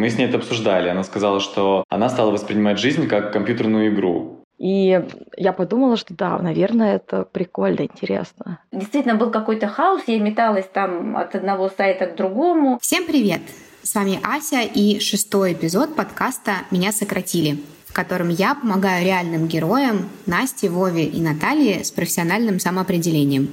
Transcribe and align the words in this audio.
Мы 0.00 0.08
с 0.08 0.16
ней 0.16 0.28
это 0.28 0.38
обсуждали. 0.38 0.88
Она 0.88 1.04
сказала, 1.04 1.40
что 1.40 1.84
она 1.90 2.08
стала 2.08 2.30
воспринимать 2.30 2.78
жизнь 2.78 3.06
как 3.06 3.34
компьютерную 3.34 3.92
игру. 3.92 4.42
И 4.56 4.98
я 5.36 5.52
подумала, 5.52 5.98
что 5.98 6.14
да, 6.14 6.38
наверное, 6.38 6.96
это 6.96 7.24
прикольно, 7.24 7.82
интересно. 7.82 8.60
Действительно, 8.72 9.16
был 9.16 9.30
какой-то 9.30 9.68
хаос, 9.68 10.04
я 10.06 10.18
металась 10.18 10.64
там 10.72 11.18
от 11.18 11.34
одного 11.34 11.68
сайта 11.68 12.06
к 12.06 12.16
другому. 12.16 12.78
Всем 12.80 13.04
привет! 13.06 13.42
С 13.82 13.94
вами 13.94 14.18
Ася 14.22 14.62
и 14.62 15.00
шестой 15.00 15.52
эпизод 15.52 15.94
подкаста 15.94 16.52
«Меня 16.70 16.92
сократили», 16.92 17.58
в 17.86 17.92
котором 17.92 18.30
я 18.30 18.54
помогаю 18.54 19.04
реальным 19.04 19.48
героям 19.48 20.08
Насте, 20.24 20.70
Вове 20.70 21.04
и 21.04 21.20
Наталье 21.20 21.84
с 21.84 21.90
профессиональным 21.90 22.58
самоопределением. 22.58 23.50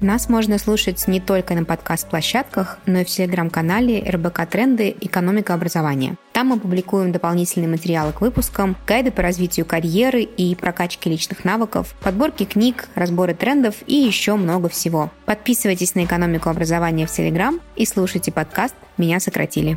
Нас 0.00 0.30
можно 0.30 0.56
слушать 0.56 1.06
не 1.08 1.20
только 1.20 1.54
на 1.54 1.62
подкаст-площадках, 1.62 2.78
но 2.86 3.00
и 3.00 3.04
в 3.04 3.08
телеграм-канале 3.08 4.02
РБК 4.10 4.48
Тренды 4.48 4.96
«Экономика 4.98 5.52
образования». 5.52 6.16
Там 6.32 6.46
мы 6.46 6.58
публикуем 6.58 7.12
дополнительные 7.12 7.68
материалы 7.68 8.14
к 8.14 8.22
выпускам, 8.22 8.78
гайды 8.86 9.10
по 9.10 9.20
развитию 9.20 9.66
карьеры 9.66 10.22
и 10.22 10.54
прокачке 10.54 11.10
личных 11.10 11.44
навыков, 11.44 11.94
подборки 12.00 12.46
книг, 12.46 12.88
разборы 12.94 13.34
трендов 13.34 13.74
и 13.86 13.94
еще 13.94 14.36
много 14.36 14.70
всего. 14.70 15.10
Подписывайтесь 15.26 15.94
на 15.94 16.04
«Экономику 16.04 16.48
образования» 16.48 17.06
в 17.06 17.10
Телеграм 17.10 17.60
и 17.76 17.84
слушайте 17.84 18.32
подкаст 18.32 18.74
«Меня 18.96 19.20
сократили». 19.20 19.76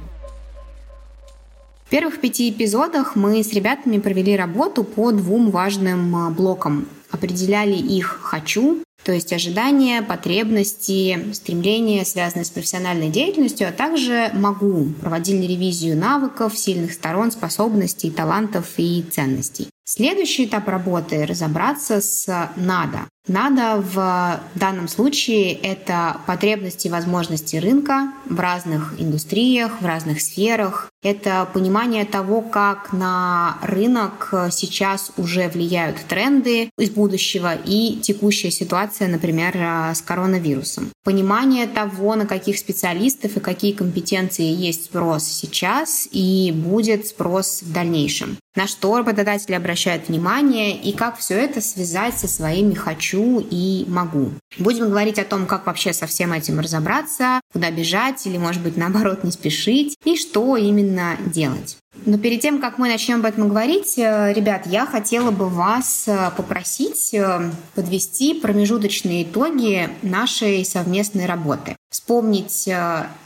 В 1.86 1.90
первых 1.90 2.22
пяти 2.22 2.50
эпизодах 2.50 3.18
мы 3.18 3.44
с 3.44 3.52
ребятами 3.52 3.98
провели 3.98 4.38
работу 4.38 4.86
по 4.86 5.12
двум 5.12 5.52
важным 5.52 6.16
а, 6.16 6.30
блокам. 6.30 6.88
Определяли 7.12 7.76
их 7.76 8.22
«хочу», 8.22 8.84
то 9.04 9.12
есть 9.12 9.34
ожидания, 9.34 10.02
потребности, 10.02 11.34
стремления, 11.34 12.06
связанные 12.06 12.46
с 12.46 12.50
профессиональной 12.50 13.10
деятельностью, 13.10 13.68
а 13.68 13.72
также 13.72 14.32
могу 14.34 14.86
проводили 15.02 15.46
ревизию 15.46 15.98
навыков, 15.98 16.58
сильных 16.58 16.94
сторон, 16.94 17.32
способностей, 17.32 18.12
талантов 18.12 18.74
и 18.78 19.04
ценностей. 19.12 19.68
Следующий 19.86 20.46
этап 20.46 20.68
работы– 20.70 21.26
разобраться 21.28 22.00
с 22.00 22.52
«надо». 22.56 23.00
«Надо» 23.26 23.82
в 23.82 24.42
данном 24.54 24.90
случае– 24.90 25.54
это 25.64 26.18
потребности 26.28 26.88
и 26.88 26.90
возможности 26.90 27.56
рынка 27.56 28.12
в 28.26 28.38
разных 28.38 28.96
индустриях, 29.00 29.80
в 29.80 29.86
разных 29.86 30.20
сферах. 30.20 30.92
Это 31.02 31.48
понимание 31.54 32.04
того, 32.04 32.42
как 32.42 32.92
на 32.92 33.60
рынок 33.62 34.34
сейчас 34.52 35.14
уже 35.16 35.48
влияют 35.48 35.98
тренды 36.06 36.70
из 36.78 36.90
будущего 36.90 37.56
и 37.56 37.98
текущая 38.02 38.52
ситуация, 38.52 39.08
например, 39.08 39.56
с 39.96 40.02
коронавирусом. 40.02 40.90
Понимание 41.06 41.66
того, 41.68 42.16
на 42.16 42.26
каких 42.26 42.58
специалистов 42.58 43.38
и 43.38 43.40
какие 43.40 43.72
компетенции 43.72 44.52
есть 44.52 44.86
спрос 44.86 45.24
сейчас 45.24 46.10
и 46.12 46.52
будет 46.54 47.08
спрос 47.08 47.62
в 47.62 47.72
дальнейшем 47.72 48.38
на 48.56 48.68
что 48.68 48.98
работодатели 48.98 49.56
обращают 49.56 50.08
внимание 50.08 50.76
и 50.76 50.94
как 50.94 51.18
все 51.18 51.36
это 51.36 51.60
связать 51.62 52.18
со 52.18 52.28
своими 52.28 52.74
«хочу» 52.74 53.13
и 53.18 53.86
«могу». 53.88 54.32
Будем 54.58 54.90
говорить 54.90 55.20
о 55.20 55.26
том, 55.26 55.46
как 55.46 55.66
вообще 55.66 55.94
со 55.94 56.08
всем 56.08 56.34
этим 56.34 56.60
разобраться, 56.60 57.42
куда 57.52 57.72
бежать 57.72 58.26
или, 58.26 58.38
может 58.38 58.62
быть, 58.62 58.78
наоборот, 58.78 59.24
не 59.24 59.32
спешить 59.32 59.98
и 60.04 60.16
что 60.16 60.58
именно 60.58 61.18
делать. 61.26 61.78
Но 62.06 62.18
перед 62.18 62.42
тем, 62.42 62.60
как 62.60 62.78
мы 62.78 62.90
начнем 62.90 63.20
об 63.20 63.26
этом 63.26 63.48
говорить, 63.48 63.98
э, 63.98 64.34
ребят, 64.34 64.66
я 64.66 64.86
хотела 64.86 65.32
бы 65.32 65.48
вас 65.48 66.06
э, 66.08 66.32
попросить 66.36 67.14
э, 67.14 67.52
подвести 67.76 68.34
промежуточные 68.34 69.24
итоги 69.24 69.90
нашей 70.02 70.66
совместной 70.66 71.28
работы. 71.28 71.76
Вспомнить 71.90 72.68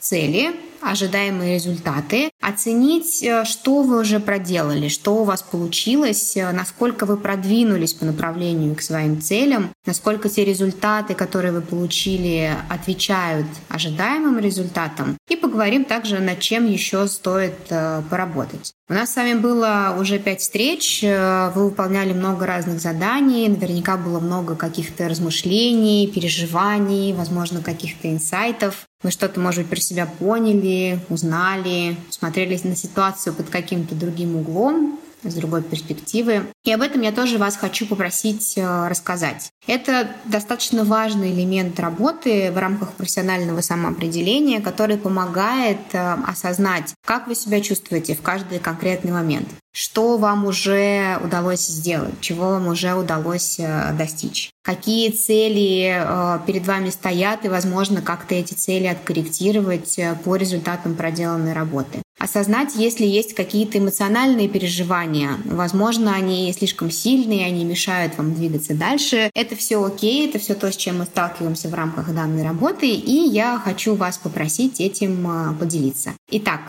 цели, 0.01 0.55
ожидаемые 0.81 1.55
результаты, 1.55 2.29
оценить, 2.41 3.23
э, 3.23 3.45
что 3.45 3.81
вы 3.81 3.99
уже 3.99 4.19
проделали, 4.19 4.88
что 4.88 5.15
у 5.15 5.23
вас 5.23 5.41
получилось, 5.41 6.38
э, 6.38 6.51
насколько 6.51 7.05
вы 7.05 7.17
продвинулись 7.17 7.93
по 7.93 8.05
направлению 8.05 8.75
к 8.75 8.81
своим 8.81 9.21
целям, 9.21 9.71
насколько 9.85 10.29
те 10.29 10.45
результаты, 10.45 11.13
которые 11.13 11.51
вы 11.51 11.61
получили, 11.61 12.51
отвечают 12.69 13.47
ожидаемым 13.69 14.39
результатам. 14.39 15.17
И 15.29 15.35
поговорим 15.35 15.85
также, 15.85 16.19
над 16.19 16.39
чем 16.39 16.67
еще 16.67 17.07
стоит 17.07 17.55
э, 17.69 18.01
поработать. 18.09 18.73
У 18.89 18.93
нас 18.93 19.11
с 19.11 19.15
вами 19.17 19.33
было 19.33 19.97
уже 19.99 20.17
пять 20.17 20.39
встреч, 20.39 21.01
вы 21.01 21.65
выполняли 21.65 22.13
много 22.13 22.45
разных 22.45 22.79
заданий, 22.79 23.49
наверняка 23.49 23.97
было 23.97 24.21
много 24.21 24.55
каких-то 24.55 25.09
размышлений, 25.09 26.07
переживаний, 26.07 27.11
возможно, 27.11 27.61
каких-то 27.61 28.09
инсайтов. 28.09 28.87
Вы 29.03 29.11
что-то, 29.11 29.41
может 29.41 29.63
быть, 29.63 29.71
про 29.71 29.79
себя 29.81 30.05
поняли, 30.05 30.99
узнали, 31.09 31.97
смотрели 32.09 32.57
на 32.63 32.77
ситуацию 32.77 33.33
под 33.33 33.49
каким-то 33.49 33.93
другим 33.93 34.37
углом, 34.37 34.97
с 35.23 35.33
другой 35.33 35.63
перспективы. 35.63 36.45
И 36.63 36.72
об 36.72 36.81
этом 36.81 37.01
я 37.01 37.11
тоже 37.11 37.38
вас 37.38 37.57
хочу 37.57 37.85
попросить 37.88 38.53
э, 38.57 38.88
рассказать. 38.88 39.50
Это 39.66 40.09
достаточно 40.25 40.83
важный 40.83 41.31
элемент 41.31 41.79
работы 41.79 42.51
в 42.51 42.57
рамках 42.57 42.94
профессионального 42.94 43.61
самоопределения, 43.61 44.61
который 44.61 44.97
помогает 44.97 45.79
э, 45.94 46.17
осознать, 46.27 46.94
как 47.06 47.27
вы 47.27 47.35
себя 47.35 47.61
чувствуете 47.61 48.16
в 48.16 48.22
каждый 48.22 48.59
конкретный 48.59 49.11
момент 49.11 49.47
что 49.77 50.17
вам 50.17 50.45
уже 50.45 51.19
удалось 51.23 51.67
сделать, 51.67 52.19
чего 52.19 52.49
вам 52.49 52.67
уже 52.67 52.95
удалось 52.95 53.59
э, 53.59 53.93
достичь, 53.95 54.49
какие 54.63 55.11
цели 55.11 56.03
э, 56.03 56.39
перед 56.47 56.65
вами 56.65 56.89
стоят 56.89 57.45
и, 57.45 57.47
возможно, 57.47 58.01
как-то 58.01 58.33
эти 58.33 58.55
цели 58.55 58.88
откорректировать 58.88 59.99
э, 59.99 60.15
по 60.23 60.35
результатам 60.35 60.95
проделанной 60.95 61.53
работы. 61.53 62.01
Осознать, 62.17 62.73
если 62.75 63.05
есть 63.05 63.35
какие-то 63.35 63.77
эмоциональные 63.77 64.49
переживания, 64.49 65.38
возможно, 65.45 66.15
они 66.15 66.51
слишком 66.57 66.89
сильные, 66.89 67.45
они 67.45 67.63
мешают 67.63 68.17
вам 68.17 68.33
двигаться 68.33 68.73
дальше. 68.73 69.29
Это 69.35 69.55
все 69.55 69.83
окей, 69.85 70.27
это 70.27 70.39
все 70.39 70.55
то, 70.55 70.71
с 70.71 70.75
чем 70.75 70.97
мы 70.97 71.05
сталкиваемся 71.05 71.69
в 71.69 71.75
рамках 71.75 72.11
данной 72.11 72.41
работы, 72.41 72.89
и 72.89 73.29
я 73.29 73.61
хочу 73.63 73.94
вас 73.94 74.17
попросить 74.17 74.81
этим 74.81 75.55
поделиться. 75.59 76.13
Итак, 76.31 76.61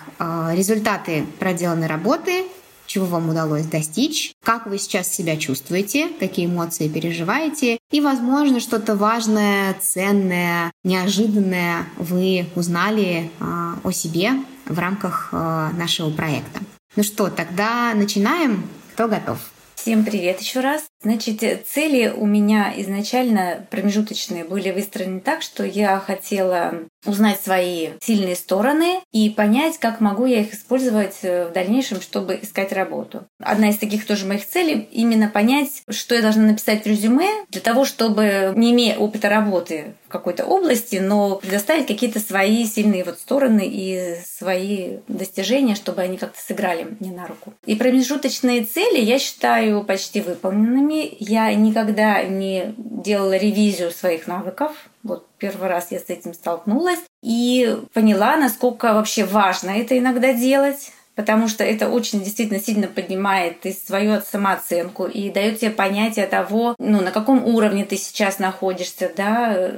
результаты 0.54 1.24
проделанной 1.38 1.86
работы 1.86 2.44
чего 2.88 3.06
вам 3.06 3.28
удалось 3.28 3.66
достичь, 3.66 4.32
как 4.42 4.66
вы 4.66 4.78
сейчас 4.78 5.12
себя 5.12 5.36
чувствуете, 5.36 6.08
какие 6.18 6.46
эмоции 6.46 6.88
переживаете, 6.88 7.78
и, 7.92 8.00
возможно, 8.00 8.58
что-то 8.58 8.96
важное, 8.96 9.74
ценное, 9.74 10.72
неожиданное 10.82 11.86
вы 11.96 12.46
узнали 12.56 13.30
э, 13.38 13.74
о 13.84 13.92
себе 13.92 14.32
в 14.64 14.78
рамках 14.78 15.28
э, 15.30 15.68
нашего 15.76 16.10
проекта. 16.10 16.60
Ну 16.96 17.02
что, 17.04 17.28
тогда 17.28 17.92
начинаем. 17.94 18.64
Кто 18.94 19.06
готов? 19.06 19.38
Всем 19.76 20.04
привет 20.04 20.40
еще 20.40 20.60
раз. 20.60 20.86
Значит, 21.02 21.42
цели 21.66 22.12
у 22.14 22.26
меня 22.26 22.72
изначально 22.76 23.66
промежуточные 23.70 24.44
были 24.44 24.72
выстроены 24.72 25.20
так, 25.20 25.42
что 25.42 25.64
я 25.64 26.00
хотела 26.00 26.74
узнать 27.06 27.40
свои 27.40 27.90
сильные 28.00 28.34
стороны 28.34 29.00
и 29.12 29.30
понять, 29.30 29.78
как 29.78 30.00
могу 30.00 30.26
я 30.26 30.40
их 30.40 30.52
использовать 30.52 31.18
э, 31.22 31.46
в 31.48 31.52
дальнейшем, 31.52 32.00
чтобы 32.00 32.38
искать 32.42 32.72
работу. 32.72 33.22
Одна 33.40 33.70
из 33.70 33.78
таких 33.78 34.04
тоже 34.06 34.26
моих 34.26 34.44
целей— 34.44 34.88
именно 34.92 35.28
понять, 35.28 35.82
что 35.88 36.16
я 36.16 36.22
должна 36.22 36.42
написать 36.42 36.82
в 36.82 36.86
резюме 36.86 37.28
для 37.50 37.60
того, 37.60 37.84
чтобы, 37.84 38.52
не 38.56 38.72
имея 38.72 38.96
опыта 38.96 39.28
работы 39.28 39.94
в 40.06 40.10
какой-то 40.10 40.44
области, 40.44 40.96
но 40.96 41.36
предоставить 41.36 41.86
какие-то 41.86 42.18
свои 42.18 42.66
сильные 42.66 43.04
вот 43.04 43.20
стороны 43.20 43.62
и 43.64 44.16
свои 44.26 44.98
достижения, 45.06 45.76
чтобы 45.76 46.02
они 46.02 46.16
как-то 46.16 46.40
сыграли 46.40 46.96
мне 46.98 47.12
на 47.12 47.26
руку. 47.28 47.54
И 47.64 47.76
промежуточные 47.76 48.64
цели 48.64 49.00
я 49.00 49.18
считаю 49.20 49.84
почти 49.84 50.20
выполненными 50.20 50.87
навыками. 50.88 51.16
Я 51.18 51.54
никогда 51.54 52.22
не 52.22 52.74
делала 52.76 53.36
ревизию 53.36 53.90
своих 53.90 54.26
навыков. 54.26 54.72
Вот 55.02 55.26
первый 55.38 55.68
раз 55.68 55.90
я 55.90 55.98
с 55.98 56.08
этим 56.08 56.34
столкнулась 56.34 57.00
и 57.22 57.76
поняла, 57.92 58.36
насколько 58.36 58.94
вообще 58.94 59.24
важно 59.24 59.70
это 59.70 59.96
иногда 59.98 60.32
делать 60.32 60.92
потому 61.18 61.48
что 61.48 61.64
это 61.64 61.88
очень 61.88 62.22
действительно 62.22 62.60
сильно 62.60 62.86
поднимает 62.86 63.66
и 63.66 63.72
свою 63.72 64.20
самооценку 64.20 65.06
и 65.06 65.30
дает 65.30 65.58
тебе 65.58 65.72
понятие 65.72 66.28
того, 66.28 66.76
ну, 66.78 67.00
на 67.00 67.10
каком 67.10 67.44
уровне 67.44 67.84
ты 67.84 67.96
сейчас 67.96 68.38
находишься, 68.38 69.10
да, 69.16 69.68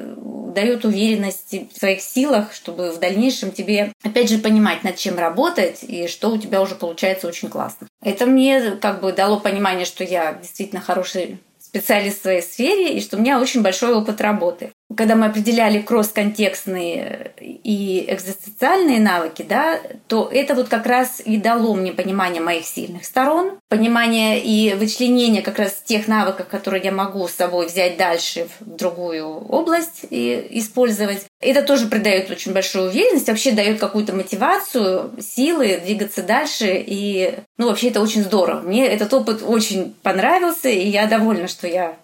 дает 0.54 0.84
уверенность 0.84 1.54
в 1.72 1.78
своих 1.78 2.02
силах, 2.02 2.52
чтобы 2.52 2.90
в 2.90 2.98
дальнейшем 2.98 3.52
тебе, 3.52 3.94
опять 4.02 4.28
же, 4.28 4.36
понимать, 4.36 4.84
над 4.84 4.96
чем 4.96 5.18
работать 5.18 5.82
и 5.82 6.08
что 6.08 6.28
у 6.28 6.36
тебя 6.36 6.60
уже 6.60 6.74
получается 6.74 7.26
очень 7.26 7.48
классно. 7.48 7.86
Это 8.02 8.26
мне 8.26 8.72
как 8.72 9.00
бы 9.00 9.10
дало 9.14 9.40
понимание, 9.40 9.86
что 9.86 10.04
я 10.04 10.34
действительно 10.34 10.82
хороший 10.82 11.38
специалист 11.58 12.18
в 12.18 12.22
своей 12.22 12.42
сфере 12.42 12.92
и 12.92 13.00
что 13.00 13.16
у 13.16 13.20
меня 13.20 13.40
очень 13.40 13.62
большой 13.62 13.94
опыт 13.94 14.20
работы. 14.20 14.72
Когда 14.96 15.14
мы 15.14 15.26
определяли 15.26 15.80
кросс-контекстные 15.80 17.32
и 17.40 18.04
экзистенциальные 18.08 19.00
навыки, 19.00 19.44
да, 19.48 19.78
то 20.08 20.28
это 20.32 20.54
вот 20.54 20.68
как 20.68 20.86
раз 20.86 21.22
и 21.24 21.36
дало 21.36 21.74
мне 21.74 21.92
понимание 21.92 22.42
моих 22.42 22.66
сильных 22.66 23.04
сторон, 23.04 23.58
понимание 23.68 24.40
и 24.42 24.74
вычленение 24.74 25.42
как 25.42 25.58
раз 25.58 25.80
тех 25.84 26.08
навыков, 26.08 26.48
которые 26.48 26.82
я 26.82 26.92
могу 26.92 27.26
с 27.28 27.32
собой 27.32 27.66
взять 27.66 27.96
дальше 27.96 28.48
в 28.58 28.76
другую 28.76 29.26
область 29.26 30.06
и 30.10 30.46
использовать. 30.50 31.26
Это 31.40 31.62
тоже 31.62 31.86
придает 31.86 32.30
очень 32.30 32.52
большую 32.52 32.88
уверенность, 32.88 33.28
вообще 33.28 33.52
дает 33.52 33.78
какую-то 33.78 34.12
мотивацию, 34.12 35.10
силы 35.20 35.80
двигаться 35.84 36.22
дальше. 36.22 36.82
И, 36.86 37.34
ну, 37.58 37.68
вообще 37.68 37.88
это 37.88 38.00
очень 38.00 38.22
здорово. 38.22 38.60
Мне 38.60 38.86
этот 38.86 39.12
опыт 39.14 39.42
очень 39.42 39.94
понравился, 40.02 40.68
и 40.68 40.88
я 40.88 41.06
довольна, 41.06 41.48
что 41.48 41.66
я 41.66 41.96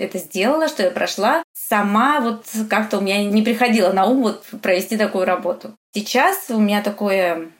это 0.00 0.18
сделала, 0.18 0.68
что 0.68 0.82
я 0.82 0.90
прошла. 0.90 1.42
Сама 1.52 2.20
вот 2.20 2.46
как-то 2.68 2.98
у 2.98 3.00
меня 3.00 3.24
не 3.24 3.42
приходило 3.42 3.92
на 3.92 4.06
ум 4.06 4.22
вот 4.22 4.44
провести 4.62 4.96
такую 4.96 5.24
работу. 5.24 5.74
Сейчас 5.92 6.46
у 6.48 6.58
меня 6.58 6.82
такое 6.82 7.50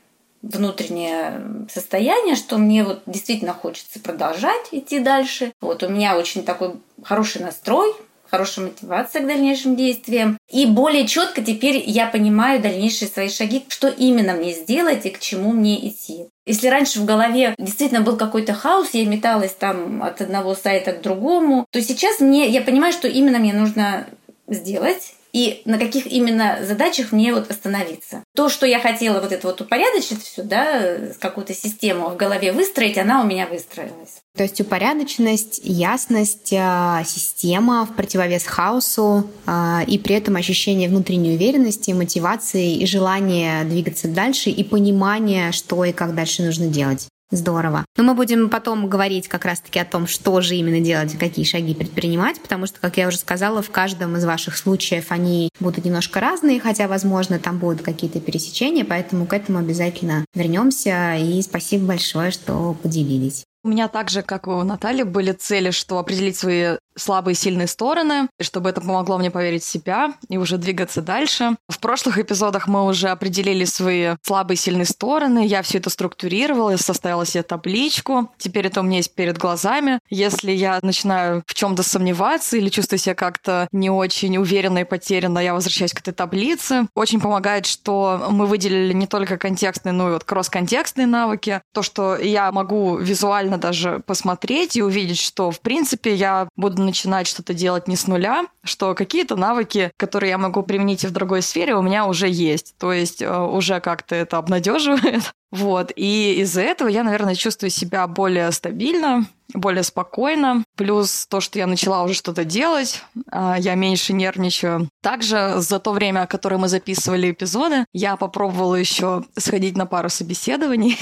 внутреннее 0.43 1.67
состояние, 1.71 2.35
что 2.35 2.57
мне 2.57 2.83
вот 2.83 3.03
действительно 3.07 3.53
хочется 3.53 4.01
продолжать 4.01 4.69
идти 4.73 4.99
дальше. 4.99 5.53
Вот 5.61 5.83
у 5.83 5.89
меня 5.89 6.17
очень 6.17 6.45
такой 6.45 6.75
хороший 7.03 7.43
настрой, 7.43 7.93
хорошая 8.31 8.67
мотивация 8.67 9.23
к 9.23 9.27
дальнейшим 9.27 9.77
действиям. 9.77 10.39
И 10.51 10.67
более 10.67 11.07
четко 11.07 11.43
теперь 11.43 11.83
я 11.87 12.07
понимаю 12.07 12.61
дальнейшие 12.61 13.09
свои 13.09 13.29
шаги, 13.29 13.65
что 13.69 13.89
именно 13.89 14.35
мне 14.35 14.53
сделать 14.53 15.07
и 15.07 15.11
к 15.11 15.19
чему 15.19 15.53
мне 15.53 15.89
идти. 15.89 16.27
Если 16.47 16.69
раньше 16.69 17.01
в 17.01 17.05
голове 17.05 17.55
действительно 17.59 18.01
был 18.01 18.17
какой-то 18.17 18.55
хаос, 18.55 18.91
я 18.93 19.05
металась 19.07 19.53
там 19.53 20.03
от 20.03 20.21
одного 20.21 20.55
сайта 20.55 20.93
к 20.93 21.03
другому, 21.03 21.67
то 21.71 21.81
сейчас 21.83 22.21
мне, 22.21 22.49
я 22.49 22.63
понимаю, 22.63 22.93
что 22.93 23.09
именно 23.09 23.39
мне 23.39 23.53
нужно 23.53 24.07
сделать, 24.49 25.15
и 25.33 25.63
на 25.65 25.79
каких 25.79 26.07
именно 26.07 26.59
задачах 26.63 27.13
мне 27.13 27.33
вот 27.33 27.51
остановиться. 27.51 28.23
То, 28.35 28.49
что 28.49 28.67
я 28.67 28.81
хотела 28.81 29.21
вот 29.21 29.33
это 29.33 29.47
вот 29.47 29.61
упорядочить 29.61 30.23
все, 30.23 30.43
да, 30.43 30.97
какую-то 31.19 31.55
систему 31.55 32.09
в 32.09 32.17
голове 32.17 32.53
выстроить, 32.53 32.99
она 32.99 33.23
у 33.23 33.27
меня 33.27 33.47
выстроилась. 33.47 34.23
То 34.37 34.45
есть 34.45 34.61
упорядоченность, 34.61 35.61
ясность, 35.63 36.55
а, 36.57 37.03
система 37.05 37.85
в 37.85 37.95
противовес 37.95 38.45
хаосу 38.47 39.29
а, 39.47 39.83
и 39.87 39.99
при 39.99 40.15
этом 40.15 40.37
ощущение 40.37 40.89
внутренней 40.89 41.35
уверенности, 41.35 41.91
мотивации 41.91 42.77
и 42.77 42.87
желание 42.87 43.65
двигаться 43.65 44.09
дальше 44.09 44.51
и 44.51 44.65
понимание, 44.65 45.53
что 45.53 45.85
и 45.85 45.93
как 45.93 46.15
дальше 46.15 46.43
нужно 46.43 46.69
делать. 46.69 47.10
Здорово. 47.31 47.85
Но 47.97 48.03
мы 48.03 48.15
будем 48.15 48.49
потом 48.49 48.89
говорить 48.89 49.29
как 49.29 49.45
раз-таки 49.45 49.79
о 49.79 49.85
том, 49.85 50.07
что 50.07 50.41
же 50.41 50.57
именно 50.57 50.81
делать 50.81 51.17
какие 51.17 51.45
шаги 51.45 51.75
предпринимать, 51.75 52.41
потому 52.41 52.67
что, 52.67 52.81
как 52.81 52.97
я 52.97 53.07
уже 53.09 53.19
сказала, 53.19 53.63
в 53.63 53.71
каждом 53.71 54.17
из 54.17 54.25
ваших 54.25 54.57
случаев 54.57 55.07
они 55.11 55.49
будут 55.61 55.85
немножко 55.85 56.19
разные, 56.21 56.61
хотя, 56.61 56.89
возможно, 56.89 57.39
там 57.39 57.59
будут 57.59 57.83
какие-то 57.83 58.21
пересечения, 58.21 58.85
поэтому 58.85 59.27
к 59.27 59.33
этому 59.33 59.59
обязательно 59.59 60.25
вернемся. 60.35 61.17
И 61.17 61.41
спасибо 61.43 61.87
большое, 61.87 62.33
что 62.33 62.77
поделились. 62.83 63.45
У 63.63 63.69
меня 63.69 63.89
также, 63.89 64.23
как 64.23 64.49
у 64.49 64.63
Натальи, 64.63 65.03
были 65.03 65.33
цели, 65.33 65.71
что 65.71 65.99
определить 65.99 66.37
свои 66.37 66.77
слабые 67.01 67.33
и 67.33 67.37
сильные 67.37 67.67
стороны, 67.67 68.29
и 68.39 68.43
чтобы 68.43 68.71
это 68.71 68.81
помогло 68.81 69.19
мне 69.19 69.31
поверить 69.31 69.63
в 69.63 69.69
себя 69.69 70.15
и 70.29 70.39
уже 70.39 70.59
двигаться 70.59 71.03
дальше. 71.03 71.57
В 71.69 71.79
прошлых 71.79 72.19
эпизодах 72.19 72.67
мы 72.69 72.87
уже 72.87 73.09
определили 73.09 73.65
свои 73.65 74.15
слабые 74.23 74.55
и 74.55 74.59
сильные 74.59 74.87
стороны, 74.87 75.47
я 75.47 75.63
все 75.63 75.79
это 75.79 75.91
структурировала, 75.91 76.77
составила 76.77 77.27
себе 77.27 77.43
табличку. 77.43 78.31
Теперь 78.39 78.67
это 78.67 78.81
у 78.81 78.83
меня 78.83 78.99
есть 78.99 79.15
перед 79.15 79.39
глазами. 79.39 80.01
Если 80.09 80.53
я 80.53 80.79
начинаю 80.83 81.43
в 81.47 81.55
чем-то 81.55 81.83
сомневаться 81.83 82.57
или 82.57 82.69
чувствую 82.69 82.99
себя 82.99 83.15
как-то 83.15 83.69
не 83.73 83.91
очень 83.91 84.37
уверенно 84.37 84.79
и 84.79 84.85
потерянно, 84.85 85.39
я 85.39 85.55
возвращаюсь 85.55 85.93
к 85.93 86.01
этой 86.01 86.13
таблице. 86.13 86.87
Очень 86.95 87.21
помогает, 87.21 87.67
что 87.67 88.29
мы 88.31 88.47
выделили 88.47 88.93
не 88.93 89.07
только 89.07 89.39
контекстные, 89.39 89.93
но 89.93 90.11
и 90.11 90.13
вот 90.13 90.25
кросс-контекстные 90.25 91.07
навыки. 91.07 91.63
То, 91.73 91.83
что 91.83 92.17
я 92.17 92.51
могу 92.53 92.97
визуально 92.97 93.59
даже 93.59 94.03
посмотреть 94.07 94.77
и 94.77 94.83
увидеть, 94.83 95.21
что, 95.21 95.51
в 95.51 95.61
принципе, 95.61 96.15
я 96.15 96.49
буду 96.57 96.83
начинать 96.91 97.27
что-то 97.27 97.55
делать 97.55 97.89
не 97.89 97.97
с 97.97 98.07
нуля, 98.07 98.47
что 98.65 98.95
какие-то 98.95 99.37
навыки, 99.37 99.93
которые 99.97 100.31
я 100.31 100.39
могу 100.39 100.63
применить 100.63 101.05
и 101.05 101.07
в 101.07 101.13
другой 101.13 101.43
сфере, 101.43 101.75
у 101.75 101.83
меня 101.83 102.07
уже 102.07 102.29
есть. 102.29 102.75
То 102.79 102.93
есть 102.93 103.23
э, 103.23 103.39
уже 103.39 103.81
как-то 103.81 104.15
это 104.15 104.39
обнадеживает. 104.39 105.33
Вот. 105.51 105.93
И 105.97 106.35
из-за 106.41 106.63
этого 106.63 106.89
я, 106.89 107.03
наверное, 107.03 107.35
чувствую 107.35 107.71
себя 107.71 108.07
более 108.07 108.51
стабильно, 108.53 109.27
более 109.55 109.83
спокойно. 109.83 110.65
Плюс 110.77 111.27
то, 111.27 111.41
что 111.41 111.59
я 111.59 111.67
начала 111.67 112.03
уже 112.03 112.15
что-то 112.15 112.45
делать, 112.45 113.03
а, 113.31 113.57
я 113.59 113.75
меньше 113.75 114.13
нервничаю. 114.13 114.89
Также 115.03 115.55
за 115.57 115.79
то 115.79 115.93
время, 115.93 116.27
которое 116.27 116.59
мы 116.59 116.69
записывали 116.69 117.31
эпизоды, 117.31 117.85
я 117.93 118.17
попробовала 118.17 118.75
еще 118.75 119.25
сходить 119.37 119.77
на 119.77 119.87
пару 119.87 120.09
собеседований. 120.09 120.99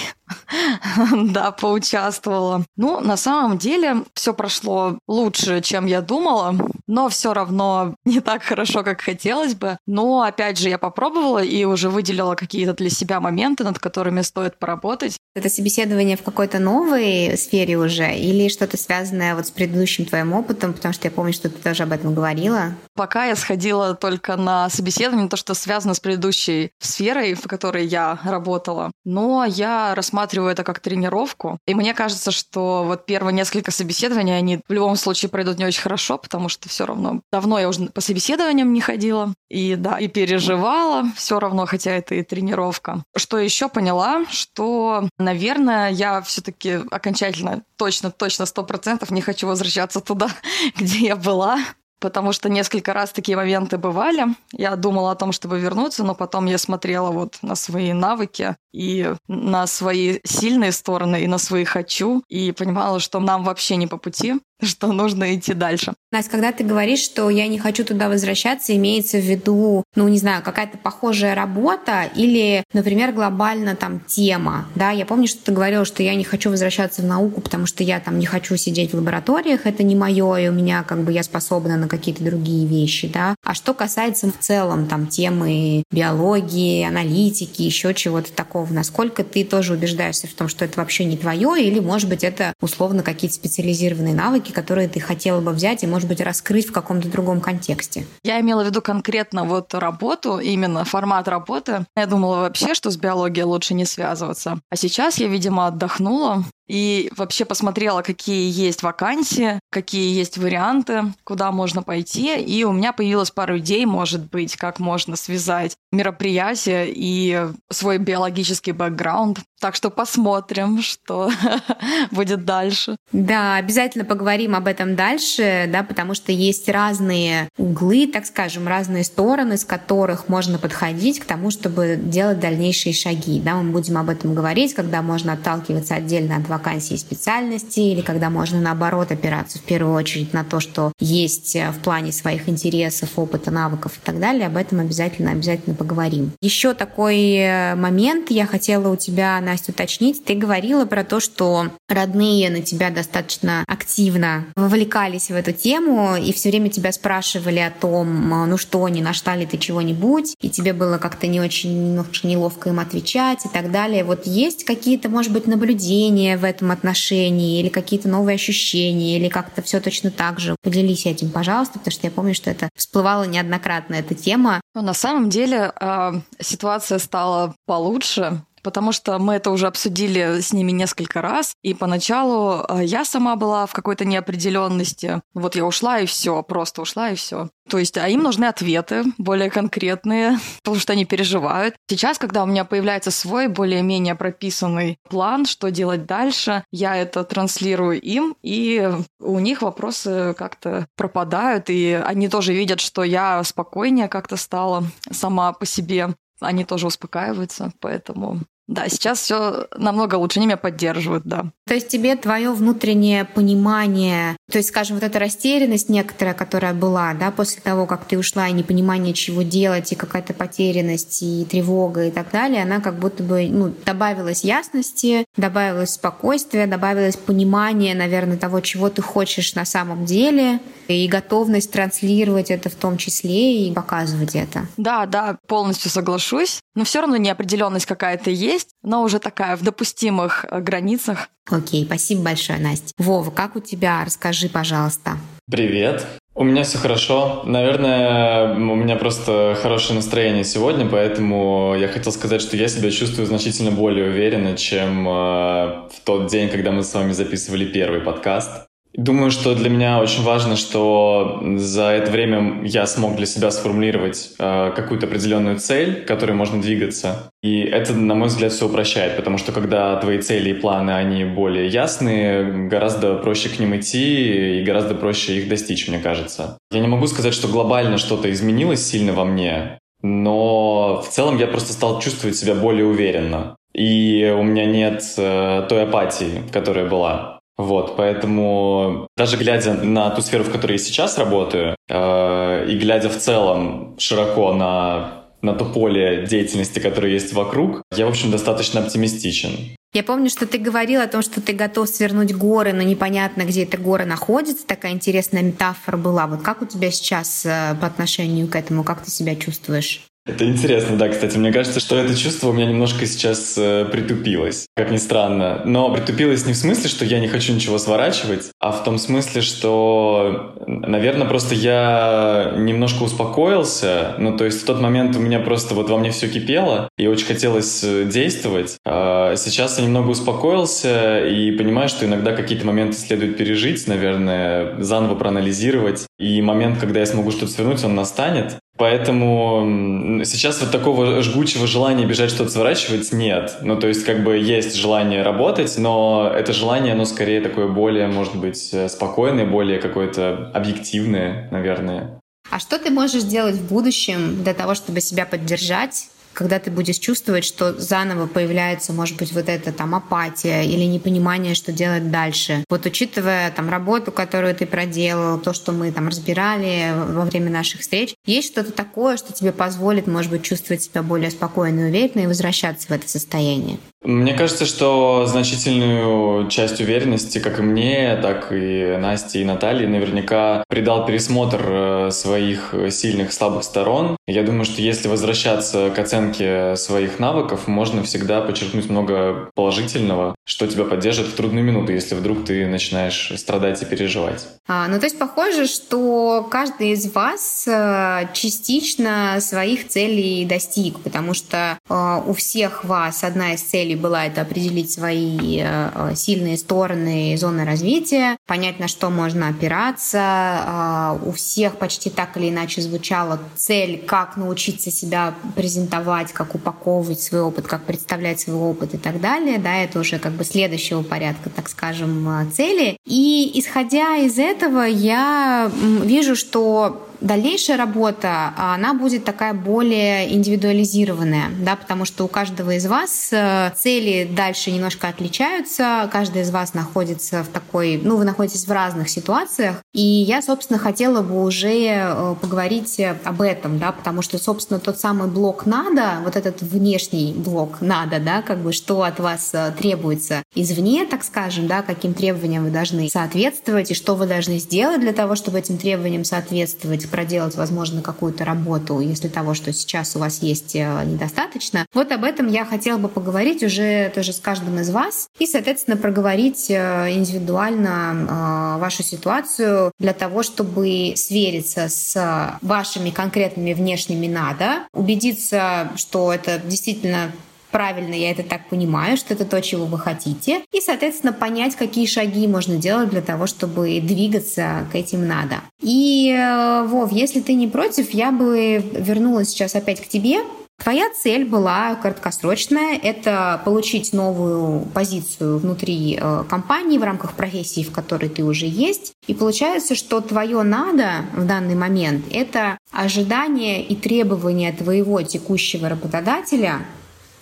да, 1.13 1.51
поучаствовала. 1.53 2.65
Ну, 2.77 3.01
на 3.01 3.17
самом 3.17 3.59
деле, 3.59 4.05
все 4.15 4.35
прошло 4.35 4.99
лучше, 5.07 5.61
чем 5.61 5.87
я 5.87 6.01
думала, 6.01 6.55
но 6.87 7.09
все 7.09 7.35
равно 7.35 7.95
не 8.05 8.21
так 8.21 8.43
хорошо, 8.43 8.83
как 8.83 9.01
хотелось 9.01 9.55
бы. 9.55 9.79
Но, 9.87 10.23
опять 10.23 10.59
же, 10.59 10.69
я 10.69 10.79
попробовала 10.79 11.43
и 11.43 11.65
уже 11.65 11.91
выделила 11.91 12.35
какие-то 12.35 12.75
для 12.75 12.91
себя 12.91 13.21
моменты, 13.21 13.65
над 13.65 13.79
которыми 13.79 14.23
стоит 14.23 14.38
поработать. 14.59 15.17
Это 15.35 15.49
собеседование 15.49 16.17
в 16.17 16.23
какой-то 16.23 16.59
новой 16.59 17.37
сфере 17.37 17.77
уже 17.77 18.13
или 18.17 18.49
что-то 18.49 18.77
связанное 18.77 19.37
вот 19.37 19.47
с 19.47 19.51
предыдущим 19.51 20.05
твоим 20.05 20.33
опытом, 20.33 20.73
потому 20.73 20.93
что 20.93 21.07
я 21.07 21.13
помню, 21.13 21.33
что 21.33 21.49
ты 21.49 21.59
тоже 21.59 21.85
об 21.85 21.93
этом 21.93 22.15
говорила. 22.15 22.75
Пока 22.95 23.27
я 23.27 23.37
сходила 23.37 23.95
только 23.95 24.37
на 24.37 24.69
собеседование, 24.71 25.29
то, 25.29 25.37
что 25.37 25.55
связано 25.55 25.95
с 25.95 26.01
предыдущей 26.01 26.73
сферой, 26.81 27.35
в 27.35 27.43
которой 27.43 27.87
я 27.87 28.19
работала. 28.25 28.91
Но 29.05 29.45
я 29.45 29.95
рассматриваю 29.95 30.51
это 30.51 30.65
как 30.65 30.81
тренировку. 30.81 31.59
И 31.67 31.75
мне 31.75 31.95
кажется, 31.95 32.33
что 32.33 32.83
вот 32.85 33.07
первые 33.07 33.33
несколько 33.33 33.71
собеседований, 33.71 34.37
они 34.37 34.61
в 34.69 34.73
любом 34.73 34.97
случае 34.97 35.29
пройдут 35.29 35.59
не 35.59 35.67
очень 35.67 35.83
хорошо, 35.83 36.19
потому 36.19 36.49
что 36.49 36.69
все 36.69 36.87
равно 36.87 37.21
давно 37.31 37.59
я 37.61 37.69
уже 37.69 37.87
по 37.87 38.01
собеседованиям 38.01 38.73
не 38.73 38.81
ходила. 38.81 39.33
И 39.49 39.77
да, 39.77 39.99
и 39.99 40.09
переживала 40.09 41.05
все 41.17 41.39
равно, 41.39 41.65
хотя 41.67 41.93
это 41.93 42.15
и 42.15 42.23
тренировка. 42.23 43.03
Что 43.17 43.39
еще 43.39 43.69
поняла, 43.69 44.25
что, 44.31 45.09
наверное, 45.19 45.91
я 45.91 46.21
все-таки 46.23 46.81
окончательно 46.91 47.63
точно, 47.77 48.11
точно 48.11 48.47
сто 48.47 48.65
процентов 48.65 49.11
не 49.11 49.21
хочу 49.21 49.47
возвращаться 49.47 50.01
туда, 50.01 50.29
где 50.77 51.07
я 51.07 51.17
была 51.17 51.59
потому 52.01 52.33
что 52.33 52.49
несколько 52.49 52.93
раз 52.93 53.13
такие 53.13 53.37
моменты 53.37 53.79
бывали. 53.79 54.27
Я 54.53 54.77
думала 54.77 55.13
о 55.13 55.17
том, 55.17 55.33
чтобы 55.33 55.59
вернуться, 55.59 56.05
но 56.05 56.15
потом 56.15 56.47
я 56.47 56.59
смотрела 56.59 57.11
вот 57.11 57.39
на 57.43 57.55
свои 57.55 57.93
навыки 57.93 58.57
и 58.73 59.15
на 59.27 59.67
свои 59.67 60.21
сильные 60.25 60.73
стороны, 60.73 61.23
и 61.23 61.27
на 61.27 61.39
свои 61.39 61.65
«хочу», 61.65 62.23
и 62.29 62.53
понимала, 62.53 63.01
что 63.01 63.21
нам 63.21 63.45
вообще 63.45 63.77
не 63.77 63.87
по 63.87 63.97
пути, 63.97 64.35
что 64.63 64.93
нужно 64.93 65.35
идти 65.35 65.55
дальше. 65.55 65.95
Настя, 66.11 66.31
когда 66.31 66.53
ты 66.53 66.65
говоришь, 66.65 67.01
что 67.01 67.29
я 67.29 67.47
не 67.49 67.59
хочу 67.59 67.85
туда 67.85 68.09
возвращаться, 68.09 68.75
имеется 68.75 69.19
в 69.19 69.25
виду, 69.25 69.85
ну, 69.95 70.09
не 70.09 70.19
знаю, 70.19 70.43
какая-то 70.43 70.79
похожая 70.79 71.35
работа 71.35 72.09
или, 72.15 72.65
например, 72.73 73.13
глобально 73.13 73.77
там 73.77 74.01
тема, 74.01 74.67
да? 74.75 74.91
Я 74.91 75.05
помню, 75.05 75.29
что 75.29 75.45
ты 75.45 75.53
говорила, 75.53 75.85
что 75.85 76.03
я 76.03 76.15
не 76.15 76.25
хочу 76.25 76.51
возвращаться 76.51 77.03
в 77.03 77.05
науку, 77.05 77.41
потому 77.41 77.67
что 77.67 77.83
я 77.85 78.01
там 78.01 78.19
не 78.19 78.27
хочу 78.27 78.57
сидеть 78.57 78.93
в 78.93 78.97
лабораториях, 78.97 79.67
это 79.67 79.83
не 79.83 79.95
мое, 79.95 80.37
и 80.37 80.49
у 80.49 80.53
меня 80.53 80.83
как 80.83 81.03
бы 81.03 81.13
я 81.13 81.23
способна 81.23 81.77
на 81.77 81.89
какие-то 81.89 82.25
другие 82.25 82.67
вещи, 82.67 83.09
да? 83.09 83.35
А 83.45 83.55
что 83.55 83.75
касается 83.75 84.31
в 84.31 84.39
целом 84.39 84.87
там 84.87 85.07
темы 85.07 85.83
биологии, 85.91 86.85
аналитики, 86.85 87.63
еще 87.63 87.93
чего-то 87.93 88.33
такого, 88.33 88.73
насколько 88.73 89.25
ты 89.25 89.45
тоже 89.45 89.75
убеждаешься 89.75 90.27
в 90.27 90.33
том, 90.33 90.49
что 90.49 90.65
это 90.65 90.81
вообще 90.81 91.05
не 91.05 91.17
твое, 91.17 91.63
или, 91.63 91.81
может 91.81 92.09
быть, 92.09 92.25
это 92.25 92.55
условно 92.61 93.03
какие-то 93.03 93.37
специализированные 93.37 94.15
навыки, 94.15 94.48
которые 94.53 94.89
ты 94.89 95.01
хотела 95.01 95.41
бы 95.41 95.53
взять 95.53 95.83
и, 95.83 95.87
может 95.87 96.09
быть, 96.09 96.21
раскрыть 96.21 96.69
в 96.69 96.73
каком-то 96.73 97.09
другом 97.09 97.41
контексте. 97.41 98.07
Я 98.25 98.41
имела 98.41 98.63
в 98.63 98.67
виду 98.67 98.83
конкретно 98.83 99.45
вот 99.45 99.75
работу, 99.75 100.39
именно 100.39 100.85
формат 100.85 101.29
работы. 101.29 101.85
Я 101.97 102.07
думала 102.07 102.41
вообще, 102.41 102.75
что 102.75 102.91
с 102.91 102.97
биологией 102.97 103.45
лучше 103.45 103.75
не 103.75 103.85
связываться. 103.85 104.61
А 104.71 104.77
сейчас 104.77 105.19
я, 105.19 105.29
видимо, 105.29 105.67
отдохнула 105.67 106.45
и 106.69 107.11
вообще 107.17 107.45
посмотрела, 107.45 108.03
какие 108.03 108.51
есть 108.51 108.83
вакансии, 108.83 109.59
какие 109.71 110.15
есть 110.15 110.37
варианты, 110.37 111.05
куда 111.25 111.51
можно 111.51 111.83
пойти. 111.83 112.37
И 112.37 112.65
у 112.65 112.73
меня 112.73 112.93
появилась 112.93 113.31
пару 113.31 113.59
идей, 113.59 113.87
может 113.87 114.31
быть, 114.31 114.57
как 114.57 114.79
можно 114.79 115.17
связать 115.17 115.77
мероприятие 115.91 116.93
и 116.95 117.49
свой 117.71 117.99
биологический 117.99 118.73
бэкграунд. 118.73 119.41
Так 119.61 119.75
что 119.75 119.91
посмотрим, 119.91 120.83
что 120.83 121.31
будет 122.11 122.45
дальше. 122.45 122.97
Да, 123.11 123.57
обязательно 123.57 124.05
поговорим 124.05 124.55
об 124.55 124.69
этом 124.69 124.95
дальше, 124.95 125.69
да, 125.73 125.83
потому 125.83 126.15
что 126.15 126.31
есть 126.31 126.69
разные 126.69 127.49
углы, 127.57 128.07
так 128.07 128.27
скажем, 128.27 128.69
разные 128.69 129.05
стороны, 129.05 129.57
с 129.57 129.65
которых 129.65 130.29
можно 130.29 130.59
подходить 130.59 131.19
к 131.19 131.25
тому, 131.25 131.51
чтобы 131.51 131.99
делать 132.01 132.39
дальнейшие 132.39 132.93
шаги. 132.93 133.41
Да, 133.41 133.57
мы 133.57 133.73
будем 133.73 133.97
об 133.97 134.11
этом 134.11 134.35
говорить, 134.35 134.75
когда 134.75 135.03
можно 135.03 135.33
отталкиваться 135.33 135.95
отдельно 135.95 136.37
от 136.37 136.47
вакансий 136.47 136.58
вакансии 136.59 136.97
специальности, 136.97 137.81
или 137.81 138.01
когда 138.01 138.31
можно, 138.31 138.61
наоборот, 138.61 139.13
опираться 139.13 139.59
в 139.59 139.63
первую 139.63 139.95
очередь 139.95 140.33
на 140.33 140.45
то, 140.45 140.61
что 140.61 140.93
есть 140.99 141.55
э, 141.57 141.71
в 141.71 141.79
плане 141.79 142.13
своих 142.13 142.49
интересов, 142.49 143.11
опыта, 143.17 143.51
навыков 143.51 143.93
и 143.97 144.05
так 144.05 144.19
далее. 144.19 144.47
Об 144.47 144.57
этом 144.57 144.81
обязательно, 144.81 145.31
обязательно 145.31 145.75
поговорим. 145.75 146.33
Еще 146.41 146.75
такой 146.75 147.37
э, 147.37 147.75
момент 147.77 148.31
я 148.31 148.47
хотела 148.47 148.89
у 148.89 148.97
тебя, 148.97 149.41
Настя, 149.41 149.73
уточнить. 149.73 150.25
Ты 150.25 150.35
говорила 150.35 150.85
про 150.85 151.05
то, 151.05 151.21
что 151.21 151.69
родные 151.89 152.51
на 152.51 152.63
тебя 152.63 152.91
достаточно 152.91 153.65
активно 153.67 154.47
вовлекались 154.57 155.29
в 155.29 155.35
эту 155.35 155.53
тему 155.53 156.17
и 156.17 156.33
все 156.33 156.51
время 156.51 156.71
тебя 156.71 156.93
спрашивали 156.93 157.59
о 157.59 157.71
том, 157.71 158.29
ну 158.49 158.57
что, 158.57 158.89
не 158.89 159.03
нашла 159.03 159.37
ли 159.37 159.47
ты 159.47 159.59
чего-нибудь, 159.59 160.35
и 160.41 160.51
тебе 160.51 160.73
было 160.73 160.99
как-то 160.99 161.27
не 161.27 161.41
очень 161.41 161.89
немножко 161.89 162.27
неловко 162.27 162.69
им 162.69 162.81
отвечать 162.81 163.45
и 163.47 163.49
так 163.49 163.71
далее. 163.71 164.05
Вот 164.05 164.27
есть 164.27 164.65
какие-то, 164.65 165.09
может 165.09 165.33
быть, 165.33 165.47
наблюдения 165.47 166.37
в 166.37 166.45
этом 166.45 166.71
отношении 166.71 167.61
или 167.61 167.69
какие-то 167.69 168.09
новые 168.09 168.37
ощущения, 168.37 169.19
или 169.19 169.29
как-то 169.29 169.63
все 169.63 169.81
точно 169.81 170.11
так 170.11 170.41
же? 170.41 170.57
Поделись 170.63 171.07
этим, 171.07 171.31
пожалуйста, 171.31 171.79
потому 171.79 171.93
что 171.93 172.07
я 172.07 172.11
помню, 172.11 172.35
что 172.35 172.51
это 172.51 172.69
всплывала 172.77 173.25
неоднократно 173.25 173.95
эта 173.95 174.15
тема. 174.15 174.61
Ну, 174.75 174.83
на 174.83 174.95
самом 174.95 175.31
деле 175.31 175.73
э, 175.81 176.13
ситуация 176.41 176.99
стала 176.99 177.55
получше 177.67 178.43
потому 178.69 178.93
что 178.93 179.19
мы 179.19 179.37
это 179.37 179.51
уже 179.51 179.67
обсудили 179.67 180.43
с 180.43 180.53
ними 180.53 180.73
несколько 180.73 181.23
раз, 181.23 181.55
и 181.63 181.73
поначалу 181.73 182.67
э, 182.69 182.85
я 182.85 183.07
сама 183.07 183.35
была 183.35 183.65
в 183.65 183.73
какой-то 183.73 184.05
неопределенности. 184.05 185.23
Вот 185.33 185.57
я 185.57 185.65
ушла 185.65 186.01
и 186.01 186.05
все, 186.05 186.43
просто 186.43 186.83
ушла 186.83 187.09
и 187.09 187.15
все. 187.15 187.49
То 187.71 187.79
есть, 187.79 187.97
а 187.97 188.07
им 188.09 188.23
нужны 188.23 188.45
ответы 188.45 189.05
более 189.17 189.49
конкретные, 189.49 190.39
потому 190.63 190.79
что 190.79 190.93
они 190.93 191.07
переживают. 191.07 191.77
Сейчас, 191.89 192.19
когда 192.19 192.43
у 192.43 192.47
меня 192.47 192.67
появляется 192.67 193.11
свой 193.11 193.49
более-менее 193.49 194.15
прописанный 194.15 194.99
план, 195.09 195.47
что 195.47 195.71
делать 195.71 196.05
дальше, 196.05 196.63
я 196.71 196.95
это 196.95 197.25
транслирую 197.25 197.99
им, 197.99 198.37
и 198.43 198.87
у 199.19 199.39
них 199.39 199.63
вопросы 199.63 200.35
как-то 200.37 200.87
пропадают, 200.95 201.71
и 201.71 201.99
они 202.05 202.29
тоже 202.29 202.53
видят, 202.53 202.81
что 202.81 203.03
я 203.03 203.43
спокойнее 203.45 204.09
как-то 204.09 204.37
стала 204.37 204.85
сама 205.11 205.55
по 205.55 205.65
себе 205.65 206.11
они 206.41 206.65
тоже 206.65 206.87
успокаиваются, 206.87 207.73
поэтому 207.81 208.41
да, 208.69 208.87
сейчас 208.89 209.21
все 209.21 209.67
намного 209.77 210.17
лучше, 210.17 210.39
они 210.39 210.47
меня 210.47 210.59
поддерживают, 210.59 211.25
да. 211.25 211.47
То 211.67 211.75
есть 211.75 211.89
тебе 211.89 212.17
твое 212.17 212.53
внутреннее 212.53 213.25
понимание, 213.25 214.37
то 214.51 214.59
есть, 214.59 214.69
скажем, 214.69 214.97
вот 214.97 215.05
эта 215.05 215.19
растерянность 215.19 215.89
некоторая, 215.89 216.35
которая 216.35 216.75
была, 216.75 217.15
да, 217.15 217.31
после 217.31 217.63
того, 217.63 217.87
как 217.87 218.05
ты 218.05 218.19
ушла, 218.19 218.47
и 218.47 218.53
непонимание, 218.53 219.15
чего 219.15 219.43
делать, 219.43 219.93
и 219.93 219.97
какая-то 219.97 220.35
потерянность, 220.35 221.23
и 221.23 221.47
тревога, 221.47 222.07
и 222.07 222.11
так 222.11 222.31
далее, 222.31 222.63
она 222.63 222.81
как 222.81 222.99
будто 222.99 223.23
бы, 223.23 223.49
ну, 223.51 223.75
добавилась 223.87 224.45
ясности, 224.45 225.25
добавилось 225.37 225.95
спокойствие, 225.95 226.67
добавилось 226.67 227.17
понимание, 227.17 227.95
наверное, 227.95 228.37
того, 228.37 228.61
чего 228.61 228.91
ты 228.91 229.01
хочешь 229.01 229.55
на 229.55 229.65
самом 229.65 230.05
деле, 230.05 230.61
и 230.89 231.07
готовность 231.09 231.71
транслировать 231.71 232.51
это 232.51 232.69
в 232.69 232.75
том 232.75 232.99
числе 232.99 233.67
и 233.67 233.73
показывать 233.73 234.35
это. 234.35 234.67
Да, 234.77 235.07
да, 235.07 235.39
полностью 235.47 235.91
соглашусь, 235.91 236.61
но 236.75 236.85
все 236.85 237.01
равно 237.01 237.17
неопределенность 237.17 237.87
какая-то 237.87 238.31
есть, 238.31 238.58
есть, 238.59 238.75
но 238.83 239.03
уже 239.03 239.19
такая 239.21 239.57
в 239.57 239.63
допустимых 239.63 240.45
э, 240.45 240.61
границах. 240.61 241.29
Окей, 241.51 241.85
спасибо 241.85 242.23
большое, 242.23 242.59
Настя. 242.59 242.93
Вова, 242.99 243.31
как 243.31 243.57
у 243.57 243.61
тебя? 243.61 244.03
Расскажи, 244.05 244.49
пожалуйста. 244.49 245.13
Привет. 245.51 246.05
У 246.35 246.45
меня 246.45 246.63
все 246.63 246.79
хорошо. 246.79 247.43
Наверное, 247.45 248.55
у 248.55 248.77
меня 248.77 248.97
просто 248.97 249.57
хорошее 249.61 249.97
настроение 249.97 250.45
сегодня, 250.45 250.87
поэтому 250.87 251.75
я 251.77 251.89
хотел 251.89 252.13
сказать, 252.13 252.41
что 252.43 252.57
я 252.57 252.69
себя 252.69 252.91
чувствую 252.91 253.27
значительно 253.27 253.71
более 253.71 254.11
уверенно, 254.11 254.57
чем 254.57 255.09
э, 255.09 255.11
в 255.11 256.01
тот 256.05 256.29
день, 256.29 256.49
когда 256.49 256.71
мы 256.71 256.83
с 256.83 256.95
вами 256.95 257.13
записывали 257.13 257.65
первый 257.65 258.01
подкаст. 258.01 258.68
Думаю, 258.95 259.31
что 259.31 259.55
для 259.55 259.69
меня 259.69 260.01
очень 260.01 260.23
важно, 260.23 260.57
что 260.57 261.43
за 261.57 261.91
это 261.91 262.11
время 262.11 262.63
я 262.65 262.87
смог 262.87 263.17
для 263.17 263.27
себя 263.27 263.51
сформулировать 263.51 264.31
э, 264.39 264.73
какую-то 264.75 265.07
определенную 265.07 265.59
цель, 265.59 266.03
к 266.03 266.09
которой 266.09 266.33
можно 266.33 266.61
двигаться. 266.61 267.31
И 267.43 267.61
это, 267.61 267.93
на 267.95 268.15
мой 268.15 268.29
взгляд, 268.29 268.53
все 268.53 268.67
упрощает, 268.67 269.17
потому 269.17 269.39
что 269.39 269.53
когда 269.53 269.95
твои 269.97 270.21
цели 270.21 270.51
и 270.51 270.55
планы, 270.55 270.93
они 270.93 271.25
более 271.25 271.69
ясные, 271.69 272.69
гораздо 272.69 273.15
проще 273.15 273.51
к 273.51 273.59
ним 273.59 273.77
идти 273.77 274.59
и 274.59 274.65
гораздо 274.65 274.95
проще 274.95 275.39
их 275.39 275.49
достичь, 275.49 275.87
мне 275.87 275.99
кажется. 275.99 276.59
Я 276.73 276.81
не 276.81 276.89
могу 276.89 277.07
сказать, 277.07 277.35
что 277.35 277.47
глобально 277.47 277.99
что-то 277.99 278.31
изменилось 278.33 278.85
сильно 278.85 279.13
во 279.13 279.25
мне, 279.25 279.79
но 280.03 281.03
в 281.03 281.09
целом 281.09 281.39
я 281.39 281.47
просто 281.47 281.73
стал 281.73 282.01
чувствовать 282.01 282.37
себя 282.37 282.55
более 282.55 282.87
уверенно. 282.87 283.57
И 283.75 284.35
у 284.37 284.43
меня 284.43 284.65
нет 284.65 285.05
э, 285.19 285.67
той 285.69 285.85
апатии, 285.85 286.43
которая 286.53 286.89
была. 286.89 287.38
Вот, 287.59 287.97
поэтому 287.97 289.09
даже 289.17 289.37
глядя 289.37 289.75
на 289.75 290.11
ту 290.11 290.23
сферу, 290.23 290.45
в 290.45 290.53
которой 290.53 290.73
я 290.73 290.79
сейчас 290.79 291.19
работаю, 291.19 291.75
э, 291.89 292.67
и 292.69 292.79
глядя 292.79 293.09
в 293.09 293.17
целом 293.17 293.97
широко 293.99 294.53
на, 294.55 295.25
на 295.43 295.55
то 295.55 295.65
поле 295.65 296.25
деятельности, 296.25 296.79
которое 296.79 297.13
есть 297.13 297.33
вокруг, 297.33 297.83
я, 297.97 298.07
в 298.07 298.11
общем, 298.11 298.31
достаточно 298.31 298.81
оптимистичен. 298.81 299.77
Я 299.93 300.05
помню, 300.05 300.31
что 300.31 300.47
ты 300.47 300.59
говорил 300.59 301.01
о 301.01 301.09
том, 301.09 301.23
что 301.23 301.41
ты 301.41 301.53
готов 301.53 301.89
свернуть 301.89 302.33
горы, 302.33 302.73
но 302.73 302.83
непонятно, 302.83 303.43
где 303.43 303.65
эта 303.65 303.79
гора 303.79 304.05
находится. 304.05 304.67
Такая 304.67 304.93
интересная 304.93 305.43
метафора 305.43 305.97
была. 305.97 306.27
Вот 306.27 306.43
как 306.43 306.63
у 306.63 306.67
тебя 306.67 306.93
сейчас 306.93 307.45
э, 307.45 307.75
по 307.81 307.89
отношению 307.89 308.47
к 308.47 308.55
этому, 308.55 308.85
как 308.85 309.03
ты 309.03 309.11
себя 309.11 309.35
чувствуешь? 309.35 310.08
Это 310.29 310.45
интересно, 310.45 310.99
да, 310.99 311.09
кстати. 311.09 311.39
Мне 311.39 311.51
кажется, 311.53 311.81
что 311.81 311.97
это 311.97 312.15
чувство 312.15 312.51
у 312.51 312.53
меня 312.53 312.67
немножко 312.67 313.07
сейчас 313.07 313.55
э, 313.57 313.87
притупилось, 313.91 314.67
как 314.77 314.91
ни 314.91 314.99
странно. 314.99 315.63
Но 315.65 315.91
притупилось 315.95 316.45
не 316.45 316.53
в 316.53 316.57
смысле, 316.57 316.91
что 316.91 317.07
я 317.07 317.19
не 317.19 317.29
хочу 317.29 317.55
ничего 317.55 317.79
сворачивать, 317.79 318.51
а 318.61 318.73
в 318.73 318.85
том 318.85 318.99
смысле, 318.99 319.41
что, 319.41 320.55
наверное, 320.67 321.27
просто 321.27 321.55
я 321.55 322.53
немножко 322.59 323.05
успокоился. 323.05 324.17
Ну, 324.19 324.37
то 324.37 324.45
есть 324.45 324.63
в 324.63 324.67
тот 324.67 324.83
момент 324.83 325.17
у 325.17 325.19
меня 325.19 325.41
просто 325.41 325.75
вот 325.75 325.89
во 325.89 325.97
мне 325.97 326.11
все 326.11 326.29
кипело, 326.29 326.91
и 326.99 327.07
очень 327.07 327.27
хотелось 327.27 327.83
э, 327.83 328.05
действовать. 328.05 328.77
А 328.85 329.35
сейчас 329.37 329.79
я 329.79 329.85
немного 329.87 330.11
успокоился 330.11 331.27
и 331.27 331.53
понимаю, 331.53 331.89
что 331.89 332.05
иногда 332.05 332.35
какие-то 332.35 332.67
моменты 332.67 332.99
следует 332.99 333.39
пережить, 333.39 333.87
наверное, 333.87 334.79
заново 334.79 335.15
проанализировать. 335.15 336.07
И 336.19 336.43
момент, 336.43 336.79
когда 336.79 337.01
я 337.01 337.07
смогу 337.07 337.31
что-то 337.31 337.53
свернуть, 337.53 337.83
он 337.83 337.95
настанет. 337.95 338.59
Поэтому 338.79 340.23
сейчас 340.25 340.61
вот 340.61 340.71
такого 340.71 341.21
жгучего 341.21 341.67
желания 341.67 342.07
бежать 342.07 342.31
что-то 342.31 342.51
сворачивать 342.51 343.13
нет. 343.13 343.59
Ну, 343.61 343.77
то 343.77 343.89
есть 343.89 344.05
как 344.05 344.23
бы 344.23 344.39
есть 344.39 344.77
желание 344.77 345.23
работать, 345.23 345.77
но 345.79 346.31
это 346.33 346.53
желание, 346.53 346.93
оно 346.93 347.05
скорее 347.05 347.41
такое 347.41 347.67
более, 347.67 348.07
может 348.07 348.37
быть, 348.37 348.71
э, 348.73 348.89
спокойное, 348.89 349.47
более 349.47 349.81
какое-то 349.81 350.53
объективное, 350.55 351.49
наверное. 351.51 352.21
А 352.51 352.61
что 352.61 352.79
ты 352.79 352.91
можешь 352.91 353.23
сделать 353.23 353.57
в 353.57 353.69
будущем 353.69 354.45
для 354.45 354.55
того, 354.55 354.75
чтобы 354.75 355.01
себя 355.01 355.27
поддержать 355.27 356.07
когда 356.39 356.61
ты 356.61 356.71
будешь 356.71 356.99
чувствовать, 356.99 357.45
что 357.45 357.75
заново 357.81 358.29
появляется, 358.29 358.93
может 358.93 359.17
быть, 359.17 359.33
вот 359.33 359.49
эта 359.49 359.73
там 359.73 359.97
апатия 359.97 360.63
или 360.63 360.85
непонимание, 360.85 361.57
что 361.57 361.73
делать 361.73 362.13
дальше. 362.13 362.65
Вот 362.71 362.87
учитывая 362.87 363.51
там 363.51 363.69
работу, 363.69 364.13
которую 364.13 364.55
ты 364.55 364.65
проделал, 364.65 365.41
то, 365.41 365.53
что 365.53 365.73
мы 365.73 365.91
там 365.91 366.07
разбирали 366.07 366.95
во 366.95 367.25
время 367.25 367.51
наших 367.51 367.81
встреч, 367.81 368.15
есть 368.25 368.53
что-то 368.53 368.71
такое, 368.71 369.17
что 369.17 369.33
тебе 369.33 369.51
позволит, 369.51 370.07
может 370.07 370.31
быть, 370.31 370.45
чувствовать 370.45 370.85
себя 370.85 371.03
более 371.03 371.33
спокойно 371.33 371.81
и 371.81 371.89
уверенно 371.89 372.23
и 372.23 372.27
возвращаться 372.29 372.87
в 372.87 372.93
это 372.93 373.09
состояние? 373.09 373.79
Мне 374.03 374.35
кажется, 374.35 374.65
что 374.65 375.27
значительную 375.27 376.49
часть 376.49 376.81
уверенности, 376.81 377.39
как 377.39 377.59
и 377.59 377.63
мне, 377.63 378.17
так 378.23 378.53
и 378.53 378.97
Насте 378.97 379.43
и 379.43 379.45
Наталье, 379.45 379.89
наверняка 379.89 380.63
придал 380.69 381.05
пересмотр 381.05 381.61
э, 381.67 382.11
своих 382.13 382.75
сильных 382.91 383.33
слабых 383.33 383.65
сторон. 383.65 384.17
Я 384.29 384.45
думаю, 384.45 384.65
что 384.65 384.81
если 384.81 385.09
возвращаться 385.09 385.91
к 385.91 385.99
оценке 385.99 386.77
своих 386.77 387.19
навыков, 387.19 387.67
можно 387.67 388.03
всегда 388.05 388.41
подчеркнуть 388.41 388.89
много 388.89 389.51
положительного, 389.55 390.37
что 390.45 390.67
тебя 390.67 390.85
поддержит 390.85 391.27
в 391.27 391.35
трудную 391.35 391.65
минуту, 391.65 391.93
если 391.93 392.15
вдруг 392.15 392.45
ты 392.45 392.67
начинаешь 392.67 393.33
страдать 393.37 393.83
и 393.83 393.85
переживать. 393.85 394.47
А, 394.69 394.87
ну, 394.89 394.99
то 394.99 395.07
есть 395.07 395.19
похоже, 395.19 395.67
что 395.67 396.47
каждый 396.51 396.91
из 396.91 397.13
вас 397.13 397.67
э, 397.67 398.29
частично 398.33 399.39
своих 399.41 399.89
целей 399.89 400.45
достиг, 400.45 401.01
потому 401.01 401.35
что 401.35 401.79
э, 401.89 402.23
у 402.27 402.33
всех 402.33 402.85
вас 402.85 403.25
одна 403.25 403.55
из 403.55 403.63
целей 403.63 403.97
была 403.99 404.27
это 404.27 404.43
определить 404.43 404.91
свои 404.91 405.61
э, 405.63 406.15
сильные 406.15 406.57
стороны 406.57 407.33
и 407.33 407.37
зоны 407.37 407.65
развития, 407.65 408.37
понять, 408.47 408.79
на 408.79 408.89
что 408.89 409.11
можно 409.11 409.49
опираться. 409.49 410.19
А, 410.21 411.19
у 411.25 411.33
всех 411.33 411.77
почти 411.77 412.11
так 412.11 412.37
или 412.37 412.49
иначе 412.51 412.81
звучала 412.81 413.39
цель, 413.57 414.05
как 414.07 414.37
научиться 414.37 414.91
себя 414.91 415.35
презентовать, 415.55 416.33
как 416.33 416.55
упаковывать 416.55 417.21
свой 417.21 417.43
опыт, 417.43 417.67
как 417.67 417.85
представлять 417.85 418.41
свой 418.41 418.57
опыт 418.57 418.95
и 418.95 418.99
так 418.99 419.21
далее. 419.21 419.59
Да, 419.59 419.77
это 419.77 420.01
уже 420.01 420.19
как 420.19 420.33
бы 420.33 420.45
следующего 420.45 421.03
порядка, 421.03 421.51
так 421.51 421.69
скажем, 421.69 422.29
э, 422.29 422.51
цели. 422.51 422.97
И 423.05 423.53
исходя 423.55 424.17
из 424.17 424.39
этого, 424.39 424.83
я 424.83 425.71
вижу, 426.03 426.37
что 426.37 427.08
дальнейшая 427.21 427.77
работа, 427.77 428.53
она 428.57 428.95
будет 428.95 429.25
такая 429.25 429.55
более 429.55 430.33
индивидуализированная, 430.35 431.51
да, 431.61 431.77
потому 431.77 432.05
что 432.05 432.25
у 432.25 432.29
каждого 432.29 432.77
из 432.77 432.87
вас 432.87 433.31
э, 433.33 433.73
цели 433.77 434.29
дальше 434.31 434.71
немножко 434.71 435.09
отличаются, 435.09 436.09
каждый 436.13 436.43
из 436.43 436.51
вас 436.51 436.75
находится 436.75 437.43
в 437.43 437.49
такой, 437.49 438.01
ну, 438.03 438.17
вы 438.17 438.25
находитесь 438.25 438.67
в 438.67 438.73
разных 438.73 439.09
ситуациях, 439.09 439.77
и 439.93 440.03
я, 440.03 440.43
собственно, 440.43 440.79
хотела 440.79 441.23
бы 441.23 441.43
уже 441.43 441.73
э, 441.73 442.35
поговорить 442.41 443.01
об 443.25 443.43
этом, 443.43 443.79
да, 443.79 443.93
потому 443.93 444.23
что, 444.23 444.39
собственно, 444.39 444.81
тот 444.81 444.99
самый 444.99 445.29
блок 445.29 445.67
«надо», 445.67 446.19
вот 446.25 446.37
этот 446.37 446.63
внешний 446.63 447.33
блок 447.33 447.81
«надо», 447.81 448.19
да, 448.21 448.43
как 448.43 448.59
бы 448.59 448.73
что 448.73 449.03
от 449.03 449.19
вас 449.19 449.51
э, 449.53 449.73
требуется 449.79 450.43
извне, 450.55 451.05
так 451.05 451.25
скажем, 451.25 451.67
да, 451.67 451.83
каким 451.83 452.15
требованиям 452.15 452.65
вы 452.65 452.71
должны 452.71 453.09
соответствовать 453.09 453.91
и 453.91 453.95
что 453.95 454.15
вы 454.15 454.27
должны 454.27 454.59
сделать 454.59 455.01
для 455.01 455.13
того, 455.13 455.35
чтобы 455.35 455.59
этим 455.59 455.79
требованиям 455.79 456.25
соответствовать, 456.25 457.08
проделать, 457.09 457.57
возможно, 457.57 458.03
какую-то 458.03 458.45
работу, 458.45 459.01
если 459.01 459.29
того, 459.29 459.55
что 459.55 459.73
сейчас 459.73 460.17
у 460.17 460.19
вас 460.19 460.43
есть, 460.43 460.75
э, 460.75 461.05
недостаточно. 461.05 461.87
Вот 461.95 462.13
об 462.13 462.25
этом 462.25 462.49
я 462.49 462.65
хотела 462.65 462.99
бы 462.99 463.09
поговорить 463.09 463.63
уже 463.63 464.11
тоже 464.15 464.33
с 464.33 464.41
каждым 464.41 464.79
из 464.81 464.91
вас 464.91 465.29
и, 465.39 465.47
соответственно, 465.47 465.97
проговорить 465.97 466.71
э, 466.71 467.13
индивидуально 467.13 468.77
вашу 468.79 469.03
ситуацию 469.03 469.93
для 469.99 470.13
того, 470.13 470.43
чтобы 470.43 471.15
свериться 471.17 471.89
с 471.89 472.59
вашими 472.63 473.11
конкретными 473.11 473.73
внешними 473.73 474.27
надо, 474.27 474.83
убедиться, 474.93 475.91
что 475.97 476.33
это 476.33 476.59
действительно 476.59 477.33
правильно 477.71 478.15
я 478.15 478.31
это 478.31 478.43
так 478.43 478.69
понимаю, 478.69 479.17
что 479.17 479.35
это 479.35 479.45
то, 479.45 479.61
чего 479.61 479.87
вы 479.87 479.99
хотите, 479.99 480.63
и, 480.73 480.81
соответственно, 480.81 481.33
понять, 481.33 481.77
какие 481.77 482.07
шаги 482.07 482.47
можно 482.47 482.77
делать 482.77 483.11
для 483.11 483.23
того, 483.23 483.47
чтобы 483.47 484.01
двигаться 484.01 484.87
к 484.93 484.95
этим 484.95 485.27
надо. 485.27 485.61
И, 485.81 486.35
э, 486.37 486.85
Вов, 486.87 487.13
если 487.13 487.41
ты 487.41 487.55
не 487.55 487.69
против, 487.69 488.11
я 488.11 488.33
бы 488.33 488.83
вернулась 488.93 489.51
сейчас 489.51 489.75
опять 489.75 490.01
к 490.01 490.09
тебе, 490.09 490.39
Твоя 490.83 491.11
цель 491.11 491.45
была 491.45 491.97
краткосрочная– 491.97 492.97
это 493.03 493.61
получить 493.65 494.13
новую 494.13 494.83
позицию 494.95 495.59
внутри 495.59 496.17
э, 496.21 496.45
компании 496.49 496.99
в 496.99 497.03
рамках 497.03 497.33
профессии, 497.33 497.83
в 497.83 497.91
которой 497.91 498.29
ты 498.29 498.45
уже 498.45 498.67
есть. 498.67 499.13
И 499.27 499.35
получается, 499.35 499.97
что 499.97 500.21
твое 500.21 500.63
«надо» 500.63 501.27
в 501.35 501.45
данный 501.47 501.75
момент– 501.75 502.27
это 502.31 502.79
ожидание 502.93 503.83
и 503.83 503.97
требования 503.97 504.73
твоего 504.73 505.21
текущего 505.23 505.89
работодателя 505.89 506.83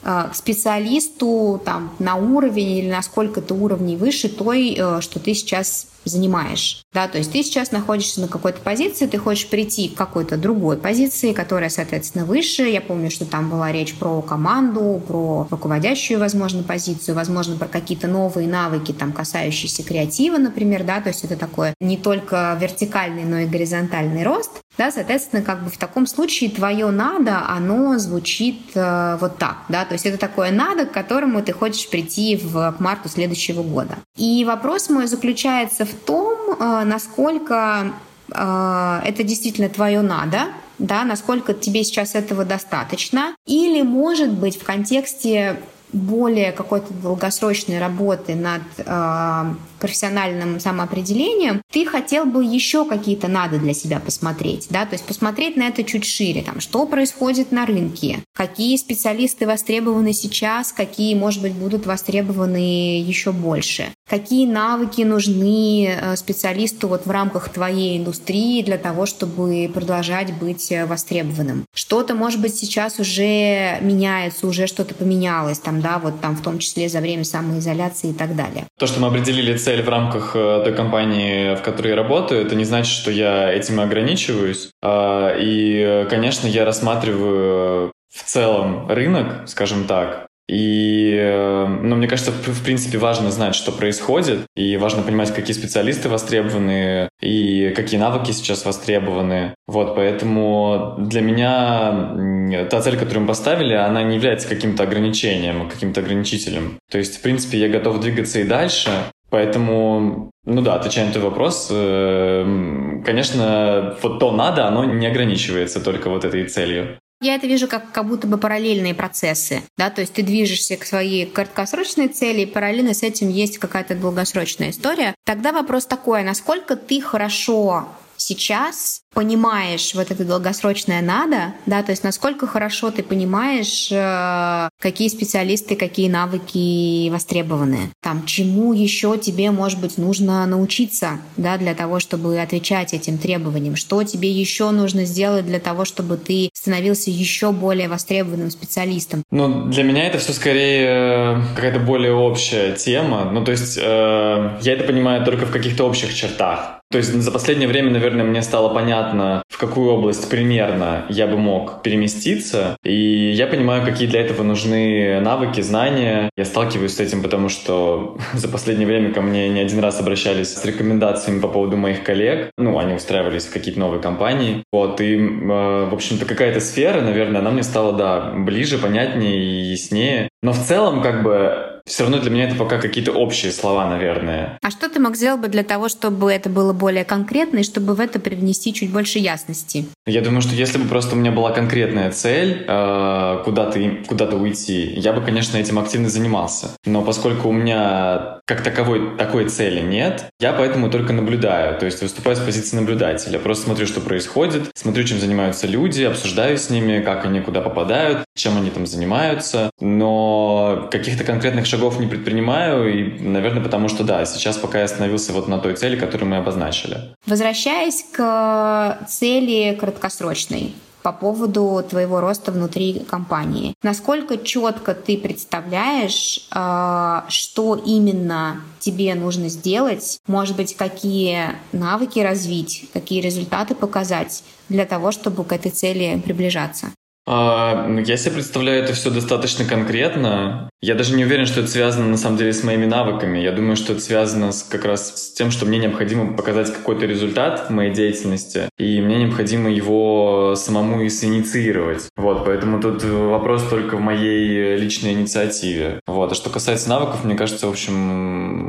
к 0.06 0.34
специалисту 0.34 1.60
там, 1.64 1.92
на 1.98 2.14
уровень 2.14 2.78
или 2.78 2.90
на 2.90 3.02
сколько-то 3.02 3.54
уровней 3.54 3.96
выше 3.96 4.28
той, 4.28 4.76
э, 4.78 5.00
что 5.00 5.18
ты 5.18 5.34
сейчас 5.34 5.88
занимаешь. 6.08 6.82
Да, 6.92 7.08
то 7.08 7.18
есть 7.18 7.32
ты 7.32 7.42
сейчас 7.42 7.72
находишься 7.72 8.20
на 8.20 8.28
какой-то 8.28 8.60
позиции, 8.60 9.06
ты 9.06 9.18
хочешь 9.18 9.48
прийти 9.48 9.88
к 9.88 9.94
какой-то 9.94 10.36
другой 10.36 10.76
позиции, 10.76 11.32
которая, 11.32 11.68
соответственно, 11.68 12.24
выше. 12.24 12.62
Я 12.62 12.80
помню, 12.80 13.10
что 13.10 13.24
там 13.24 13.50
была 13.50 13.72
речь 13.72 13.94
про 13.94 14.22
команду, 14.22 15.02
про 15.06 15.46
руководящую, 15.50 16.18
возможно, 16.18 16.62
позицию, 16.62 17.14
возможно, 17.14 17.56
про 17.56 17.66
какие-то 17.66 18.08
новые 18.08 18.48
навыки, 18.48 18.92
там, 18.92 19.12
касающиеся 19.12 19.82
креатива, 19.82 20.38
например, 20.38 20.84
да, 20.84 21.00
то 21.00 21.08
есть 21.08 21.24
это 21.24 21.36
такое 21.36 21.74
не 21.80 21.96
только 21.96 22.56
вертикальный, 22.60 23.24
но 23.24 23.38
и 23.38 23.46
горизонтальный 23.46 24.22
рост. 24.22 24.50
Да, 24.78 24.90
соответственно, 24.90 25.42
как 25.42 25.64
бы 25.64 25.70
в 25.70 25.78
таком 25.78 26.06
случае 26.06 26.50
твое 26.50 26.90
надо, 26.90 27.48
оно 27.48 27.98
звучит 27.98 28.60
э, 28.74 29.16
вот 29.18 29.38
так, 29.38 29.64
да, 29.70 29.86
то 29.86 29.94
есть 29.94 30.04
это 30.04 30.18
такое 30.18 30.50
надо, 30.50 30.84
к 30.84 30.92
которому 30.92 31.42
ты 31.42 31.52
хочешь 31.52 31.88
прийти 31.88 32.36
в, 32.36 32.72
к 32.72 32.80
марту 32.80 33.08
следующего 33.08 33.62
года. 33.62 33.96
И 34.16 34.44
вопрос 34.44 34.90
мой 34.90 35.06
заключается 35.06 35.86
в 35.86 35.95
том, 35.96 36.56
э, 36.58 36.84
насколько 36.84 37.92
э, 38.32 39.00
это 39.04 39.22
действительно 39.22 39.68
твое 39.68 40.02
надо, 40.02 40.48
да, 40.78 41.04
насколько 41.04 41.54
тебе 41.54 41.84
сейчас 41.84 42.14
этого 42.14 42.44
достаточно, 42.44 43.34
или, 43.46 43.82
может 43.82 44.32
быть, 44.32 44.60
в 44.60 44.64
контексте 44.64 45.60
более 45.92 46.52
какой-то 46.52 46.92
долгосрочной 46.92 47.78
работы 47.78 48.34
над 48.34 48.62
э, 48.78 49.54
профессиональным 49.78 50.60
самоопределением, 50.60 51.62
ты 51.72 51.86
хотел 51.86 52.24
бы 52.26 52.44
еще 52.44 52.84
какие-то 52.84 53.28
надо 53.28 53.58
для 53.58 53.74
себя 53.74 54.00
посмотреть, 54.00 54.66
да, 54.70 54.86
то 54.86 54.94
есть 54.94 55.04
посмотреть 55.04 55.56
на 55.56 55.68
это 55.68 55.84
чуть 55.84 56.04
шире, 56.04 56.42
там, 56.42 56.60
что 56.60 56.86
происходит 56.86 57.52
на 57.52 57.66
рынке, 57.66 58.20
какие 58.34 58.76
специалисты 58.76 59.46
востребованы 59.46 60.12
сейчас, 60.12 60.72
какие, 60.72 61.14
может 61.14 61.42
быть, 61.42 61.52
будут 61.52 61.86
востребованы 61.86 63.00
еще 63.00 63.32
больше, 63.32 63.88
какие 64.08 64.46
навыки 64.46 65.02
нужны 65.02 65.88
э, 65.88 66.16
специалисту 66.16 66.88
вот 66.88 67.06
в 67.06 67.10
рамках 67.10 67.48
твоей 67.48 67.98
индустрии 67.98 68.62
для 68.62 68.78
того, 68.78 69.06
чтобы 69.06 69.70
продолжать 69.72 70.32
быть 70.34 70.72
востребованным. 70.86 71.64
Что-то, 71.74 72.14
может 72.14 72.40
быть, 72.40 72.54
сейчас 72.54 72.98
уже 72.98 73.78
меняется, 73.80 74.46
уже 74.46 74.66
что-то 74.66 74.94
поменялось, 74.94 75.58
там, 75.58 75.80
да, 75.80 75.98
вот 75.98 76.20
там 76.20 76.36
в 76.36 76.42
том 76.42 76.58
числе 76.58 76.88
за 76.88 77.00
время 77.00 77.24
самоизоляции 77.24 78.10
и 78.10 78.14
так 78.14 78.36
далее. 78.36 78.64
То, 78.78 78.86
что 78.86 79.00
мы 79.00 79.08
определили 79.08 79.56
цель 79.56 79.75
в 79.82 79.88
рамках 79.88 80.32
э, 80.34 80.62
той 80.64 80.74
компании, 80.74 81.54
в 81.54 81.62
которой 81.62 81.88
я 81.88 81.96
работаю, 81.96 82.44
это 82.44 82.54
не 82.54 82.64
значит, 82.64 82.92
что 82.92 83.10
я 83.10 83.52
этим 83.52 83.80
ограничиваюсь. 83.80 84.70
А, 84.82 85.34
и, 85.38 86.06
конечно, 86.08 86.46
я 86.46 86.64
рассматриваю 86.64 87.92
в 88.12 88.22
целом 88.24 88.88
рынок, 88.88 89.48
скажем 89.48 89.84
так, 89.86 90.26
и, 90.48 91.12
э, 91.18 91.66
ну, 91.66 91.96
мне 91.96 92.06
кажется, 92.06 92.30
в 92.30 92.62
принципе, 92.62 92.98
важно 92.98 93.30
знать, 93.32 93.56
что 93.56 93.72
происходит, 93.72 94.46
и 94.54 94.76
важно 94.76 95.02
понимать, 95.02 95.34
какие 95.34 95.54
специалисты 95.56 96.08
востребованы, 96.08 97.08
и 97.20 97.72
какие 97.74 97.98
навыки 97.98 98.30
сейчас 98.30 98.64
востребованы. 98.64 99.54
Вот, 99.66 99.96
поэтому 99.96 100.94
для 100.98 101.20
меня 101.20 102.66
та 102.70 102.80
цель, 102.80 102.96
которую 102.96 103.22
мы 103.22 103.28
поставили, 103.28 103.74
она 103.74 104.04
не 104.04 104.16
является 104.16 104.48
каким-то 104.48 104.84
ограничением, 104.84 105.68
каким-то 105.68 106.00
ограничителем. 106.00 106.78
То 106.90 106.98
есть, 106.98 107.18
в 107.18 107.22
принципе, 107.22 107.58
я 107.58 107.68
готов 107.68 108.00
двигаться 108.00 108.38
и 108.38 108.44
дальше, 108.44 108.90
Поэтому, 109.30 110.30
ну 110.44 110.62
да, 110.62 110.74
отвечая 110.76 111.06
на 111.06 111.12
твой 111.12 111.24
вопрос, 111.24 111.68
э, 111.70 113.02
конечно, 113.04 113.96
вот 114.02 114.18
то 114.20 114.32
надо, 114.32 114.66
оно 114.66 114.84
не 114.84 115.06
ограничивается 115.06 115.80
только 115.80 116.10
вот 116.10 116.24
этой 116.24 116.44
целью. 116.46 116.98
Я 117.22 117.34
это 117.34 117.46
вижу 117.46 117.66
как, 117.66 117.92
как 117.92 118.06
будто 118.06 118.26
бы 118.26 118.36
параллельные 118.36 118.94
процессы, 118.94 119.62
да, 119.78 119.88
то 119.88 120.02
есть 120.02 120.12
ты 120.12 120.22
движешься 120.22 120.76
к 120.76 120.84
своей 120.84 121.24
краткосрочной 121.24 122.08
цели, 122.08 122.42
и 122.42 122.46
параллельно 122.46 122.92
с 122.92 123.02
этим 123.02 123.30
есть 123.30 123.58
какая-то 123.58 123.94
долгосрочная 123.94 124.70
история. 124.70 125.14
Тогда 125.24 125.52
вопрос 125.52 125.86
такой, 125.86 126.20
а 126.20 126.24
насколько 126.24 126.76
ты 126.76 127.00
хорошо 127.00 127.88
сейчас 128.16 129.02
понимаешь 129.16 129.94
вот 129.94 130.10
это 130.10 130.24
долгосрочное 130.26 131.00
надо, 131.00 131.54
да, 131.64 131.82
то 131.82 131.90
есть 131.90 132.04
насколько 132.04 132.46
хорошо 132.46 132.90
ты 132.90 133.02
понимаешь, 133.02 133.88
э, 133.90 134.68
какие 134.78 135.08
специалисты, 135.08 135.74
какие 135.74 136.10
навыки 136.10 137.08
востребованы, 137.08 137.90
там, 138.02 138.26
чему 138.26 138.74
еще 138.74 139.16
тебе, 139.16 139.50
может 139.50 139.80
быть, 139.80 139.96
нужно 139.96 140.44
научиться, 140.44 141.18
да, 141.38 141.56
для 141.56 141.74
того, 141.74 141.98
чтобы 141.98 142.38
отвечать 142.38 142.92
этим 142.92 143.16
требованиям, 143.16 143.74
что 143.74 144.02
тебе 144.02 144.30
еще 144.30 144.70
нужно 144.70 145.06
сделать 145.06 145.46
для 145.46 145.60
того, 145.60 145.86
чтобы 145.86 146.18
ты 146.18 146.50
становился 146.52 147.10
еще 147.10 147.52
более 147.52 147.88
востребованным 147.88 148.50
специалистом. 148.50 149.22
Ну, 149.30 149.64
для 149.70 149.82
меня 149.82 150.06
это 150.06 150.18
все 150.18 150.34
скорее 150.34 150.88
э, 150.88 151.42
какая-то 151.54 151.80
более 151.80 152.12
общая 152.12 152.72
тема, 152.72 153.30
ну, 153.32 153.42
то 153.42 153.52
есть 153.52 153.78
э, 153.78 154.58
я 154.60 154.72
это 154.74 154.84
понимаю 154.84 155.24
только 155.24 155.46
в 155.46 155.50
каких-то 155.50 155.84
общих 155.84 156.14
чертах, 156.14 156.75
то 156.90 156.98
есть 156.98 157.12
за 157.12 157.32
последнее 157.32 157.68
время, 157.68 157.90
наверное, 157.90 158.24
мне 158.24 158.42
стало 158.42 158.72
понятно, 158.72 159.42
в 159.48 159.58
какую 159.58 159.90
область 159.90 160.30
примерно 160.30 161.04
я 161.08 161.26
бы 161.26 161.36
мог 161.36 161.82
переместиться. 161.82 162.76
И 162.84 163.32
я 163.32 163.46
понимаю, 163.46 163.84
какие 163.84 164.06
для 164.06 164.20
этого 164.20 164.42
нужны 164.42 165.20
навыки, 165.20 165.60
знания. 165.60 166.30
Я 166.36 166.44
сталкиваюсь 166.44 166.94
с 166.94 167.00
этим, 167.00 167.22
потому 167.22 167.48
что 167.48 168.16
за 168.34 168.48
последнее 168.48 168.86
время 168.86 169.12
ко 169.12 169.20
мне 169.20 169.48
не 169.48 169.60
один 169.60 169.80
раз 169.80 170.00
обращались 170.00 170.54
с 170.54 170.64
рекомендациями 170.64 171.40
по 171.40 171.48
поводу 171.48 171.76
моих 171.76 172.04
коллег. 172.04 172.50
Ну, 172.56 172.78
они 172.78 172.94
устраивались 172.94 173.46
в 173.46 173.52
какие-то 173.52 173.80
новые 173.80 174.00
компании. 174.00 174.62
Вот, 174.72 175.00
и, 175.00 175.16
э, 175.16 175.88
в 175.90 175.92
общем-то, 175.92 176.24
какая-то 176.24 176.60
сфера, 176.60 177.00
наверное, 177.00 177.40
она 177.40 177.50
мне 177.50 177.64
стала, 177.64 177.92
да, 177.92 178.32
ближе, 178.36 178.78
понятнее 178.78 179.38
и 179.38 179.70
яснее. 179.72 180.28
Но 180.42 180.52
в 180.52 180.58
целом, 180.58 181.02
как 181.02 181.24
бы, 181.24 181.75
все 181.86 182.02
равно 182.02 182.18
для 182.18 182.30
меня 182.30 182.44
это 182.44 182.56
пока 182.56 182.78
какие-то 182.78 183.12
общие 183.12 183.52
слова, 183.52 183.88
наверное. 183.88 184.58
А 184.60 184.70
что 184.70 184.88
ты 184.88 184.98
мог 185.00 185.16
сделать 185.16 185.40
бы 185.40 185.48
для 185.48 185.62
того, 185.62 185.88
чтобы 185.88 186.32
это 186.32 186.50
было 186.50 186.72
более 186.72 187.04
конкретно 187.04 187.58
и 187.58 187.62
чтобы 187.62 187.94
в 187.94 188.00
это 188.00 188.18
привнести 188.18 188.74
чуть 188.74 188.90
больше 188.90 189.18
ясности? 189.18 189.86
Я 190.04 190.20
думаю, 190.20 190.42
что 190.42 190.54
если 190.54 190.78
бы 190.78 190.88
просто 190.88 191.14
у 191.14 191.18
меня 191.18 191.30
была 191.30 191.52
конкретная 191.52 192.10
цель 192.10 192.64
э, 192.66 193.42
куда-то 193.44 193.80
куда 194.08 194.26
уйти, 194.26 194.92
я 194.96 195.12
бы, 195.12 195.22
конечно, 195.22 195.56
этим 195.56 195.78
активно 195.78 196.08
занимался. 196.08 196.70
Но 196.84 197.02
поскольку 197.02 197.48
у 197.48 197.52
меня 197.52 198.35
как 198.46 198.62
таковой 198.62 199.16
такой 199.16 199.48
цели 199.48 199.80
нет. 199.80 200.26
Я 200.38 200.52
поэтому 200.52 200.88
только 200.88 201.12
наблюдаю, 201.12 201.78
то 201.78 201.84
есть 201.84 202.00
выступаю 202.00 202.36
с 202.36 202.40
позиции 202.40 202.76
наблюдателя. 202.76 203.38
Просто 203.40 203.64
смотрю, 203.64 203.86
что 203.86 204.00
происходит, 204.00 204.70
смотрю, 204.74 205.04
чем 205.04 205.18
занимаются 205.18 205.66
люди, 205.66 206.04
обсуждаю 206.04 206.56
с 206.56 206.70
ними, 206.70 207.02
как 207.02 207.24
они 207.24 207.40
куда 207.40 207.60
попадают, 207.60 208.24
чем 208.36 208.56
они 208.56 208.70
там 208.70 208.86
занимаются. 208.86 209.70
Но 209.80 210.88
каких-то 210.92 211.24
конкретных 211.24 211.66
шагов 211.66 211.98
не 211.98 212.06
предпринимаю, 212.06 212.88
и, 212.88 213.18
наверное, 213.20 213.62
потому 213.62 213.88
что, 213.88 214.04
да, 214.04 214.24
сейчас 214.24 214.56
пока 214.56 214.78
я 214.78 214.84
остановился 214.84 215.32
вот 215.32 215.48
на 215.48 215.58
той 215.58 215.74
цели, 215.74 215.98
которую 215.98 216.30
мы 216.30 216.36
обозначили. 216.36 216.98
Возвращаясь 217.26 218.04
к 218.12 218.98
цели 219.08 219.76
краткосрочной, 219.78 220.72
по 221.06 221.12
поводу 221.12 221.84
твоего 221.88 222.20
роста 222.20 222.50
внутри 222.50 222.98
компании. 222.98 223.74
Насколько 223.84 224.38
четко 224.38 224.92
ты 224.92 225.16
представляешь, 225.16 226.48
э, 226.52 227.20
что 227.28 227.76
именно 227.76 228.60
тебе 228.80 229.14
нужно 229.14 229.48
сделать, 229.48 230.18
может 230.26 230.56
быть, 230.56 230.74
какие 230.74 231.50
навыки 231.70 232.18
развить, 232.18 232.86
какие 232.92 233.20
результаты 233.20 233.76
показать 233.76 234.42
для 234.68 234.84
того, 234.84 235.12
чтобы 235.12 235.44
к 235.44 235.52
этой 235.52 235.70
цели 235.70 236.20
приближаться? 236.24 236.88
А, 237.26 237.88
я 238.06 238.16
себе 238.16 238.34
представляю 238.34 238.84
это 238.84 238.92
все 238.92 239.10
достаточно 239.10 239.64
конкретно. 239.64 240.70
Я 240.80 240.94
даже 240.94 241.14
не 241.14 241.24
уверен, 241.24 241.46
что 241.46 241.60
это 241.60 241.70
связано 241.70 242.06
на 242.06 242.16
самом 242.16 242.36
деле 242.36 242.52
с 242.52 242.62
моими 242.62 242.84
навыками. 242.84 243.38
Я 243.38 243.50
думаю, 243.50 243.76
что 243.76 243.94
это 243.94 244.02
связано 244.02 244.52
с, 244.52 244.62
как 244.62 244.84
раз 244.84 245.30
с 245.30 245.32
тем, 245.32 245.50
что 245.50 245.66
мне 245.66 245.78
необходимо 245.78 246.36
показать 246.36 246.72
какой-то 246.72 247.06
результат 247.06 247.66
в 247.68 247.70
моей 247.70 247.92
деятельности, 247.92 248.68
и 248.78 249.00
мне 249.00 249.16
необходимо 249.24 249.70
его 249.70 250.54
самому 250.54 251.02
и 251.02 251.08
синициировать. 251.08 252.08
Вот, 252.16 252.44
поэтому 252.44 252.80
тут 252.80 253.02
вопрос 253.02 253.64
только 253.68 253.96
в 253.96 254.00
моей 254.00 254.76
личной 254.76 255.12
инициативе. 255.12 256.00
Вот, 256.06 256.32
а 256.32 256.34
что 256.34 256.50
касается 256.50 256.88
навыков, 256.90 257.24
мне 257.24 257.34
кажется, 257.34 257.66
в 257.66 257.70
общем, 257.70 257.94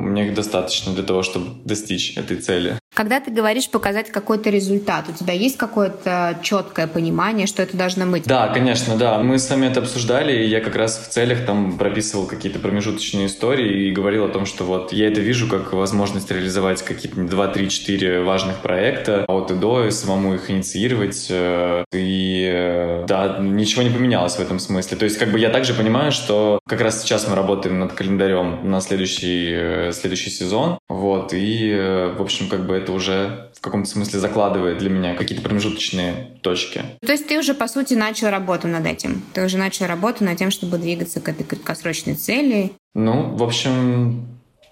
мне 0.10 0.28
их 0.28 0.34
достаточно 0.34 0.93
для 0.93 1.04
того, 1.04 1.22
чтобы 1.22 1.48
достичь 1.65 2.17
этой 2.17 2.38
цели. 2.38 2.80
Когда 2.96 3.20
ты 3.20 3.30
говоришь 3.30 3.70
показать 3.70 4.10
какой-то 4.10 4.50
результат, 4.50 5.06
у 5.08 5.13
тебя 5.13 5.34
есть 5.34 5.58
какое-то 5.58 6.39
четкое 6.41 6.88
понимание, 6.88 7.46
что 7.46 7.62
это 7.62 7.78
должно 7.78 8.08
быть? 8.08 8.24
Да, 8.24 8.46
конечно, 8.47 8.95
да. 8.95 9.19
Мы 9.19 9.39
с 9.39 9.49
вами 9.49 9.67
это 9.67 9.79
обсуждали, 9.79 10.43
и 10.43 10.47
я 10.47 10.62
как 10.62 10.75
раз 10.75 10.97
в 10.97 11.10
целях 11.10 11.45
там 11.45 11.77
прописывал 11.77 12.27
какие-то 12.27 12.60
промежуточные 12.60 13.27
истории 13.27 13.88
и 13.88 13.91
говорил 13.91 14.25
о 14.25 14.29
том, 14.29 14.45
что 14.45 14.63
вот 14.63 14.93
я 14.93 15.07
это 15.07 15.21
вижу 15.21 15.47
как 15.47 15.73
возможность 15.73 16.29
реализовать 16.31 16.81
какие-то 16.83 17.21
2, 17.21 17.47
3, 17.47 17.69
4 17.69 18.21
важных 18.21 18.57
проекта 18.57 19.25
от 19.27 19.51
и 19.51 19.55
до, 19.55 19.86
и 19.86 19.91
самому 19.91 20.36
их 20.36 20.49
инициировать. 20.49 21.27
Э, 21.29 21.83
и 21.93 22.49
э, 22.51 23.05
да, 23.07 23.38
ничего 23.39 23.83
не 23.83 23.89
поменялось 23.89 24.36
в 24.36 24.39
этом 24.39 24.60
смысле. 24.60 24.97
То 24.97 25.05
есть 25.05 25.17
как 25.17 25.31
бы 25.31 25.39
я 25.39 25.49
также 25.49 25.73
понимаю, 25.73 26.12
что 26.12 26.60
как 26.67 26.81
раз 26.81 27.01
сейчас 27.01 27.27
мы 27.27 27.36
работаем 27.36 27.79
над 27.79 27.93
календарем 27.93 28.69
на 28.69 28.81
следующий, 28.81 29.51
э, 29.51 29.91
следующий 29.93 30.29
сезон. 30.29 30.79
Вот, 30.89 31.33
и, 31.33 31.73
в 32.17 32.21
общем, 32.21 32.49
как 32.49 32.65
бы 32.65 32.75
это 32.75 32.91
уже 32.91 33.49
в 33.57 33.62
каком-то 33.62 33.89
смысле 33.89 34.19
закладывает 34.19 34.77
для 34.77 34.89
меня 34.89 35.15
какие-то 35.15 35.43
промежуточные 35.43 36.38
точки. 36.41 36.81
То 37.05 37.12
есть 37.12 37.27
ты 37.27 37.39
уже, 37.39 37.53
по 37.53 37.67
сути, 37.67 37.95
начал 37.95 38.29
работу 38.38 38.67
над 38.67 38.86
этим? 38.86 39.21
Ты 39.34 39.43
уже 39.43 39.58
начал 39.58 39.86
работу 39.86 40.23
над 40.23 40.38
тем, 40.38 40.52
чтобы 40.52 40.78
двигаться 40.78 41.19
к 41.19 41.30
этой 41.30 41.43
краткосрочной 41.43 42.15
цели? 42.15 42.71
Ну, 42.93 43.36
в 43.36 43.43
общем, 43.43 44.28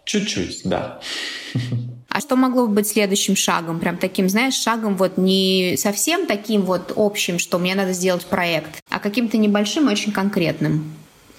чуть-чуть, 0.05 0.61
да. 0.63 0.99
А 2.07 2.21
что 2.21 2.37
могло 2.37 2.65
бы 2.65 2.75
быть 2.75 2.87
следующим 2.87 3.35
шагом? 3.35 3.81
Прям 3.81 3.97
таким, 3.97 4.29
знаешь, 4.29 4.53
шагом 4.53 4.95
вот 4.95 5.17
не 5.17 5.75
совсем 5.77 6.27
таким 6.27 6.61
вот 6.61 6.93
общим, 6.95 7.39
что 7.39 7.59
мне 7.59 7.75
надо 7.75 7.91
сделать 7.91 8.25
проект, 8.25 8.79
а 8.89 8.99
каким-то 8.99 9.35
небольшим, 9.35 9.89
очень 9.89 10.13
конкретным 10.13 10.93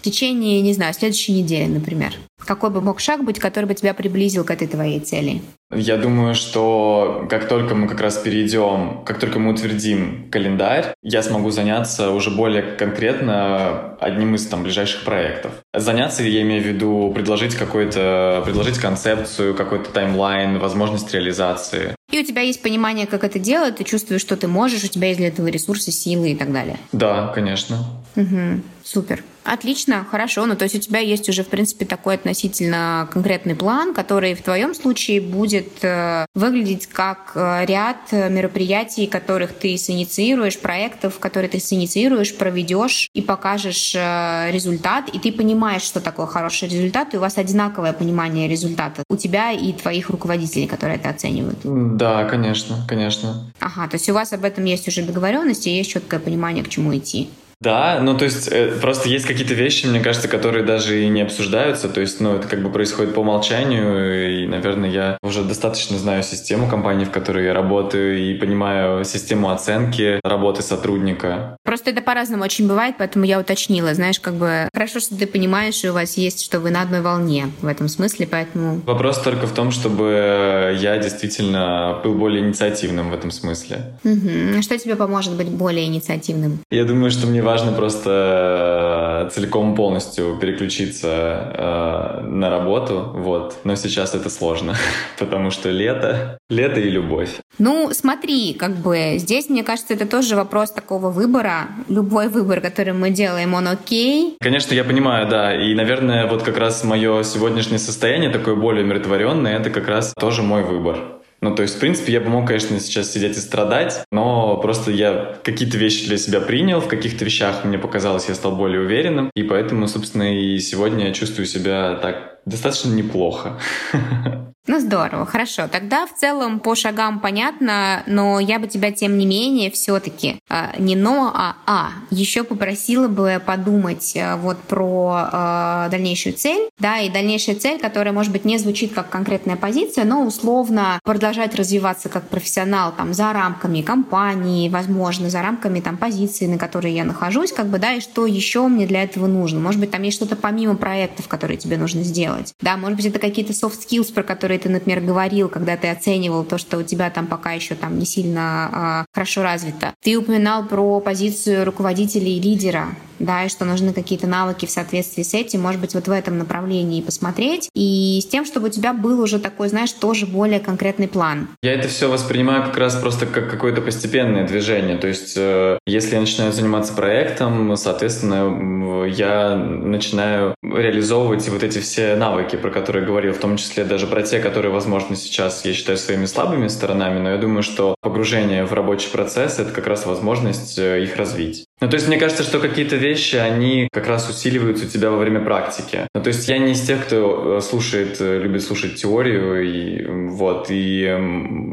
течение, 0.06 0.60
не 0.60 0.72
знаю, 0.72 0.94
следующей 0.94 1.32
недели, 1.32 1.66
например? 1.66 2.14
Какой 2.38 2.70
бы 2.70 2.80
мог 2.80 3.00
шаг 3.00 3.24
быть, 3.24 3.38
который 3.38 3.64
бы 3.64 3.74
тебя 3.74 3.92
приблизил 3.92 4.44
к 4.44 4.50
этой 4.50 4.68
твоей 4.68 5.00
цели? 5.00 5.42
Я 5.74 5.96
думаю, 5.96 6.36
что 6.36 7.26
как 7.28 7.48
только 7.48 7.74
мы 7.74 7.88
как 7.88 8.00
раз 8.00 8.18
перейдем, 8.18 9.02
как 9.04 9.18
только 9.18 9.40
мы 9.40 9.52
утвердим 9.52 10.28
календарь, 10.30 10.94
я 11.02 11.24
смогу 11.24 11.50
заняться 11.50 12.10
уже 12.12 12.30
более 12.30 12.62
конкретно 12.62 13.96
одним 13.98 14.36
из 14.36 14.46
там 14.46 14.62
ближайших 14.62 15.02
проектов. 15.02 15.52
Заняться, 15.74 16.22
я 16.22 16.42
имею 16.42 16.62
в 16.62 16.66
виду, 16.66 17.10
предложить 17.12 17.56
какой-то, 17.56 18.42
предложить 18.44 18.78
концепцию, 18.78 19.56
какой-то 19.56 19.90
таймлайн, 19.90 20.60
возможность 20.60 21.12
реализации. 21.12 21.96
И 22.12 22.20
у 22.20 22.24
тебя 22.24 22.42
есть 22.42 22.62
понимание, 22.62 23.08
как 23.08 23.24
это 23.24 23.40
делать, 23.40 23.76
ты 23.76 23.84
чувствуешь, 23.84 24.20
что 24.20 24.36
ты 24.36 24.46
можешь, 24.46 24.84
у 24.84 24.88
тебя 24.88 25.08
есть 25.08 25.18
для 25.18 25.28
этого 25.28 25.48
ресурсы, 25.48 25.90
силы 25.90 26.30
и 26.30 26.36
так 26.36 26.52
далее. 26.52 26.78
Да, 26.92 27.32
конечно. 27.34 27.78
Угу. 28.16 28.62
Супер. 28.82 29.22
Отлично, 29.44 30.04
хорошо. 30.10 30.44
Ну, 30.46 30.56
то 30.56 30.64
есть 30.64 30.74
у 30.74 30.78
тебя 30.80 30.98
есть 30.98 31.28
уже, 31.28 31.44
в 31.44 31.48
принципе, 31.48 31.84
такой 31.84 32.16
относительно 32.16 33.08
конкретный 33.12 33.54
план, 33.54 33.94
который 33.94 34.34
в 34.34 34.42
твоем 34.42 34.74
случае 34.74 35.20
будет 35.20 35.84
э, 35.84 36.26
выглядеть 36.34 36.88
как 36.88 37.32
э, 37.36 37.64
ряд 37.64 38.10
мероприятий, 38.10 39.06
которых 39.06 39.52
ты 39.52 39.76
синициируешь, 39.76 40.58
проектов, 40.58 41.20
которые 41.20 41.48
ты 41.48 41.60
синициируешь, 41.60 42.34
проведешь 42.36 43.08
и 43.14 43.22
покажешь 43.22 43.94
э, 43.94 44.50
результат, 44.50 45.08
и 45.10 45.18
ты 45.20 45.30
понимаешь, 45.30 45.82
что 45.82 46.00
такое 46.00 46.26
хороший 46.26 46.68
результат, 46.68 47.14
и 47.14 47.16
у 47.16 47.20
вас 47.20 47.38
одинаковое 47.38 47.92
понимание 47.92 48.48
результата 48.48 49.04
у 49.08 49.16
тебя 49.16 49.52
и 49.52 49.72
твоих 49.72 50.10
руководителей, 50.10 50.66
которые 50.66 50.96
это 50.96 51.10
оценивают. 51.10 51.58
Да, 51.62 52.24
конечно, 52.24 52.84
конечно. 52.88 53.52
Ага, 53.60 53.86
то 53.88 53.94
есть 53.94 54.08
у 54.08 54.12
вас 54.12 54.32
об 54.32 54.44
этом 54.44 54.64
есть 54.64 54.88
уже 54.88 55.02
договоренность 55.02 55.68
и 55.68 55.76
есть 55.76 55.90
четкое 55.90 56.18
понимание, 56.18 56.64
к 56.64 56.68
чему 56.68 56.96
идти. 56.96 57.30
Да, 57.60 58.00
ну 58.02 58.16
то 58.16 58.24
есть 58.24 58.48
э, 58.48 58.72
просто 58.80 59.08
есть 59.08 59.26
какие-то 59.26 59.54
вещи, 59.54 59.86
мне 59.86 60.00
кажется, 60.00 60.28
которые 60.28 60.64
даже 60.64 61.02
и 61.02 61.08
не 61.08 61.22
обсуждаются, 61.22 61.88
то 61.88 62.00
есть, 62.00 62.20
ну, 62.20 62.34
это 62.36 62.48
как 62.48 62.62
бы 62.62 62.70
происходит 62.70 63.14
по 63.14 63.20
умолчанию, 63.20 64.42
и, 64.42 64.46
наверное, 64.46 64.90
я 64.90 65.18
уже 65.22 65.42
достаточно 65.42 65.96
знаю 65.96 66.22
систему 66.22 66.68
компании, 66.68 67.06
в 67.06 67.10
которой 67.10 67.46
я 67.46 67.54
работаю, 67.54 68.18
и 68.18 68.34
понимаю 68.34 69.04
систему 69.04 69.50
оценки 69.50 70.20
работы 70.22 70.62
сотрудника. 70.62 71.56
Просто 71.64 71.90
это 71.90 72.02
по-разному 72.02 72.44
очень 72.44 72.68
бывает, 72.68 72.96
поэтому 72.98 73.24
я 73.24 73.40
уточнила, 73.40 73.94
знаешь, 73.94 74.20
как 74.20 74.34
бы 74.34 74.68
хорошо, 74.74 75.00
что 75.00 75.16
ты 75.16 75.26
понимаешь, 75.26 75.82
и 75.82 75.88
у 75.88 75.94
вас 75.94 76.18
есть, 76.18 76.44
что 76.44 76.60
вы 76.60 76.70
на 76.70 76.82
одной 76.82 77.00
волне 77.00 77.50
в 77.62 77.66
этом 77.66 77.88
смысле, 77.88 78.28
поэтому... 78.30 78.82
Вопрос 78.84 79.22
только 79.22 79.46
в 79.46 79.52
том, 79.52 79.70
чтобы 79.70 80.76
я 80.78 80.98
действительно 80.98 82.00
был 82.04 82.14
более 82.14 82.44
инициативным 82.44 83.10
в 83.10 83.14
этом 83.14 83.30
смысле. 83.30 83.94
Угу. 84.04 84.60
Что 84.62 84.78
тебе 84.78 84.96
поможет 84.96 85.32
быть 85.34 85.48
более 85.48 85.86
инициативным? 85.86 86.60
Я 86.70 86.84
думаю, 86.84 87.10
что 87.10 87.26
мне 87.26 87.45
важно 87.46 87.72
просто 87.72 89.26
э, 89.26 89.30
целиком 89.30 89.74
полностью 89.74 90.36
переключиться 90.40 91.08
э, 91.08 92.20
на 92.22 92.50
работу, 92.50 93.12
вот. 93.14 93.56
Но 93.64 93.76
сейчас 93.76 94.14
это 94.14 94.28
сложно, 94.28 94.74
потому 95.18 95.50
что 95.50 95.70
лето, 95.70 96.38
лето 96.50 96.80
и 96.80 96.90
любовь. 96.90 97.30
Ну, 97.58 97.90
смотри, 97.92 98.52
как 98.52 98.76
бы 98.76 99.14
здесь, 99.16 99.48
мне 99.48 99.62
кажется, 99.62 99.94
это 99.94 100.06
тоже 100.06 100.36
вопрос 100.36 100.72
такого 100.72 101.10
выбора. 101.10 101.68
Любой 101.88 102.28
выбор, 102.28 102.60
который 102.60 102.92
мы 102.92 103.10
делаем, 103.10 103.54
он 103.54 103.68
окей. 103.68 104.36
Конечно, 104.40 104.74
я 104.74 104.84
понимаю, 104.84 105.28
да. 105.28 105.54
И, 105.54 105.74
наверное, 105.74 106.26
вот 106.26 106.42
как 106.42 106.58
раз 106.58 106.84
мое 106.84 107.22
сегодняшнее 107.22 107.78
состояние 107.78 108.30
такое 108.30 108.56
более 108.56 108.84
умиротворенное, 108.84 109.58
это 109.58 109.70
как 109.70 109.88
раз 109.88 110.12
тоже 110.18 110.42
мой 110.42 110.62
выбор. 110.62 111.15
Ну, 111.40 111.54
то 111.54 111.62
есть, 111.62 111.76
в 111.76 111.80
принципе, 111.80 112.12
я 112.12 112.20
бы 112.20 112.28
мог, 112.28 112.46
конечно, 112.46 112.80
сейчас 112.80 113.12
сидеть 113.12 113.36
и 113.36 113.40
страдать, 113.40 114.04
но 114.10 114.56
просто 114.56 114.90
я 114.90 115.38
какие-то 115.42 115.76
вещи 115.76 116.06
для 116.06 116.16
себя 116.16 116.40
принял, 116.40 116.80
в 116.80 116.88
каких-то 116.88 117.24
вещах 117.24 117.64
мне 117.64 117.78
показалось, 117.78 118.28
я 118.28 118.34
стал 118.34 118.56
более 118.56 118.80
уверенным, 118.80 119.30
и 119.34 119.42
поэтому, 119.42 119.86
собственно, 119.86 120.34
и 120.34 120.58
сегодня 120.58 121.08
я 121.08 121.12
чувствую 121.12 121.46
себя 121.46 121.96
так 121.96 122.40
достаточно 122.46 122.90
неплохо. 122.90 123.58
Ну 124.66 124.80
здорово, 124.80 125.26
хорошо. 125.26 125.68
Тогда 125.68 126.06
в 126.06 126.14
целом 126.14 126.58
по 126.58 126.74
шагам 126.74 127.20
понятно, 127.20 128.02
но 128.06 128.40
я 128.40 128.58
бы 128.58 128.66
тебя 128.66 128.90
тем 128.90 129.16
не 129.16 129.24
менее 129.24 129.70
все-таки 129.70 130.40
э, 130.48 130.66
не 130.78 130.96
но, 130.96 131.32
а 131.34 131.56
а 131.66 131.90
еще 132.10 132.42
попросила 132.42 133.06
бы 133.06 133.40
подумать 133.44 134.12
э, 134.16 134.34
вот 134.36 134.58
про 134.58 135.28
э, 135.32 135.88
дальнейшую 135.90 136.34
цель, 136.34 136.68
да, 136.78 136.98
и 136.98 137.10
дальнейшая 137.10 137.56
цель, 137.56 137.78
которая, 137.78 138.12
может 138.12 138.32
быть, 138.32 138.44
не 138.44 138.58
звучит 138.58 138.92
как 138.92 139.08
конкретная 139.08 139.56
позиция, 139.56 140.04
но 140.04 140.26
условно 140.26 140.98
продолжать 141.04 141.54
развиваться 141.54 142.08
как 142.08 142.28
профессионал 142.28 142.92
там 142.92 143.14
за 143.14 143.32
рамками 143.32 143.82
компании, 143.82 144.68
возможно, 144.68 145.30
за 145.30 145.42
рамками 145.42 145.80
там 145.80 145.96
позиции, 145.96 146.46
на 146.46 146.58
которой 146.58 146.92
я 146.92 147.04
нахожусь, 147.04 147.52
как 147.52 147.66
бы, 147.66 147.78
да, 147.78 147.92
и 147.94 148.00
что 148.00 148.26
еще 148.26 148.66
мне 148.66 148.86
для 148.86 149.04
этого 149.04 149.28
нужно. 149.28 149.60
Может 149.60 149.80
быть, 149.80 149.92
там 149.92 150.02
есть 150.02 150.16
что-то 150.16 150.34
помимо 150.34 150.74
проектов, 150.74 151.28
которые 151.28 151.56
тебе 151.56 151.76
нужно 151.76 152.02
сделать. 152.02 152.54
Да, 152.60 152.76
может 152.76 152.96
быть, 152.96 153.06
это 153.06 153.20
какие-то 153.20 153.52
soft 153.52 153.78
skills, 153.86 154.12
про 154.12 154.22
которые 154.22 154.55
которые 154.56 154.60
ты, 154.60 154.68
например, 154.68 155.00
говорил, 155.00 155.48
когда 155.48 155.76
ты 155.76 155.88
оценивал 155.88 156.44
то, 156.44 156.58
что 156.58 156.78
у 156.78 156.82
тебя 156.82 157.10
там 157.10 157.26
пока 157.26 157.52
еще 157.52 157.74
там 157.74 157.98
не 157.98 158.04
сильно 158.04 158.70
а, 158.72 159.04
хорошо 159.12 159.42
развито. 159.42 159.94
Ты 160.02 160.16
упоминал 160.16 160.66
про 160.66 161.00
позицию 161.00 161.64
руководителя 161.64 162.28
и 162.28 162.40
лидера 162.40 162.88
да, 163.18 163.44
и 163.44 163.48
что 163.48 163.64
нужны 163.64 163.92
какие-то 163.92 164.26
навыки 164.26 164.66
в 164.66 164.70
соответствии 164.70 165.22
с 165.22 165.34
этим, 165.34 165.62
может 165.62 165.80
быть, 165.80 165.94
вот 165.94 166.08
в 166.08 166.10
этом 166.10 166.38
направлении 166.38 167.00
посмотреть, 167.00 167.68
и 167.74 168.20
с 168.22 168.26
тем, 168.26 168.44
чтобы 168.44 168.68
у 168.68 168.70
тебя 168.70 168.92
был 168.92 169.20
уже 169.20 169.38
такой, 169.38 169.68
знаешь, 169.68 169.92
тоже 169.92 170.26
более 170.26 170.60
конкретный 170.60 171.08
план. 171.08 171.48
Я 171.62 171.72
это 171.72 171.88
все 171.88 172.10
воспринимаю 172.10 172.64
как 172.64 172.76
раз 172.78 172.96
просто 172.96 173.26
как 173.26 173.50
какое-то 173.50 173.80
постепенное 173.80 174.46
движение, 174.46 174.96
то 174.98 175.06
есть 175.06 175.34
э, 175.36 175.78
если 175.86 176.14
я 176.14 176.20
начинаю 176.20 176.52
заниматься 176.52 176.92
проектом, 176.92 177.76
соответственно, 177.76 179.06
я 179.06 179.56
начинаю 179.56 180.54
реализовывать 180.62 181.48
вот 181.48 181.62
эти 181.62 181.78
все 181.78 182.16
навыки, 182.16 182.56
про 182.56 182.70
которые 182.70 183.04
говорил, 183.04 183.32
в 183.32 183.38
том 183.38 183.56
числе 183.56 183.84
даже 183.84 184.06
про 184.06 184.22
те, 184.22 184.40
которые, 184.40 184.72
возможно, 184.72 185.16
сейчас 185.16 185.64
я 185.64 185.72
считаю 185.72 185.98
своими 185.98 186.26
слабыми 186.26 186.68
сторонами, 186.68 187.18
но 187.18 187.30
я 187.30 187.38
думаю, 187.38 187.62
что 187.62 187.94
погружение 188.00 188.64
в 188.64 188.72
рабочий 188.72 189.10
процесс— 189.10 189.58
это 189.58 189.70
как 189.72 189.86
раз 189.86 190.06
возможность 190.06 190.78
э, 190.78 191.02
их 191.02 191.16
развить. 191.16 191.66
Ну, 191.78 191.90
то 191.90 191.96
есть 191.96 192.08
мне 192.08 192.16
кажется, 192.16 192.42
что 192.42 192.58
какие-то 192.58 192.96
вещи, 192.96 193.36
они 193.36 193.88
как 193.92 194.06
раз 194.06 194.30
усиливаются 194.30 194.86
у 194.86 194.88
тебя 194.88 195.10
во 195.10 195.18
время 195.18 195.40
практики. 195.40 196.08
Ну, 196.14 196.22
то 196.22 196.28
есть 196.28 196.48
я 196.48 196.56
не 196.56 196.72
из 196.72 196.80
тех, 196.80 197.04
кто 197.04 197.58
э, 197.58 197.60
слушает, 197.60 198.16
э, 198.18 198.38
любит 198.38 198.62
слушать 198.62 198.94
теорию, 198.94 199.62
и 199.62 200.06
вот, 200.30 200.68
и 200.70 201.02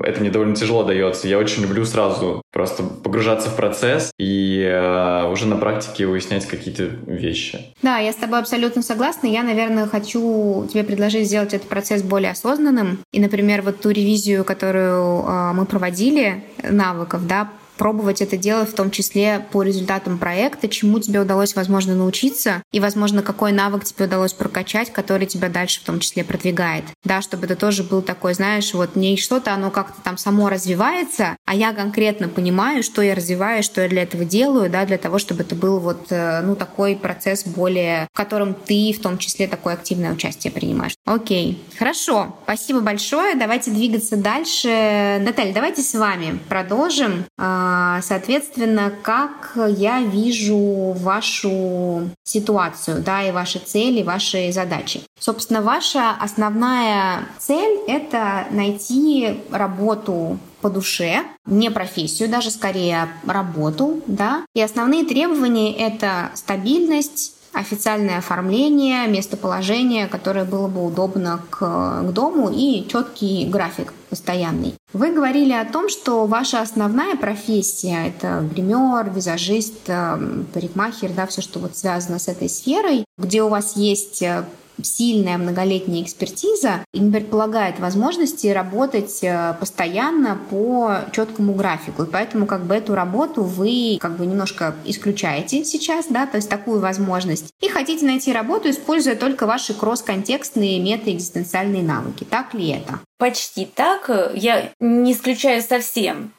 это 0.03 0.19
мне 0.19 0.29
довольно 0.29 0.55
тяжело 0.55 0.83
дается. 0.83 1.29
Я 1.29 1.37
очень 1.37 1.63
люблю 1.63 1.85
сразу 1.85 2.41
просто 2.51 2.83
погружаться 2.83 3.49
в 3.49 3.55
процесс 3.55 4.11
и 4.19 4.61
э, 4.61 5.31
уже 5.31 5.47
на 5.47 5.55
практике 5.55 6.05
выяснять 6.05 6.45
какие-то 6.47 6.83
вещи. 7.07 7.73
Да, 7.81 7.99
я 7.99 8.11
с 8.11 8.17
тобой 8.17 8.39
абсолютно 8.39 8.81
согласна. 8.81 9.27
Я, 9.27 9.43
наверное, 9.43 9.87
хочу 9.87 10.67
тебе 10.69 10.83
предложить 10.83 11.27
сделать 11.27 11.53
этот 11.53 11.69
процесс 11.69 12.03
более 12.03 12.31
осознанным. 12.31 12.99
И, 13.13 13.21
например, 13.21 13.61
вот 13.61 13.79
ту 13.79 13.89
ревизию, 13.91 14.43
которую 14.43 15.23
э, 15.23 15.53
мы 15.53 15.65
проводили 15.65 16.43
навыков, 16.61 17.25
да, 17.25 17.49
пробовать 17.77 18.21
это 18.21 18.37
делать 18.37 18.69
в 18.69 18.73
том 18.73 18.91
числе 18.91 19.45
по 19.51 19.63
результатам 19.63 20.17
проекта, 20.17 20.67
чему 20.67 20.99
тебе 20.99 21.19
удалось, 21.19 21.55
возможно, 21.55 21.95
научиться, 21.95 22.63
и, 22.71 22.79
возможно, 22.79 23.21
какой 23.21 23.51
навык 23.51 23.83
тебе 23.83 24.05
удалось 24.05 24.33
прокачать, 24.33 24.91
который 24.91 25.25
тебя 25.25 25.49
дальше 25.49 25.81
в 25.81 25.83
том 25.83 25.99
числе 25.99 26.23
продвигает. 26.23 26.85
Да, 27.03 27.21
чтобы 27.21 27.45
это 27.45 27.55
тоже 27.55 27.83
был 27.83 28.01
такой, 28.01 28.33
знаешь, 28.33 28.73
вот 28.73 28.95
не 28.95 29.17
что-то, 29.17 29.53
оно 29.53 29.71
как-то 29.71 30.01
там 30.01 30.17
само 30.17 30.49
развивается, 30.49 31.35
а 31.45 31.55
я 31.55 31.73
конкретно 31.73 32.27
понимаю, 32.27 32.83
что 32.83 33.01
я 33.01 33.15
развиваю, 33.15 33.63
что 33.63 33.81
я 33.81 33.89
для 33.89 34.03
этого 34.03 34.25
делаю, 34.25 34.69
да, 34.69 34.85
для 34.85 34.97
того, 34.97 35.19
чтобы 35.19 35.41
это 35.43 35.55
был 35.55 35.79
вот, 35.79 36.07
э, 36.11 36.41
ну, 36.41 36.55
такой 36.55 36.95
процесс 36.95 37.45
более, 37.45 38.07
в 38.13 38.17
котором 38.17 38.53
ты 38.53 38.93
в 38.93 39.01
том 39.01 39.17
числе 39.17 39.47
такое 39.47 39.73
активное 39.73 40.13
участие 40.13 40.51
принимаешь. 40.51 40.93
Окей, 41.05 41.61
хорошо, 41.77 42.35
спасибо 42.43 42.81
большое, 42.81 43.35
давайте 43.35 43.71
двигаться 43.71 44.15
дальше. 44.15 45.19
Наталья, 45.21 45.53
давайте 45.53 45.81
с 45.81 45.93
вами 45.93 46.39
продолжим. 46.49 47.25
А, 47.37 47.62
соответственно, 48.01 48.91
как 49.01 49.57
я 49.69 50.01
вижу 50.01 50.93
вашу 50.93 52.09
ситуацию, 52.23 53.03
да, 53.03 53.23
и 53.23 53.31
ваши 53.31 53.59
цели, 53.59 54.03
ваши 54.03 54.51
задачи. 54.51 55.01
Собственно, 55.19 55.61
ваша 55.61 56.11
основная 56.19 57.27
цель— 57.39 57.79
это 57.87 58.47
найти 58.51 59.41
работу 59.51 60.37
по 60.61 60.69
душе, 60.69 61.23
не 61.45 61.69
профессию, 61.69 62.29
даже 62.29 62.49
скорее 62.49 63.09
работу, 63.27 64.01
да. 64.07 64.45
И 64.55 64.61
основные 64.61 65.05
требования— 65.05 65.73
это 65.77 66.31
стабильность, 66.35 67.35
официальное 67.53 68.17
оформление, 68.17 69.07
местоположение, 69.07 70.07
которое 70.07 70.45
было 70.45 70.67
бы 70.67 70.85
удобно 70.85 71.39
к, 71.49 71.59
к 71.59 72.11
дому 72.11 72.49
и 72.51 72.87
четкий 72.87 73.45
график 73.45 73.93
постоянный. 74.09 74.75
Вы 74.91 75.11
говорили 75.11 75.53
о 75.53 75.65
том, 75.65 75.89
что 75.89 76.25
ваша 76.25 76.61
основная 76.61 77.15
профессия— 77.15 78.07
это 78.07 78.47
гример, 78.53 79.09
визажист, 79.09 79.87
эм, 79.87 80.45
парикмахер, 80.53 81.11
да, 81.11 81.25
все, 81.25 81.41
что 81.41 81.59
вот 81.59 81.75
связано 81.75 82.19
с 82.19 82.27
этой 82.27 82.49
сферой, 82.49 83.05
где 83.17 83.41
у 83.41 83.49
вас 83.49 83.75
есть 83.75 84.21
э, 84.21 84.45
сильная 84.81 85.37
многолетняя 85.37 86.03
экспертиза 86.03 86.85
не 86.93 87.11
предполагает 87.11 87.79
возможности 87.79 88.47
работать 88.47 89.19
э, 89.21 89.55
постоянно 89.59 90.37
по 90.49 91.01
четкому 91.11 91.53
графику. 91.53 92.03
И 92.03 92.05
поэтому 92.05 92.45
как 92.45 92.65
бы 92.65 92.75
эту 92.75 92.95
работу 92.95 93.43
вы 93.43 93.97
как 93.99 94.17
бы 94.17 94.25
немножко 94.25 94.75
исключаете 94.85 95.63
сейчас, 95.63 96.07
да, 96.09 96.25
то 96.25 96.37
есть 96.37 96.49
такую 96.49 96.79
возможность. 96.79 97.53
И 97.61 97.67
хотите 97.67 98.05
найти 98.05 98.33
работу, 98.33 98.69
используя 98.69 99.15
только 99.15 99.45
ваши 99.45 99.73
кросс-контекстные 99.73 100.79
мета-экзистенциальные 100.79 101.83
навыки. 101.83 102.25
Так 102.29 102.53
ли 102.53 102.69
это? 102.69 102.99
Почти 103.17 103.65
так. 103.65 104.09
Я 104.33 104.71
не 104.79 105.13
исключаю 105.13 105.61
совсем 105.61 106.31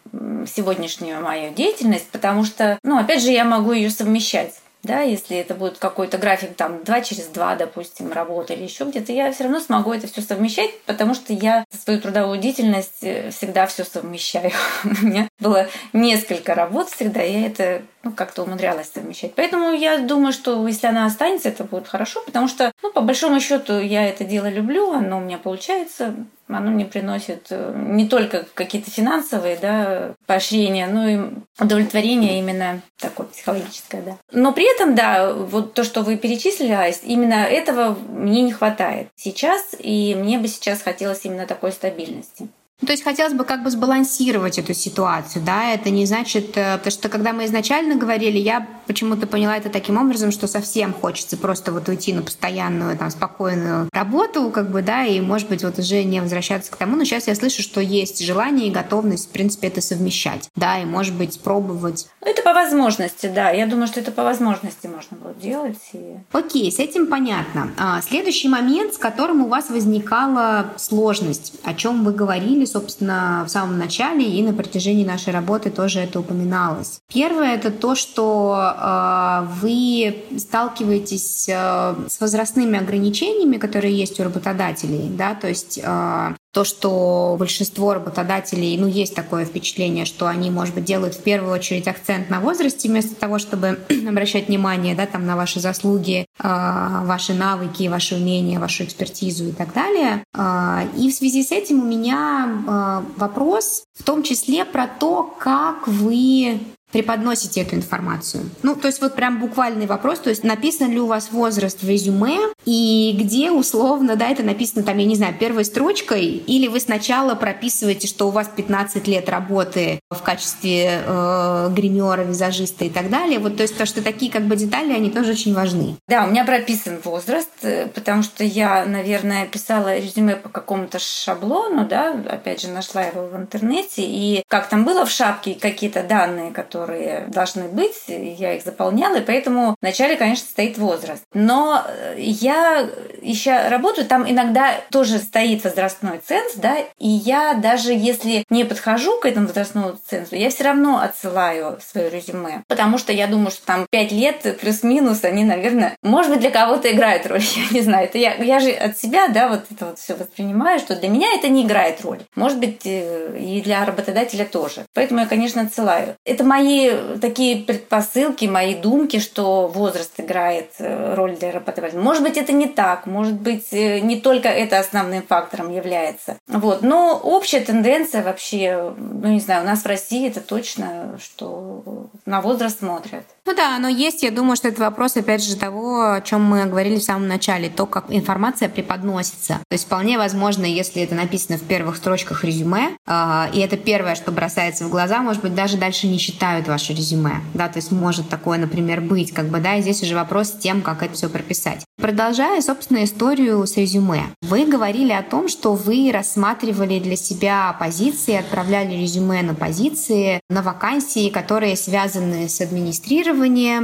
сегодняшнюю 0.46 1.22
мою 1.22 1.54
деятельность, 1.54 2.08
потому 2.08 2.44
что, 2.44 2.78
ну, 2.82 2.98
опять 2.98 3.22
же, 3.22 3.30
я 3.30 3.44
могу 3.44 3.72
ее 3.72 3.90
совмещать 3.90 4.54
да, 4.84 5.00
если 5.00 5.36
это 5.36 5.54
будет 5.54 5.78
какой-то 5.78 6.18
график 6.18 6.54
там 6.54 6.84
2 6.84 7.00
через 7.00 7.26
2, 7.26 7.56
допустим, 7.56 8.12
работы 8.12 8.54
или 8.54 8.62
еще 8.62 8.84
где-то, 8.84 9.12
я 9.12 9.32
все 9.32 9.44
равно 9.44 9.60
смогу 9.60 9.92
это 9.92 10.06
все 10.06 10.20
совмещать, 10.20 10.78
потому 10.82 11.14
что 11.14 11.32
я 11.32 11.64
свою 11.70 12.00
трудовую 12.00 12.38
деятельность 12.38 13.02
э, 13.02 13.30
всегда 13.30 13.66
все 13.66 13.84
совмещаю. 13.84 14.52
У 14.84 15.04
меня 15.04 15.28
было 15.40 15.66
несколько 15.92 16.54
работ 16.54 16.90
всегда, 16.90 17.22
я 17.22 17.46
это 17.46 17.82
ну, 18.04 18.12
как-то 18.12 18.42
умудрялась 18.42 18.90
совмещать. 18.92 19.34
Поэтому 19.34 19.72
я 19.72 19.98
думаю, 19.98 20.32
что 20.32 20.66
если 20.68 20.86
она 20.86 21.06
останется, 21.06 21.48
это 21.48 21.64
будет 21.64 21.88
хорошо, 21.88 22.22
потому 22.24 22.48
что, 22.48 22.70
ну, 22.82 22.92
по 22.92 23.00
большому 23.00 23.40
счету, 23.40 23.80
я 23.80 24.06
это 24.06 24.24
дело 24.24 24.48
люблю, 24.48 24.92
оно 24.92 25.18
у 25.18 25.20
меня 25.20 25.38
получается, 25.38 26.14
оно 26.48 26.70
мне 26.70 26.84
приносит 26.84 27.46
э, 27.50 27.72
не 27.74 28.06
только 28.06 28.46
какие-то 28.54 28.90
финансовые 28.90 29.56
да, 29.56 30.14
поощрения, 30.26 30.86
но 30.86 31.08
и 31.08 31.18
удовлетворение 31.58 32.38
именно 32.38 32.82
такое 32.98 33.26
психологическое, 33.26 34.02
да. 34.02 34.16
Но 34.30 34.52
при 34.52 34.70
этом, 34.74 34.94
да, 34.94 35.32
вот 35.32 35.72
то, 35.72 35.84
что 35.84 36.02
вы 36.02 36.16
перечислили, 36.16 36.94
именно 37.04 37.44
этого 37.44 37.96
мне 38.08 38.42
не 38.42 38.52
хватает 38.52 39.08
сейчас, 39.16 39.74
и 39.78 40.14
мне 40.14 40.38
бы 40.38 40.48
сейчас 40.48 40.82
хотелось 40.82 41.24
именно 41.24 41.46
такой 41.46 41.72
стабильности. 41.72 42.48
Ну, 42.84 42.86
то 42.86 42.92
есть 42.92 43.02
хотелось 43.02 43.32
бы 43.32 43.44
как 43.44 43.62
бы 43.62 43.70
сбалансировать 43.70 44.58
эту 44.58 44.74
ситуацию, 44.74 45.42
да, 45.42 45.72
это 45.72 45.88
не 45.88 46.04
значит, 46.04 46.54
э, 46.58 46.76
потому 46.76 46.90
что 46.90 47.08
когда 47.08 47.32
мы 47.32 47.46
изначально 47.46 47.94
говорили, 47.94 48.36
я 48.36 48.68
почему-то 48.86 49.26
поняла 49.26 49.56
это 49.56 49.70
таким 49.70 49.96
образом, 49.96 50.30
что 50.30 50.46
совсем 50.46 50.92
хочется 50.92 51.38
просто 51.38 51.72
вот 51.72 51.88
уйти 51.88 52.12
на 52.12 52.20
постоянную, 52.20 52.98
там, 52.98 53.08
спокойную 53.08 53.88
работу, 53.90 54.50
как 54.50 54.70
бы, 54.70 54.82
да, 54.82 55.06
и, 55.06 55.22
может 55.22 55.48
быть, 55.48 55.64
вот 55.64 55.78
уже 55.78 56.04
не 56.04 56.20
возвращаться 56.20 56.70
к 56.70 56.76
тому, 56.76 56.94
но 56.96 57.04
сейчас 57.04 57.26
я 57.26 57.34
слышу, 57.34 57.62
что 57.62 57.80
есть 57.80 58.22
желание 58.22 58.68
и 58.68 58.70
готовность, 58.70 59.30
в 59.30 59.32
принципе, 59.32 59.68
это 59.68 59.80
совмещать, 59.80 60.50
да, 60.54 60.78
и, 60.78 60.84
может 60.84 61.14
быть, 61.14 61.40
пробовать. 61.40 62.06
Ну, 62.20 62.30
это 62.30 62.42
по 62.42 62.52
возможности, 62.52 63.32
да, 63.34 63.48
я 63.48 63.66
думаю, 63.66 63.86
что 63.86 64.00
это 64.00 64.12
по 64.12 64.24
возможности 64.24 64.88
можно 64.88 65.16
будет 65.16 65.38
делать. 65.38 65.78
И... 65.94 66.18
Окей, 66.32 66.70
с 66.70 66.78
этим 66.78 67.06
понятно. 67.06 67.70
А, 67.78 68.02
следующий 68.02 68.48
момент, 68.48 68.92
с 68.92 68.98
которым 68.98 69.42
у 69.42 69.48
вас 69.48 69.70
возникала 69.70 70.66
сложность, 70.76 71.54
о 71.64 71.72
чем 71.72 72.04
вы 72.04 72.12
говорили, 72.12 72.66
собственно, 72.74 73.44
в 73.46 73.50
самом 73.50 73.78
начале 73.78 74.24
и 74.24 74.42
на 74.42 74.52
протяжении 74.52 75.04
нашей 75.04 75.32
работы 75.32 75.70
тоже 75.70 76.00
это 76.00 76.18
упоминалось. 76.18 77.00
Первое— 77.12 77.54
это 77.58 77.70
то, 77.70 77.94
что 77.94 78.56
э, 78.58 79.46
вы 79.60 80.24
сталкиваетесь 80.36 81.48
э, 81.48 81.94
с 82.08 82.20
возрастными 82.20 82.76
ограничениями, 82.76 83.58
которые 83.58 83.96
есть 83.96 84.18
у 84.18 84.24
работодателей, 84.24 85.08
да, 85.08 85.34
то 85.34 85.48
есть 85.48 85.78
э, 85.82 86.34
то, 86.54 86.62
что 86.62 87.34
большинство 87.36 87.94
работодателей, 87.94 88.78
ну, 88.78 88.86
есть 88.86 89.12
такое 89.12 89.44
впечатление, 89.44 90.04
что 90.04 90.28
они, 90.28 90.52
может 90.52 90.72
быть, 90.72 90.84
делают 90.84 91.16
в 91.16 91.22
первую 91.22 91.52
очередь 91.52 91.88
акцент 91.88 92.30
на 92.30 92.38
возрасте, 92.38 92.88
вместо 92.88 93.16
того, 93.16 93.40
чтобы 93.40 93.80
обращать 94.08 94.46
внимание, 94.46 94.94
да, 94.94 95.06
там, 95.06 95.26
на 95.26 95.34
ваши 95.34 95.58
заслуги, 95.58 96.26
э, 96.38 96.42
ваши 96.42 97.34
навыки, 97.34 97.88
ваши 97.88 98.14
умения, 98.14 98.60
вашу 98.60 98.84
экспертизу 98.84 99.48
и 99.48 99.52
так 99.52 99.72
далее. 99.72 100.22
Э, 100.32 100.86
и 100.96 101.10
в 101.10 101.14
связи 101.14 101.42
с 101.42 101.50
этим 101.50 101.82
у 101.82 101.86
меня 101.86 102.46
э, 102.46 103.02
вопрос 103.16 103.82
в 103.98 104.04
том 104.04 104.22
числе 104.22 104.64
про 104.64 104.86
то, 104.86 105.34
как 105.40 105.88
вы 105.88 106.60
преподносите 106.92 107.62
эту 107.62 107.76
информацию? 107.76 108.44
Ну, 108.62 108.76
то 108.76 108.88
есть 108.88 109.00
вот 109.00 109.14
прям 109.14 109.40
буквальный 109.40 109.86
вопрос, 109.86 110.20
то 110.20 110.30
есть 110.30 110.44
написан 110.44 110.90
ли 110.90 111.00
у 111.00 111.06
вас 111.06 111.30
возраст 111.32 111.82
в 111.82 111.88
резюме, 111.88 112.38
и 112.64 113.16
где 113.18 113.50
условно, 113.50 114.16
да, 114.16 114.28
это 114.28 114.42
написано 114.42 114.84
там, 114.84 114.98
я 114.98 115.04
не 115.04 115.16
знаю, 115.16 115.34
первой 115.38 115.64
строчкой, 115.64 116.24
или 116.24 116.68
вы 116.68 116.80
сначала 116.80 117.34
прописываете, 117.34 118.06
что 118.06 118.28
у 118.28 118.30
вас 118.30 118.48
15 118.54 119.06
лет 119.08 119.28
работы 119.28 120.00
в 120.10 120.22
качестве 120.22 121.02
э, 121.04 121.70
гримера, 121.74 122.22
визажиста 122.22 122.84
и 122.84 122.90
так 122.90 123.10
далее. 123.10 123.38
Вот, 123.38 123.56
то 123.56 123.62
есть 123.62 123.76
то, 123.76 123.86
что 123.86 124.02
такие 124.02 124.30
как 124.30 124.42
бы 124.42 124.56
детали, 124.56 124.92
они 124.92 125.10
тоже 125.10 125.32
очень 125.32 125.54
важны. 125.54 125.96
Да, 126.08 126.24
у 126.24 126.30
меня 126.30 126.44
прописан 126.44 127.00
возраст, 127.02 127.50
э, 127.62 127.88
потому 127.88 128.22
что 128.22 128.44
я, 128.44 128.86
наверное, 128.86 129.46
писала 129.46 129.96
резюме 129.98 130.36
по 130.36 130.48
какому-то 130.48 130.98
шаблону, 130.98 131.86
да, 131.86 132.12
опять 132.28 132.60
же, 132.62 132.68
нашла 132.68 133.02
его 133.02 133.26
в 133.26 133.36
интернете, 133.36 134.02
и 134.02 134.42
как 134.48 134.68
там 134.68 134.84
было 134.84 135.04
в 135.04 135.10
шапке 135.10 135.54
какие-то 135.54 136.02
данные, 136.02 136.52
которые 136.52 136.83
которые 136.84 137.26
должны 137.28 137.68
быть, 137.68 138.04
я 138.08 138.54
их 138.54 138.62
заполняла, 138.62 139.16
и 139.16 139.24
поэтому 139.24 139.76
вначале, 139.80 140.16
конечно, 140.16 140.46
стоит 140.46 140.76
возраст. 140.76 141.22
Но 141.32 141.82
э, 141.86 142.16
я 142.18 142.86
еще 143.22 143.68
работаю, 143.68 144.06
там 144.06 144.30
иногда 144.30 144.74
тоже 144.90 145.18
стоит 145.18 145.64
возрастной 145.64 146.20
ценз, 146.24 146.54
да, 146.56 146.76
и 146.98 147.08
я 147.08 147.54
даже 147.54 147.92
если 147.92 148.44
не 148.50 148.64
подхожу 148.64 149.18
к 149.18 149.26
этому 149.26 149.46
возрастному 149.46 149.94
цензу, 150.06 150.36
я 150.36 150.50
все 150.50 150.64
равно 150.64 150.98
отсылаю 150.98 151.78
свое 151.80 152.10
резюме, 152.10 152.62
потому 152.68 152.98
что 152.98 153.12
я 153.12 153.26
думаю, 153.26 153.50
что 153.50 153.64
там 153.64 153.86
5 153.90 154.12
лет 154.12 154.58
плюс-минус, 154.60 155.24
они, 155.24 155.44
наверное, 155.44 155.96
может 156.02 156.30
быть, 156.30 156.40
для 156.40 156.50
кого-то 156.50 156.92
играют 156.92 157.26
роль, 157.26 157.42
я 157.70 157.78
не 157.78 157.80
знаю. 157.80 158.04
Это 158.04 158.18
я, 158.18 158.34
я 158.34 158.60
же 158.60 158.70
от 158.70 158.98
себя, 158.98 159.28
да, 159.28 159.48
вот 159.48 159.64
это 159.70 159.86
вот 159.86 159.98
все 159.98 160.14
воспринимаю, 160.14 160.78
что 160.80 160.96
для 160.96 161.08
меня 161.08 161.28
это 161.34 161.48
не 161.48 161.62
играет 161.64 162.02
роль. 162.02 162.20
Может 162.34 162.58
быть, 162.58 162.82
э, 162.84 163.38
и 163.38 163.62
для 163.62 163.84
работодателя 163.84 164.44
тоже. 164.44 164.84
Поэтому 164.92 165.20
я, 165.20 165.26
конечно, 165.26 165.62
отсылаю. 165.62 166.16
Это 166.24 166.44
мои 166.64 167.18
такие 167.20 167.56
предпосылки, 167.64 168.46
мои 168.46 168.74
думки, 168.74 169.18
что 169.18 169.68
возраст 169.68 170.12
играет 170.18 170.70
э, 170.78 171.14
роль 171.14 171.36
для 171.36 171.52
работодателя. 171.52 172.00
Может 172.00 172.22
быть, 172.22 172.36
это 172.36 172.52
не 172.52 172.66
так. 172.66 173.06
Может 173.06 173.34
быть, 173.34 173.72
э, 173.72 174.00
не 174.00 174.20
только 174.20 174.48
это 174.48 174.78
основным 174.78 175.22
фактором 175.22 175.72
является. 175.72 176.38
Вот. 176.46 176.82
Но 176.82 177.20
общая 177.22 177.60
тенденция 177.60 178.22
вообще, 178.22 178.94
ну 178.96 179.28
не 179.28 179.40
знаю, 179.40 179.62
у 179.62 179.66
нас 179.66 179.82
в 179.82 179.86
России 179.86 180.28
это 180.28 180.40
точно, 180.40 181.18
что 181.22 182.08
на 182.26 182.40
возраст 182.40 182.78
смотрят. 182.78 183.24
Ну 183.46 183.54
да, 183.54 183.78
но 183.78 183.88
есть, 183.88 184.22
я 184.22 184.30
думаю, 184.30 184.56
что 184.56 184.68
это 184.68 184.80
вопрос, 184.80 185.18
опять 185.18 185.44
же, 185.44 185.54
того, 185.54 186.12
о 186.12 186.22
чем 186.22 186.42
мы 186.42 186.64
говорили 186.64 186.98
в 186.98 187.02
самом 187.02 187.28
начале, 187.28 187.68
то, 187.68 187.84
как 187.84 188.06
информация 188.08 188.70
преподносится. 188.70 189.60
То 189.68 189.72
есть 189.72 189.84
вполне 189.84 190.16
возможно, 190.16 190.64
если 190.64 191.02
это 191.02 191.14
написано 191.14 191.58
в 191.58 191.62
первых 191.62 191.96
строчках 191.96 192.42
резюме, 192.42 192.96
э, 193.06 193.44
и 193.52 193.60
это 193.60 193.76
первое, 193.76 194.14
что 194.14 194.32
бросается 194.32 194.86
в 194.86 194.88
глаза, 194.88 195.20
может 195.20 195.42
быть, 195.42 195.54
даже 195.54 195.76
дальше 195.76 196.06
не 196.06 196.18
читают 196.18 196.68
ваше 196.68 196.94
резюме. 196.94 197.42
Да, 197.52 197.68
то 197.68 197.76
есть 197.76 197.92
может 197.92 198.30
такое, 198.30 198.56
например, 198.56 199.02
быть, 199.02 199.32
как 199.32 199.48
бы, 199.48 199.58
да, 199.58 199.74
и 199.74 199.82
здесь 199.82 200.02
уже 200.02 200.14
вопрос 200.14 200.48
с 200.48 200.52
тем, 200.52 200.80
как 200.80 201.02
это 201.02 201.12
все 201.12 201.28
прописать. 201.28 201.84
Продолжая, 201.98 202.62
собственно, 202.62 203.04
историю 203.04 203.66
с 203.66 203.76
резюме. 203.76 204.22
Вы 204.40 204.64
говорили 204.64 205.12
о 205.12 205.22
том, 205.22 205.48
что 205.48 205.74
вы 205.74 206.10
рассматривали 206.10 206.98
для 206.98 207.16
себя 207.16 207.76
позиции, 207.78 208.36
отправляли 208.36 208.94
резюме 208.94 209.42
на 209.42 209.54
позиции, 209.54 210.40
на 210.48 210.62
вакансии, 210.62 211.28
которые 211.28 211.76
связаны 211.76 212.48
с 212.48 212.62
администрированием, 212.62 213.33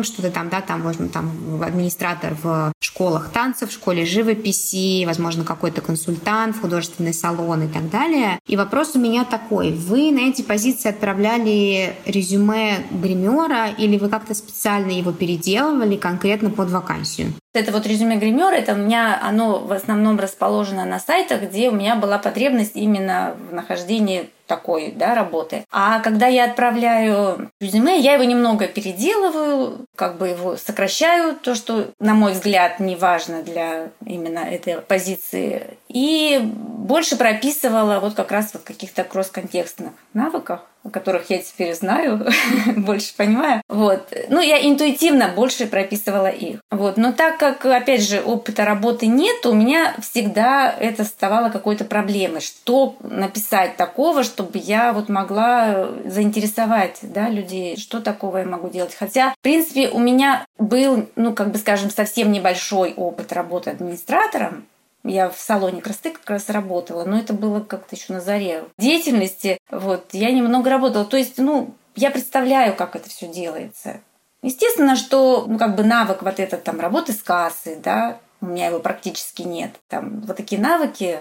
что-то 0.04 0.30
там, 0.30 0.48
да, 0.48 0.60
там, 0.60 0.82
возьмем, 0.82 1.08
там, 1.08 1.62
администратор 1.62 2.36
в 2.42 2.72
школах 2.80 3.30
танцев, 3.30 3.70
в 3.70 3.72
школе 3.72 4.04
живописи, 4.04 5.04
возможно, 5.04 5.44
какой-то 5.44 5.80
консультант, 5.80 6.60
художественный 6.60 7.14
салон 7.14 7.62
и 7.64 7.68
так 7.68 7.90
далее. 7.90 8.38
И 8.46 8.56
вопрос 8.56 8.92
у 8.94 8.98
меня 8.98 9.24
такой. 9.24 9.72
Вы 9.72 10.10
на 10.12 10.20
эти 10.20 10.42
позиции 10.42 10.88
отправляли 10.88 11.94
резюме 12.06 12.86
гримера 12.90 13.68
или 13.68 13.98
вы 13.98 14.08
как-то 14.08 14.34
специально 14.34 14.90
его 14.90 15.12
переделывали 15.12 15.96
конкретно 15.96 16.50
под 16.50 16.70
вакансию? 16.70 17.32
Это 17.52 17.72
вот 17.72 17.84
резюме 17.84 18.16
гримера, 18.16 18.54
это 18.54 18.74
у 18.74 18.76
меня 18.76 19.18
оно 19.20 19.58
в 19.58 19.72
основном 19.72 20.20
расположено 20.20 20.84
на 20.84 21.00
сайтах, 21.00 21.42
где 21.42 21.68
у 21.68 21.72
меня 21.72 21.96
была 21.96 22.18
потребность 22.18 22.76
именно 22.76 23.36
в 23.50 23.52
нахождении 23.52 24.30
такой 24.46 24.92
да, 24.92 25.14
работы. 25.14 25.64
А 25.70 26.00
когда 26.00 26.26
я 26.26 26.44
отправляю 26.44 27.50
резюме, 27.60 27.98
я 27.98 28.14
его 28.14 28.24
немного 28.24 28.66
переделываю, 28.66 29.86
как 29.96 30.18
бы 30.18 30.28
его 30.28 30.56
сокращаю, 30.56 31.36
то, 31.36 31.54
что, 31.54 31.90
на 31.98 32.14
мой 32.14 32.32
взгляд, 32.32 32.80
не 32.80 32.96
важно 32.96 33.42
для 33.42 33.90
именно 34.04 34.40
этой 34.40 34.78
позиции. 34.78 35.78
И 35.92 36.40
больше 36.42 37.16
прописывала 37.16 37.98
вот 38.00 38.14
как 38.14 38.30
раз 38.30 38.50
вот 38.54 38.62
каких-то 38.62 39.04
кросс-контекстных 39.04 39.92
навыках 40.14 40.60
о 40.82 40.88
которых 40.88 41.28
я 41.28 41.38
теперь 41.38 41.74
знаю, 41.74 42.26
больше 42.76 43.14
понимаю. 43.14 43.60
Вот. 43.68 44.12
Ну, 44.28 44.40
я 44.40 44.66
интуитивно 44.66 45.28
больше 45.28 45.66
прописывала 45.66 46.28
их. 46.28 46.60
Вот. 46.70 46.96
Но 46.96 47.12
так 47.12 47.38
как, 47.38 47.66
опять 47.66 48.02
же, 48.02 48.22
опыта 48.22 48.64
работы 48.64 49.06
нет, 49.06 49.44
у 49.44 49.52
меня 49.52 49.94
всегда 50.00 50.72
это 50.72 51.02
оставало 51.02 51.50
какой-то 51.50 51.84
проблемой. 51.84 52.40
Что 52.40 52.96
написать 53.00 53.76
такого, 53.76 54.24
чтобы 54.24 54.52
я 54.58 54.92
вот 54.92 55.10
могла 55.10 55.88
заинтересовать 56.06 56.98
да, 57.02 57.28
людей, 57.28 57.76
что 57.76 58.00
такого 58.00 58.38
я 58.38 58.46
могу 58.46 58.70
делать. 58.70 58.94
Хотя, 58.98 59.32
в 59.32 59.38
принципе, 59.42 59.90
у 59.90 59.98
меня 59.98 60.46
был, 60.58 61.08
ну, 61.14 61.34
как 61.34 61.50
бы, 61.50 61.58
скажем, 61.58 61.90
совсем 61.90 62.32
небольшой 62.32 62.94
опыт 62.96 63.34
работы 63.34 63.70
администратором, 63.70 64.64
я 65.04 65.30
в 65.30 65.38
салоне 65.38 65.80
красоты 65.80 66.10
как 66.10 66.28
раз 66.28 66.48
работала, 66.48 67.04
но 67.04 67.18
это 67.18 67.32
было 67.32 67.60
как-то 67.60 67.96
еще 67.96 68.12
на 68.12 68.20
заре 68.20 68.64
деятельности. 68.78 69.58
Вот, 69.70 70.08
я 70.12 70.30
немного 70.30 70.70
работала. 70.70 71.04
То 71.04 71.16
есть, 71.16 71.38
ну, 71.38 71.74
я 71.96 72.10
представляю, 72.10 72.74
как 72.74 72.96
это 72.96 73.08
все 73.08 73.28
делается. 73.28 74.00
Естественно, 74.42 74.96
что 74.96 75.44
ну, 75.46 75.58
как 75.58 75.76
бы 75.76 75.84
навык 75.84 76.22
вот 76.22 76.40
этот 76.40 76.64
там 76.64 76.80
работы 76.80 77.12
с 77.12 77.22
кассой, 77.22 77.76
да, 77.76 78.18
у 78.40 78.46
меня 78.46 78.66
его 78.66 78.80
практически 78.80 79.42
нет. 79.42 79.72
Там 79.88 80.20
вот 80.22 80.36
такие 80.36 80.60
навыки, 80.60 81.20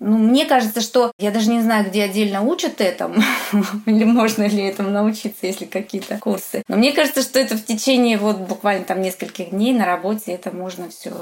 ну, 0.00 0.18
мне 0.18 0.44
кажется, 0.44 0.80
что 0.80 1.12
я 1.18 1.30
даже 1.30 1.50
не 1.50 1.62
знаю, 1.62 1.86
где 1.86 2.04
отдельно 2.04 2.42
учат 2.42 2.80
этому, 2.80 3.16
или 3.86 4.04
можно 4.04 4.46
ли 4.46 4.62
этому 4.62 4.90
научиться, 4.90 5.46
если 5.46 5.66
какие-то 5.66 6.18
курсы. 6.18 6.62
Но 6.68 6.76
мне 6.76 6.92
кажется, 6.92 7.22
что 7.22 7.38
это 7.38 7.56
в 7.56 7.64
течение 7.64 8.18
вот 8.18 8.38
буквально 8.38 8.84
там 8.84 9.02
нескольких 9.02 9.50
дней 9.50 9.72
на 9.72 9.86
работе 9.86 10.32
это 10.32 10.50
можно 10.50 10.88
все 10.88 11.12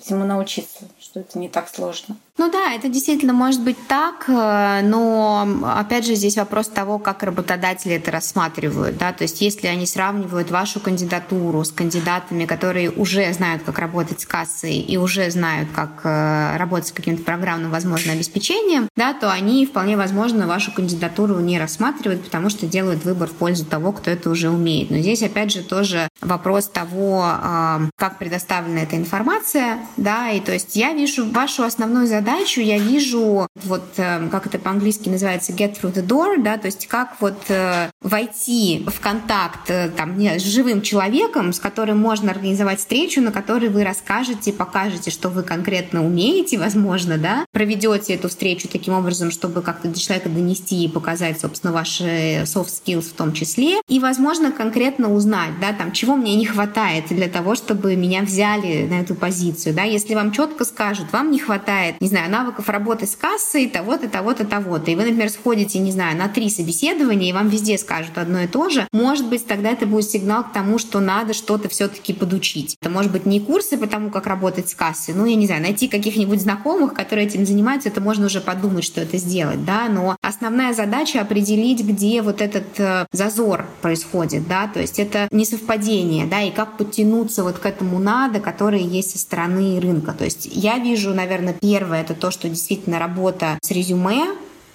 всему 0.00 0.24
научиться, 0.24 0.88
что 1.00 1.20
это 1.20 1.38
не 1.38 1.48
так 1.48 1.68
сложно. 1.68 2.16
Ну 2.38 2.50
да, 2.50 2.72
это 2.72 2.88
действительно 2.88 3.34
может 3.34 3.62
быть 3.62 3.76
так, 3.88 4.24
э, 4.26 4.80
но 4.82 5.46
опять 5.76 6.06
же 6.06 6.14
здесь 6.14 6.38
вопрос 6.38 6.68
того, 6.68 6.98
как 6.98 7.22
работодатели 7.22 7.96
это 7.96 8.10
рассматривают. 8.10 8.96
Да? 8.96 9.12
То 9.12 9.24
есть 9.24 9.42
если 9.42 9.66
они 9.66 9.86
сравнивают 9.86 10.50
вашу 10.50 10.80
кандидатуру 10.80 11.62
с 11.62 11.70
кандидатами, 11.70 12.46
которые 12.46 12.90
уже 12.90 13.30
знают, 13.34 13.62
как 13.64 13.78
работать 13.78 14.22
с 14.22 14.26
кассой 14.26 14.78
и 14.78 14.96
уже 14.96 15.30
знают, 15.30 15.68
как 15.74 16.00
э, 16.04 16.56
работать 16.56 16.88
с 16.88 16.92
каким-то 16.92 17.22
программным, 17.22 17.70
возможно, 17.70 18.14
обеспечением, 18.14 18.88
да, 18.96 19.12
то 19.12 19.30
они 19.30 19.66
вполне 19.66 19.98
возможно 19.98 20.46
вашу 20.46 20.72
кандидатуру 20.72 21.38
не 21.40 21.58
рассматривают, 21.58 22.24
потому 22.24 22.48
что 22.48 22.66
делают 22.66 23.04
выбор 23.04 23.28
в 23.28 23.34
пользу 23.34 23.66
того, 23.66 23.92
кто 23.92 24.10
это 24.10 24.30
уже 24.30 24.48
умеет. 24.48 24.90
Но 24.90 24.96
здесь 24.98 25.22
опять 25.22 25.52
же 25.52 25.62
тоже 25.62 26.08
вопрос 26.22 26.68
того, 26.68 27.26
э, 27.26 27.80
как 27.96 28.18
предоставлена 28.18 28.80
эта 28.80 28.96
информация, 28.96 29.80
да, 29.96 30.30
и 30.30 30.40
то 30.40 30.52
есть 30.52 30.76
я 30.76 30.92
вижу 30.92 31.28
вашу 31.30 31.64
основную 31.64 32.06
задачу 32.06 32.60
я 32.60 32.78
вижу, 32.78 33.46
вот 33.64 33.82
э, 33.96 34.28
как 34.30 34.46
это 34.46 34.58
по-английски 34.58 35.08
называется, 35.08 35.52
get 35.52 35.80
through 35.80 35.94
the 35.94 36.06
door, 36.06 36.42
да, 36.42 36.58
то 36.58 36.66
есть 36.66 36.86
как 36.86 37.16
вот 37.20 37.38
э, 37.48 37.90
войти 38.00 38.84
в 38.86 39.00
контакт 39.00 39.70
э, 39.70 39.90
там, 39.90 40.18
с 40.20 40.42
живым 40.42 40.82
человеком, 40.82 41.52
с 41.52 41.60
которым 41.60 41.98
можно 41.98 42.30
организовать 42.30 42.80
встречу, 42.80 43.20
на 43.20 43.32
которой 43.32 43.68
вы 43.68 43.84
расскажете, 43.84 44.52
покажете, 44.52 45.10
что 45.10 45.28
вы 45.28 45.42
конкретно 45.42 46.04
умеете, 46.04 46.58
возможно, 46.58 47.18
да, 47.18 47.44
проведете 47.52 48.14
эту 48.14 48.28
встречу 48.28 48.68
таким 48.68 48.94
образом, 48.94 49.30
чтобы 49.30 49.62
как-то 49.62 49.88
до 49.88 49.98
человека 49.98 50.28
донести 50.28 50.84
и 50.84 50.88
показать, 50.88 51.40
собственно, 51.40 51.72
ваши 51.72 52.42
soft 52.44 52.70
skills 52.84 53.10
в 53.10 53.12
том 53.12 53.32
числе, 53.32 53.76
и, 53.88 53.98
возможно, 53.98 54.52
конкретно 54.52 55.12
узнать, 55.12 55.58
да, 55.60 55.72
там, 55.72 55.92
чего 55.92 56.16
мне 56.16 56.34
не 56.36 56.46
хватает 56.46 57.06
для 57.08 57.28
того, 57.28 57.54
чтобы 57.54 57.96
меня 57.96 58.22
взяли 58.22 58.86
на 58.86 59.00
эту 59.00 59.14
позицию, 59.14 59.61
да, 59.70 59.84
если 59.84 60.14
вам 60.14 60.32
четко 60.32 60.64
скажут, 60.64 61.12
вам 61.12 61.30
не 61.30 61.38
хватает, 61.38 62.00
не 62.00 62.08
знаю, 62.08 62.30
навыков 62.30 62.68
работы 62.68 63.06
с 63.06 63.14
кассой 63.14 63.68
того-то, 63.68 64.08
того-то, 64.08 64.44
того-то. 64.44 64.90
И 64.90 64.94
вы, 64.94 65.04
например, 65.04 65.30
сходите, 65.30 65.78
не 65.78 65.92
знаю, 65.92 66.16
на 66.16 66.28
три 66.28 66.50
собеседования, 66.50 67.30
и 67.30 67.32
вам 67.32 67.48
везде 67.48 67.78
скажут 67.78 68.18
одно 68.18 68.40
и 68.40 68.46
то 68.46 68.68
же. 68.68 68.88
Может 68.92 69.28
быть, 69.28 69.46
тогда 69.46 69.70
это 69.70 69.86
будет 69.86 70.10
сигнал 70.10 70.44
к 70.44 70.52
тому, 70.52 70.78
что 70.78 71.00
надо 71.00 71.34
что-то 71.34 71.68
все-таки 71.68 72.12
подучить. 72.12 72.76
Это 72.80 72.90
может 72.90 73.12
быть 73.12 73.26
не 73.26 73.40
курсы 73.40 73.76
по 73.76 73.86
тому, 73.86 74.10
как 74.10 74.26
работать 74.26 74.68
с 74.68 74.74
кассой, 74.74 75.14
ну, 75.14 75.26
я 75.26 75.36
не 75.36 75.46
знаю, 75.46 75.62
найти 75.62 75.88
каких-нибудь 75.88 76.40
знакомых, 76.40 76.94
которые 76.94 77.26
этим 77.26 77.44
занимаются, 77.46 77.88
это 77.90 78.00
можно 78.00 78.26
уже 78.26 78.40
подумать, 78.40 78.84
что 78.84 79.00
это 79.00 79.18
сделать, 79.18 79.64
да, 79.64 79.88
но 79.88 80.16
основная 80.22 80.72
задача 80.72 81.20
определить, 81.20 81.82
где 81.82 82.22
вот 82.22 82.40
этот 82.40 82.78
э, 82.78 83.06
зазор 83.12 83.66
происходит, 83.82 84.48
да, 84.48 84.66
то 84.66 84.80
есть 84.80 84.98
это 84.98 85.28
несовпадение, 85.30 86.26
да, 86.26 86.40
и 86.42 86.50
как 86.50 86.78
подтянуться 86.78 87.42
вот 87.42 87.58
к 87.58 87.66
этому 87.66 87.98
надо, 87.98 88.40
которое 88.40 88.82
есть 88.82 89.10
со 89.10 89.18
стороны 89.18 89.51
рынка. 89.80 90.12
То 90.12 90.24
есть 90.24 90.48
я 90.50 90.78
вижу, 90.78 91.14
наверное, 91.14 91.54
первое 91.54 92.00
это 92.00 92.14
то, 92.14 92.30
что 92.30 92.48
действительно 92.48 92.98
работа 92.98 93.58
с 93.62 93.70
резюме 93.70 94.26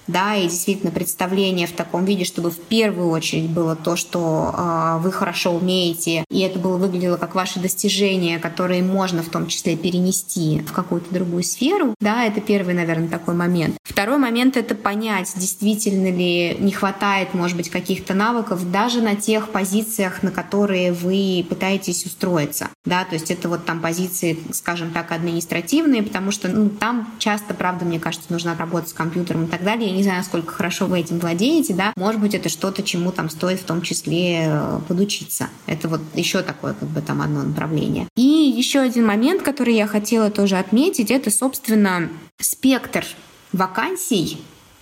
да, 0.08 0.36
и 0.36 0.44
действительно 0.44 0.92
представление 0.92 1.68
в 1.68 1.74
таком 1.74 2.06
виде, 2.06 2.24
чтобы 2.24 2.52
в 2.52 2.60
первую 2.60 3.10
очередь 3.10 3.50
было 3.50 3.76
то, 3.76 3.96
что 3.96 4.54
э, 4.56 4.98
вы 5.02 5.12
хорошо 5.12 5.52
умеете, 5.52 6.24
и 6.30 6.40
это 6.40 6.60
было 6.60 6.78
выглядело 6.78 7.18
как 7.18 7.36
ваше 7.36 7.60
достижение, 7.60 8.40
которые 8.40 8.84
можно 8.84 9.22
в 9.22 9.30
том 9.30 9.48
числе 9.48 9.76
перенести 9.76 10.62
в 10.62 10.72
какую-то 10.72 11.14
другую 11.14 11.44
сферу, 11.44 11.94
да, 12.00 12.26
это 12.26 12.42
первый, 12.42 12.74
наверное, 12.74 13.10
такой 13.10 13.36
момент. 13.36 13.78
Второй 13.84 14.18
момент— 14.18 14.58
это 14.58 14.76
понять, 14.76 15.34
действительно 15.36 16.08
ли 16.08 16.56
не 16.60 16.72
хватает, 16.72 17.34
может 17.34 17.58
быть, 17.58 17.70
каких-то 17.70 18.14
навыков 18.14 18.72
даже 18.72 19.02
на 19.02 19.16
тех 19.16 19.50
позициях, 19.50 20.24
на 20.24 20.32
которые 20.32 20.94
вы 20.94 21.46
пытаетесь 21.48 22.06
устроиться, 22.06 22.70
да, 22.86 23.04
то 23.04 23.14
есть 23.14 23.32
это 23.32 23.50
вот 23.50 23.66
там 23.66 23.82
позиции, 23.82 24.38
скажем 24.52 24.92
так, 24.92 25.12
административные, 25.12 26.04
потому 26.04 26.32
что 26.32 26.48
ну, 26.48 26.70
там 26.70 27.14
часто, 27.20 27.54
правда, 27.54 27.86
мне 27.86 28.00
кажется, 28.00 28.28
нужно 28.30 28.56
работать 28.56 28.90
с 28.90 28.94
компьютером 28.94 29.46
и 29.46 29.48
так 29.48 29.64
далее, 29.64 29.97
не 29.98 30.04
знаю, 30.04 30.20
насколько 30.20 30.54
хорошо 30.54 30.86
вы 30.86 31.00
этим 31.00 31.20
владеете, 31.20 31.74
да, 31.74 31.94
может 31.96 32.22
быть, 32.22 32.34
это 32.34 32.50
что-то, 32.50 32.84
чему 32.84 33.12
там 33.12 33.30
стоит 33.30 33.60
в 33.60 33.66
том 33.66 33.82
числе 33.82 34.46
э, 34.48 34.80
подучиться. 34.88 35.50
Это 35.66 35.90
вот 35.90 36.02
еще 36.16 36.42
такое, 36.42 36.74
как 36.74 36.90
бы 36.90 37.02
там 37.02 37.22
одно 37.22 37.44
направление. 37.44 38.08
И 38.16 38.22
еще 38.22 38.80
один 38.80 39.06
момент, 39.06 39.42
который 39.42 39.76
я 39.76 39.88
хотела 39.88 40.30
тоже 40.32 40.58
отметить, 40.58 41.12
это, 41.12 41.32
собственно, 41.32 42.10
спектр 42.40 43.06
вакансий, 43.52 44.38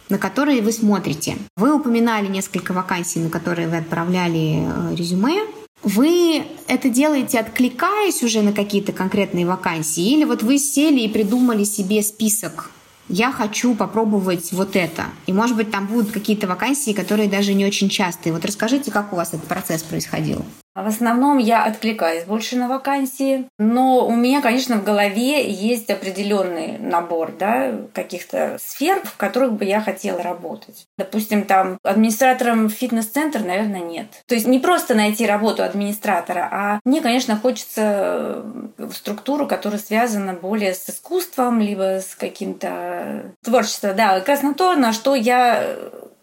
на 0.10 0.18
которые 0.18 0.62
вы 0.62 0.72
смотрите. 0.72 1.38
Вы 1.56 1.74
упоминали 1.74 2.28
несколько 2.28 2.74
вакансий, 2.74 3.20
на 3.20 3.30
которые 3.30 3.68
вы 3.68 3.78
отправляли 3.78 4.64
э, 4.66 4.96
резюме. 4.96 5.42
Вы 5.84 6.44
это 6.68 6.90
делаете, 6.90 7.40
откликаясь 7.40 8.24
уже 8.24 8.42
на 8.42 8.54
какие-то 8.54 8.92
конкретные 8.92 9.46
вакансии, 9.46 10.14
или 10.14 10.24
вот 10.24 10.42
вы 10.42 10.58
сели 10.58 11.02
и 11.02 11.08
придумали 11.08 11.64
себе 11.64 12.02
список 12.02 12.72
я 13.10 13.32
хочу 13.32 13.76
попробовать 13.76 14.52
вот 14.52 14.76
это. 14.76 15.06
И, 15.28 15.34
может 15.34 15.56
быть, 15.56 15.72
там 15.72 15.88
будут 15.88 16.12
какие-то 16.12 16.48
вакансии, 16.48 16.92
которые 16.92 17.30
даже 17.30 17.54
не 17.54 17.66
очень 17.66 17.90
частые. 17.90 18.34
Вот 18.34 18.46
расскажите, 18.46 18.92
как 18.92 19.14
у 19.14 19.16
вас 19.16 19.34
этот 19.34 19.46
процесс 19.46 19.84
происходил? 19.84 20.46
А 20.76 20.84
в 20.84 20.88
основном 20.88 21.38
я 21.38 21.64
откликаюсь 21.64 22.26
больше 22.26 22.58
на 22.58 22.68
вакансии, 22.68 23.48
но 23.58 24.06
у 24.06 24.14
меня, 24.14 24.42
конечно, 24.42 24.76
в 24.76 24.84
голове 24.84 25.50
есть 25.50 25.90
определенный 25.90 26.78
набор 26.78 27.32
да, 27.40 27.72
каких-то 27.94 28.58
сфер, 28.62 29.00
в 29.06 29.16
которых 29.16 29.54
бы 29.54 29.64
я 29.64 29.80
хотела 29.80 30.22
работать. 30.22 30.86
Допустим, 30.98 31.46
там 31.46 31.78
администратором 31.82 32.70
фитнес-центр, 32.70 33.40
наверное, 33.40 33.80
нет. 33.80 34.08
То 34.28 34.36
есть 34.36 34.48
не 34.48 34.60
просто 34.60 34.96
найти 34.96 35.26
работу 35.26 35.64
администратора, 35.64 36.50
а 36.52 36.80
мне, 36.84 37.00
конечно, 37.00 37.38
хочется 37.38 38.44
структуру, 38.92 39.48
которая 39.48 39.80
связана 39.80 40.34
более 40.34 40.74
с 40.74 40.90
искусством, 40.90 41.62
либо 41.62 42.02
с 42.02 42.16
каким-то 42.16 43.32
творчеством. 43.42 43.96
Да, 43.96 44.20
как 44.20 44.28
раз 44.28 44.42
на 44.42 44.54
то, 44.54 44.76
на 44.76 44.92
что 44.92 45.16
я 45.16 45.78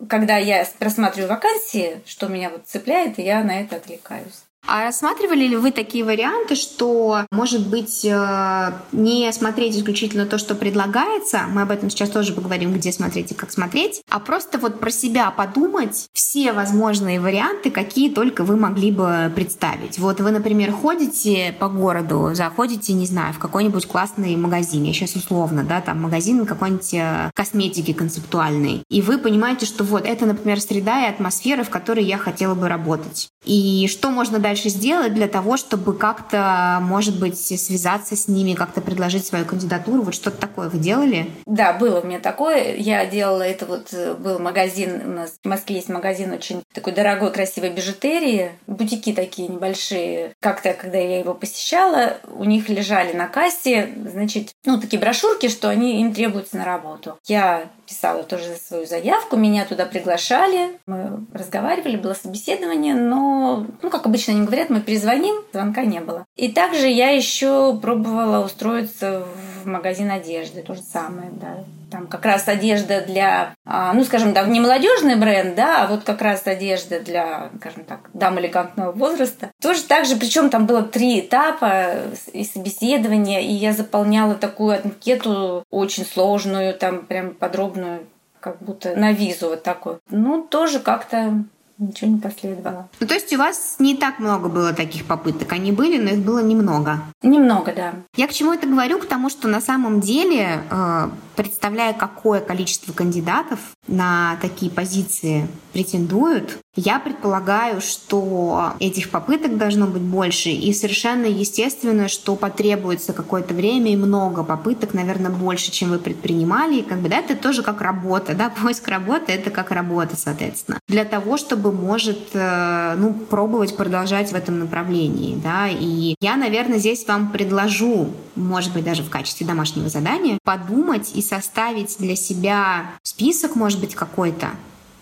когда 0.08 0.36
я 0.36 0.66
просматриваю 0.78 1.30
вакансии, 1.30 2.00
что 2.06 2.28
меня 2.28 2.50
вот 2.50 2.66
цепляет, 2.66 3.18
и 3.18 3.22
я 3.22 3.42
на 3.44 3.60
это 3.60 3.76
отвлекаюсь. 3.76 4.44
А 4.66 4.84
рассматривали 4.84 5.46
ли 5.48 5.56
вы 5.56 5.72
такие 5.72 6.04
варианты, 6.04 6.54
что, 6.54 7.26
может 7.32 7.66
быть, 7.66 8.04
э, 8.04 8.72
не 8.92 9.32
смотреть 9.32 9.76
исключительно 9.76 10.24
то, 10.24 10.38
что 10.38 10.54
предлагается, 10.54 11.42
мы 11.48 11.62
об 11.62 11.72
этом 11.72 11.90
сейчас 11.90 12.10
тоже 12.10 12.32
поговорим, 12.32 12.72
где 12.72 12.92
смотреть 12.92 13.32
и 13.32 13.34
как 13.34 13.50
смотреть, 13.50 14.02
а 14.08 14.20
просто 14.20 14.58
вот 14.58 14.78
про 14.78 14.90
себя 14.90 15.32
подумать 15.32 16.08
все 16.12 16.52
возможные 16.52 17.20
варианты, 17.20 17.72
какие 17.72 18.08
только 18.08 18.44
вы 18.44 18.56
могли 18.56 18.92
бы 18.92 19.32
представить. 19.34 19.98
Вот 19.98 20.20
вы, 20.20 20.30
например, 20.30 20.70
ходите 20.70 21.54
по 21.58 21.68
городу, 21.68 22.30
заходите, 22.32 22.92
не 22.92 23.06
знаю, 23.06 23.34
в 23.34 23.40
какой-нибудь 23.40 23.86
классный 23.86 24.36
магазин, 24.36 24.84
я 24.84 24.92
сейчас 24.92 25.16
условно, 25.16 25.64
да, 25.64 25.80
там 25.80 26.00
магазин 26.00 26.46
какой-нибудь 26.46 26.94
э, 26.94 27.30
косметики 27.34 27.92
концептуальной, 27.92 28.84
и 28.88 29.02
вы 29.02 29.18
понимаете, 29.18 29.66
что 29.66 29.82
вот 29.82 30.06
это, 30.06 30.24
например, 30.24 30.60
среда 30.60 31.04
и 31.04 31.10
атмосфера, 31.10 31.64
в 31.64 31.70
которой 31.70 32.04
я 32.04 32.16
хотела 32.16 32.54
бы 32.54 32.68
работать. 32.68 33.28
И 33.44 33.88
что 33.88 34.10
можно 34.10 34.38
дальше 34.52 34.68
сделать 34.68 35.14
для 35.14 35.28
того, 35.28 35.56
чтобы 35.56 35.96
как-то, 35.96 36.78
может 36.82 37.18
быть, 37.18 37.38
связаться 37.38 38.16
с 38.16 38.28
ними, 38.28 38.52
как-то 38.52 38.82
предложить 38.82 39.24
свою 39.24 39.46
кандидатуру? 39.46 40.02
Вот 40.02 40.14
что-то 40.14 40.36
такое 40.36 40.68
вы 40.68 40.78
делали? 40.78 41.30
Да, 41.46 41.72
было 41.72 42.00
у 42.00 42.06
меня 42.06 42.18
такое. 42.18 42.74
Я 42.76 43.06
делала 43.06 43.40
это 43.40 43.64
вот, 43.64 43.94
был 44.18 44.38
магазин, 44.38 45.00
у 45.06 45.12
нас 45.12 45.38
в 45.42 45.48
Москве 45.48 45.76
есть 45.76 45.88
магазин 45.88 46.32
очень 46.32 46.62
такой 46.74 46.92
дорогой, 46.92 47.32
красивой 47.32 47.70
бижутерии, 47.70 48.52
бутики 48.66 49.14
такие 49.14 49.48
небольшие. 49.48 50.34
Как-то, 50.40 50.74
когда 50.74 50.98
я 50.98 51.20
его 51.20 51.32
посещала, 51.32 52.18
у 52.34 52.44
них 52.44 52.68
лежали 52.68 53.14
на 53.14 53.28
кассе, 53.28 53.88
значит, 54.06 54.50
ну, 54.66 54.78
такие 54.78 55.00
брошюрки, 55.00 55.48
что 55.48 55.70
они 55.70 56.02
им 56.02 56.12
требуются 56.12 56.58
на 56.58 56.66
работу. 56.66 57.18
Я 57.26 57.70
писала 57.92 58.22
тоже 58.22 58.56
свою 58.56 58.86
заявку, 58.86 59.36
меня 59.36 59.66
туда 59.66 59.84
приглашали, 59.84 60.78
мы 60.86 61.26
разговаривали, 61.32 61.96
было 61.96 62.14
собеседование, 62.14 62.94
но, 62.94 63.66
ну, 63.82 63.90
как 63.90 64.06
обычно 64.06 64.32
они 64.32 64.46
говорят, 64.46 64.70
мы 64.70 64.80
перезвоним, 64.80 65.34
звонка 65.52 65.84
не 65.84 66.00
было. 66.00 66.24
И 66.36 66.50
также 66.50 66.88
я 66.88 67.10
еще 67.10 67.78
пробовала 67.80 68.44
устроиться 68.44 69.24
в 69.62 69.66
магазин 69.66 70.10
одежды, 70.10 70.62
то 70.62 70.74
же 70.74 70.82
самое, 70.82 71.30
да. 71.32 71.64
Там 71.92 72.06
как 72.06 72.24
раз 72.24 72.48
одежда 72.48 73.02
для, 73.02 73.54
а, 73.66 73.92
ну, 73.92 74.02
скажем 74.02 74.32
так, 74.32 74.46
не 74.46 74.60
молодежный 74.60 75.16
бренд, 75.16 75.54
да, 75.54 75.84
а 75.84 75.86
вот 75.88 76.04
как 76.04 76.22
раз 76.22 76.46
одежда 76.46 77.00
для, 77.00 77.50
скажем 77.58 77.84
так, 77.84 78.08
дам 78.14 78.40
элегантного 78.40 78.92
возраста. 78.92 79.50
Тоже 79.60 79.82
так 79.82 80.06
же, 80.06 80.16
причем 80.16 80.48
там 80.48 80.64
было 80.64 80.82
три 80.82 81.20
этапа 81.20 81.96
и 82.32 82.44
собеседования, 82.44 83.40
и 83.40 83.52
я 83.52 83.74
заполняла 83.74 84.34
такую 84.34 84.80
анкету 84.82 85.64
очень 85.70 86.06
сложную, 86.06 86.72
там 86.72 87.04
прям 87.04 87.34
подробную 87.34 88.06
как 88.40 88.62
будто 88.62 88.96
на 88.96 89.12
визу 89.12 89.50
вот 89.50 89.62
такой. 89.62 89.98
Ну, 90.08 90.42
тоже 90.42 90.80
как-то 90.80 91.44
ничего 91.82 92.10
не 92.10 92.18
последовало. 92.18 92.88
Ну, 93.00 93.06
то 93.06 93.14
есть 93.14 93.32
у 93.32 93.38
вас 93.38 93.76
не 93.78 93.96
так 93.96 94.18
много 94.18 94.48
было 94.48 94.72
таких 94.72 95.04
попыток? 95.04 95.52
Они 95.52 95.72
были, 95.72 95.98
но 95.98 96.10
их 96.10 96.20
было 96.20 96.42
немного? 96.42 97.00
Немного, 97.22 97.72
да. 97.74 97.94
Я 98.16 98.26
к 98.26 98.32
чему 98.32 98.52
это 98.52 98.66
говорю? 98.66 98.98
К 98.98 99.06
тому, 99.06 99.28
что 99.28 99.48
на 99.48 99.60
самом 99.60 100.00
деле, 100.00 100.62
э, 100.70 101.08
представляя, 101.36 101.92
какое 101.92 102.40
количество 102.40 102.92
кандидатов 102.92 103.58
на 103.86 104.36
такие 104.40 104.70
позиции 104.70 105.48
претендуют, 105.72 106.58
я 106.74 106.98
предполагаю, 106.98 107.82
что 107.82 108.72
этих 108.80 109.10
попыток 109.10 109.58
должно 109.58 109.86
быть 109.86 110.00
больше, 110.00 110.48
и 110.48 110.72
совершенно 110.72 111.26
естественно, 111.26 112.08
что 112.08 112.34
потребуется 112.34 113.12
какое-то 113.12 113.52
время 113.52 113.92
и 113.92 113.96
много 113.96 114.42
попыток, 114.42 114.94
наверное, 114.94 115.30
больше, 115.30 115.70
чем 115.70 115.90
вы 115.90 115.98
предпринимали. 115.98 116.78
И 116.78 116.82
как 116.82 117.00
бы, 117.00 117.10
да, 117.10 117.18
это 117.18 117.36
тоже 117.36 117.62
как 117.62 117.82
работа, 117.82 118.34
да, 118.34 118.48
поиск 118.62 118.88
работы— 118.88 119.32
это 119.32 119.50
как 119.50 119.70
работа, 119.70 120.16
соответственно. 120.16 120.78
Для 120.88 121.04
того, 121.04 121.36
чтобы, 121.36 121.72
может, 121.72 122.30
э, 122.32 122.94
ну, 122.96 123.12
пробовать 123.12 123.76
продолжать 123.76 124.32
в 124.32 124.34
этом 124.34 124.58
направлении, 124.58 125.36
да, 125.36 125.68
и 125.68 126.14
я, 126.20 126.36
наверное, 126.36 126.78
здесь 126.78 127.06
вам 127.06 127.32
предложу, 127.32 128.08
может 128.34 128.72
быть, 128.72 128.84
даже 128.84 129.02
в 129.02 129.10
качестве 129.10 129.46
домашнего 129.46 129.90
задания, 129.90 130.38
подумать 130.42 131.12
и 131.14 131.20
составить 131.20 131.98
для 131.98 132.16
себя 132.16 132.92
список, 133.02 133.56
может 133.56 133.78
быть, 133.78 133.94
какой-то, 133.94 134.48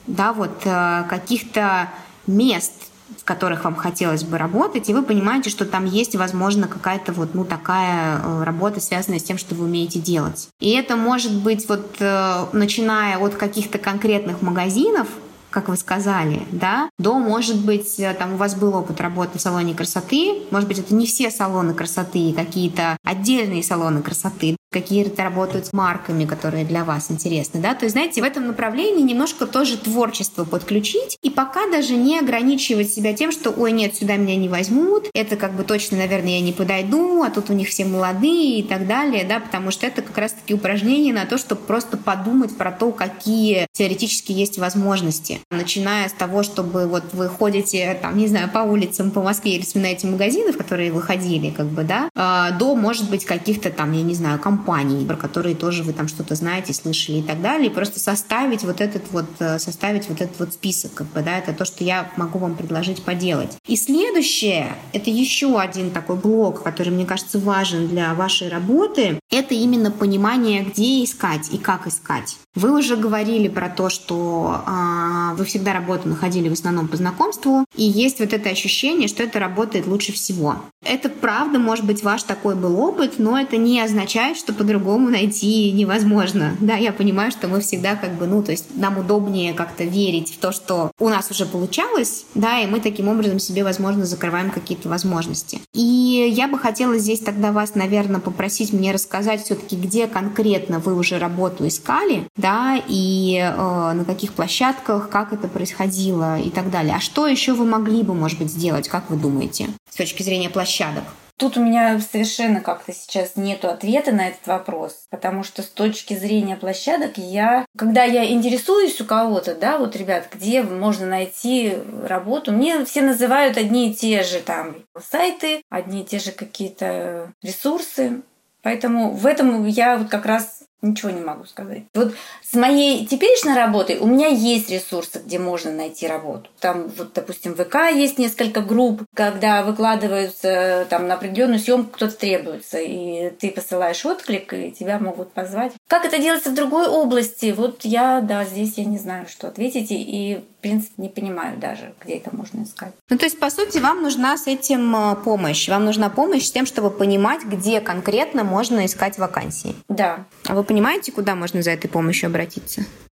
да, 0.07 0.33
вот 0.33 0.63
э, 0.65 1.05
каких-то 1.09 1.89
мест, 2.27 2.73
в 3.19 3.25
которых 3.25 3.65
вам 3.65 3.75
хотелось 3.75 4.25
бы 4.25 4.39
работать, 4.39 4.89
и 4.89 4.95
вы 4.95 5.03
понимаете, 5.03 5.51
что 5.51 5.65
там 5.65 5.85
есть, 5.85 6.15
возможно, 6.15 6.69
какая-то 6.69 7.13
вот, 7.13 7.35
ну, 7.35 7.45
такая 7.45 8.19
э, 8.19 8.45
работа, 8.45 8.81
связанная 8.81 9.19
с 9.19 9.25
тем, 9.25 9.39
что 9.39 9.55
вы 9.55 9.65
умеете 9.65 9.99
делать. 9.99 10.49
И 10.61 10.71
это 10.71 10.97
может 10.97 11.33
быть 11.33 11.69
вот, 11.69 11.97
э, 11.99 12.47
начиная 12.53 13.19
от 13.19 13.35
каких-то 13.35 13.79
конкретных 13.79 14.43
магазинов, 14.43 15.09
как 15.51 15.69
вы 15.69 15.77
сказали, 15.77 16.43
да, 16.51 16.89
до, 16.99 17.19
может 17.19 17.65
быть, 17.65 18.01
там 18.19 18.35
у 18.35 18.37
вас 18.37 18.55
был 18.55 18.75
опыт 18.75 19.01
работы 19.01 19.39
в 19.39 19.41
салоне 19.41 19.75
красоты, 19.75 20.43
может 20.51 20.69
быть, 20.69 20.79
это 20.79 20.95
не 20.95 21.07
все 21.07 21.31
салоны 21.31 21.75
красоты, 21.75 22.33
какие-то 22.33 22.97
отдельные 23.05 23.63
салоны 23.63 24.03
красоты, 24.03 24.57
какие-то 24.71 25.25
работают 25.25 25.67
с 25.67 25.73
марками, 25.73 26.25
которые 26.25 26.65
для 26.65 26.85
вас 26.85 27.11
интересны, 27.11 27.61
да, 27.61 27.75
то 27.75 27.85
есть, 27.85 27.95
знаете, 27.95 28.23
в 28.23 28.25
этом 28.25 28.47
направлении 28.47 29.03
немножко 29.03 29.47
тоже 29.47 29.77
творчество 29.77 30.45
подключить 30.45 31.19
и 31.23 31.31
пока 31.31 31.69
даже 31.71 31.95
не 31.95 32.19
ограничивать 32.19 32.91
себя 32.91 33.13
тем, 33.13 33.33
что, 33.33 33.51
ой, 33.51 33.73
нет, 33.73 33.95
сюда 33.95 34.17
меня 34.17 34.37
не 34.37 34.49
возьмут, 34.49 35.09
это 35.15 35.37
как 35.37 35.55
бы 35.55 35.65
точно, 35.65 35.99
наверное, 35.99 36.39
я 36.39 36.41
не 36.41 36.53
подойду, 36.53 37.23
а 37.23 37.31
тут 37.31 37.51
у 37.51 37.53
них 37.53 37.69
все 37.69 37.85
молодые 37.85 38.61
и 38.61 38.63
так 38.63 38.87
далее, 38.87 39.25
да, 39.25 39.41
потому 39.41 39.71
что 39.71 39.87
это 39.87 40.03
как 40.03 40.17
раз-таки 40.17 40.55
упражнение 40.55 41.13
на 41.13 41.27
то, 41.27 41.39
чтобы 41.39 41.63
просто 41.63 41.97
подумать 41.97 42.57
про 42.57 42.71
то, 42.71 42.93
какие 42.93 43.67
теоретически 43.73 44.33
есть 44.33 44.59
возможности, 44.59 45.40
начиная 45.51 46.09
с 46.09 46.13
того, 46.13 46.43
чтобы 46.43 46.87
вот 46.87 47.05
вы 47.13 47.29
ходите, 47.29 47.99
там, 48.01 48.17
не 48.17 48.29
знаю, 48.29 48.49
по 48.51 48.61
улицам 48.61 49.11
по 49.11 49.23
Москве 49.23 49.57
или 49.57 49.63
вспоминаете 49.63 50.07
магазины, 50.07 50.53
в 50.53 50.57
которые 50.57 50.93
вы 50.93 51.03
ходили, 51.03 51.51
как 51.51 51.67
бы, 51.67 51.85
да, 51.85 52.09
а, 52.15 52.51
до, 52.53 52.75
может 52.75 53.11
быть, 53.11 53.25
каких-то 53.25 53.71
там, 53.71 53.93
я 53.93 54.03
не 54.03 54.15
знаю, 54.15 54.39
компаний, 54.39 55.05
про 55.07 55.17
которые 55.17 55.55
тоже 55.55 55.83
вы 55.83 55.93
там 55.93 56.09
что-то 56.09 56.35
знаете, 56.35 56.73
слышали 56.73 57.19
и 57.19 57.23
так 57.23 57.41
далее, 57.41 57.69
и 57.69 57.75
просто 57.75 58.01
составить 58.01 58.65
вот 58.65 58.81
этот 58.81 59.11
вот, 59.11 59.27
э, 59.39 59.59
составить 59.59 60.09
вот 60.09 60.21
этот 60.21 60.39
вот 60.39 60.53
список, 60.53 60.95
как 60.95 61.07
бы, 61.09 61.23
да, 61.23 61.39
это 61.39 61.53
то, 61.53 61.65
что 61.65 61.85
я 61.85 62.11
могу 62.17 62.39
вам 62.39 62.55
предложить 62.55 63.03
поделать. 63.03 63.57
И 63.67 63.77
следующее, 63.77 64.75
это 64.93 65.11
еще 65.11 65.59
один 65.59 65.91
такой 65.91 66.17
блок, 66.17 66.63
который, 66.63 66.91
мне 66.91 67.07
кажется, 67.07 67.39
важен 67.39 67.89
для 67.89 68.15
вашей 68.15 68.49
работы, 68.49 69.19
это 69.31 69.55
именно 69.55 69.91
понимание, 69.91 70.63
где 70.63 71.05
искать 71.05 71.49
и 71.53 71.59
как 71.59 71.87
искать. 71.87 72.37
Вы 72.55 72.77
уже 72.77 72.97
говорили 72.97 73.49
про 73.49 73.69
то, 73.69 73.89
что 73.91 74.63
э, 74.67 75.30
вы 75.35 75.47
всегда 75.47 75.73
работу 75.73 76.09
находили 76.09 76.49
в 76.49 76.53
основном 76.53 76.89
по 76.89 76.97
знакомству, 76.97 77.65
и 77.77 77.85
есть 77.85 78.21
вот 78.21 78.33
это 78.33 78.51
ощущение, 78.51 79.09
что 79.09 79.23
это 79.23 79.39
работает 79.39 79.87
лучше 79.87 80.13
всего. 80.13 80.57
Это 80.85 81.09
правда, 81.09 81.59
может 81.59 81.85
быть, 81.85 82.03
ваш 82.03 82.23
такой 82.25 82.55
был 82.55 82.79
опыт, 82.79 83.15
но 83.19 83.39
это 83.39 83.57
не 83.57 83.81
означает, 83.81 84.37
что 84.37 84.51
что 84.51 84.59
по-другому 84.59 85.11
найти 85.11 85.71
невозможно. 85.71 86.57
Да, 86.61 86.75
я 86.75 86.93
понимаю, 86.93 87.31
что 87.31 87.47
мы 87.47 87.61
всегда 87.61 87.95
как 87.95 88.15
бы, 88.15 88.27
ну, 88.27 88.43
то 88.43 88.51
есть 88.51 88.75
нам 88.75 88.99
удобнее 88.99 89.55
как-то 89.55 89.85
верить 89.85 90.35
в 90.35 90.39
то, 90.39 90.51
что 90.51 90.91
у 90.99 91.09
нас 91.09 91.31
уже 91.31 91.47
получалось, 91.47 92.25
да, 92.35 92.61
и 92.61 92.67
мы 92.67 92.81
таким 92.81 93.09
образом 93.09 93.39
себе, 93.39 93.63
возможно, 93.63 94.05
закрываем 94.05 94.51
какие-то 94.51 94.89
возможности. 94.89 95.61
И 95.73 96.33
я 96.35 96.49
бы 96.49 96.59
хотела 96.59 96.99
здесь 96.99 97.21
тогда 97.21 97.53
вас, 97.53 97.77
наверное, 97.77 98.21
попросить 98.21 98.73
мне 98.73 98.93
рассказать 98.93 99.45
все-таки, 99.45 99.77
где 99.77 100.09
конкретно 100.09 100.81
вы 100.81 100.97
уже 100.97 101.19
работу 101.19 101.67
искали, 101.67 102.27
да, 102.37 102.81
и 102.89 103.39
э, 103.39 103.93
на 103.93 104.05
каких 104.05 104.33
площадках, 104.33 105.11
как 105.11 105.20
это 105.33 105.49
происходило 105.49 106.39
и 106.39 106.51
так 106.51 106.71
далее. 106.71 106.95
А 106.97 107.01
что 107.01 107.27
еще 107.27 107.53
вы 107.53 107.65
могли 107.65 108.03
бы, 108.03 108.15
может 108.15 108.39
быть, 108.39 108.51
сделать, 108.51 108.89
как 108.89 109.11
вы 109.11 109.17
думаете, 109.17 109.69
с 109.91 109.97
точки 109.97 110.23
зрения 110.23 110.51
площадок? 110.51 111.05
Тут 111.41 111.57
у 111.57 111.65
меня 111.65 111.99
совершенно 112.01 112.61
как-то 112.61 112.93
сейчас 112.93 113.35
нету 113.35 113.69
ответа 113.69 114.13
на 114.13 114.29
этот 114.29 114.47
вопрос, 114.47 115.07
потому 115.09 115.43
что 115.43 115.63
с 115.63 115.69
точки 115.69 116.13
зрения 116.15 116.55
площадок 116.55 117.17
я, 117.17 117.65
когда 117.79 118.05
я 118.05 118.31
интересуюсь 118.31 119.01
у 119.01 119.07
кого-то, 119.07 119.55
да, 119.55 119.79
вот, 119.79 119.97
ребят, 119.97 120.29
где 120.35 120.63
можно 120.63 121.07
найти 121.07 121.79
работу, 122.05 122.53
мне 122.53 122.85
все 122.85 123.01
называют 123.01 123.57
одни 123.57 123.91
и 123.91 123.95
те 123.95 124.23
же 124.23 124.41
там 124.41 124.77
сайты, 125.03 125.63
одни 125.71 126.03
и 126.03 126.05
те 126.05 126.19
же 126.19 126.33
какие-то 126.33 127.33
ресурсы, 127.43 128.23
Поэтому 128.63 129.13
в 129.13 129.25
этом 129.25 129.67
я 129.67 129.97
вот 129.97 130.11
как 130.11 130.27
раз 130.27 130.65
Ничего 130.83 131.11
не 131.11 131.21
могу 131.21 131.45
сказать. 131.45 131.83
Вот 131.95 132.15
с 132.51 132.55
моей 132.55 133.07
теперешней 133.07 133.55
работой 133.55 133.99
у 133.99 134.07
меня 134.07 134.27
есть 134.27 134.71
ресурсы, 134.71 135.23
где 135.25 135.39
можно 135.39 135.71
найти 135.71 136.09
работу. 136.09 136.51
Там, 136.59 136.89
вот, 136.89 137.13
допустим, 137.15 137.55
в 137.55 137.65
ВК 137.65 137.77
есть 137.95 138.19
несколько 138.19 138.61
групп, 138.61 139.03
когда 139.15 139.63
выкладываются 139.63 140.85
там 140.91 141.07
на 141.07 141.15
определенную 141.15 141.61
съемку 141.61 141.91
кто-то 141.93 142.17
требуется, 142.17 142.79
и 142.81 143.31
ты 143.31 143.53
посылаешь 143.53 144.05
отклик, 144.05 144.53
и 144.53 144.73
тебя 144.73 144.99
могут 144.99 145.33
позвать. 145.33 145.73
Как 145.87 146.05
это 146.05 146.19
делается 146.19 146.51
в 146.51 146.55
другой 146.55 146.89
области? 146.89 147.55
Вот 147.57 147.85
я, 147.85 148.21
да, 148.21 148.45
здесь 148.45 148.79
я 148.79 148.85
не 148.85 148.99
знаю, 148.99 149.29
что 149.29 149.47
ответить, 149.47 149.89
и, 149.91 150.43
в 150.59 150.63
принципе, 150.63 150.95
не 150.97 151.09
понимаю 151.09 151.57
даже, 151.57 151.95
где 152.03 152.15
это 152.15 152.35
можно 152.35 152.65
искать. 152.65 152.93
Ну, 153.09 153.17
то 153.17 153.27
есть, 153.27 153.39
по 153.39 153.51
сути, 153.51 153.79
вам 153.79 154.03
нужна 154.03 154.37
с 154.37 154.49
этим 154.49 154.95
э, 154.97 155.17
помощь. 155.17 155.69
Вам 155.69 155.85
нужна 155.85 156.11
помощь 156.11 156.47
с 156.47 156.53
тем, 156.53 156.67
чтобы 156.67 156.91
понимать, 156.91 157.45
где 157.45 157.81
конкретно 157.81 158.43
можно 158.43 158.85
искать 158.87 159.19
вакансии. 159.19 159.77
Да. 159.89 160.25
А 160.47 160.55
вы 160.55 160.65
понимаете, 160.65 161.13
куда 161.13 161.37
можно 161.37 161.63
за 161.63 161.71
этой 161.71 161.89
помощью 161.89 162.27
обратиться? 162.27 162.40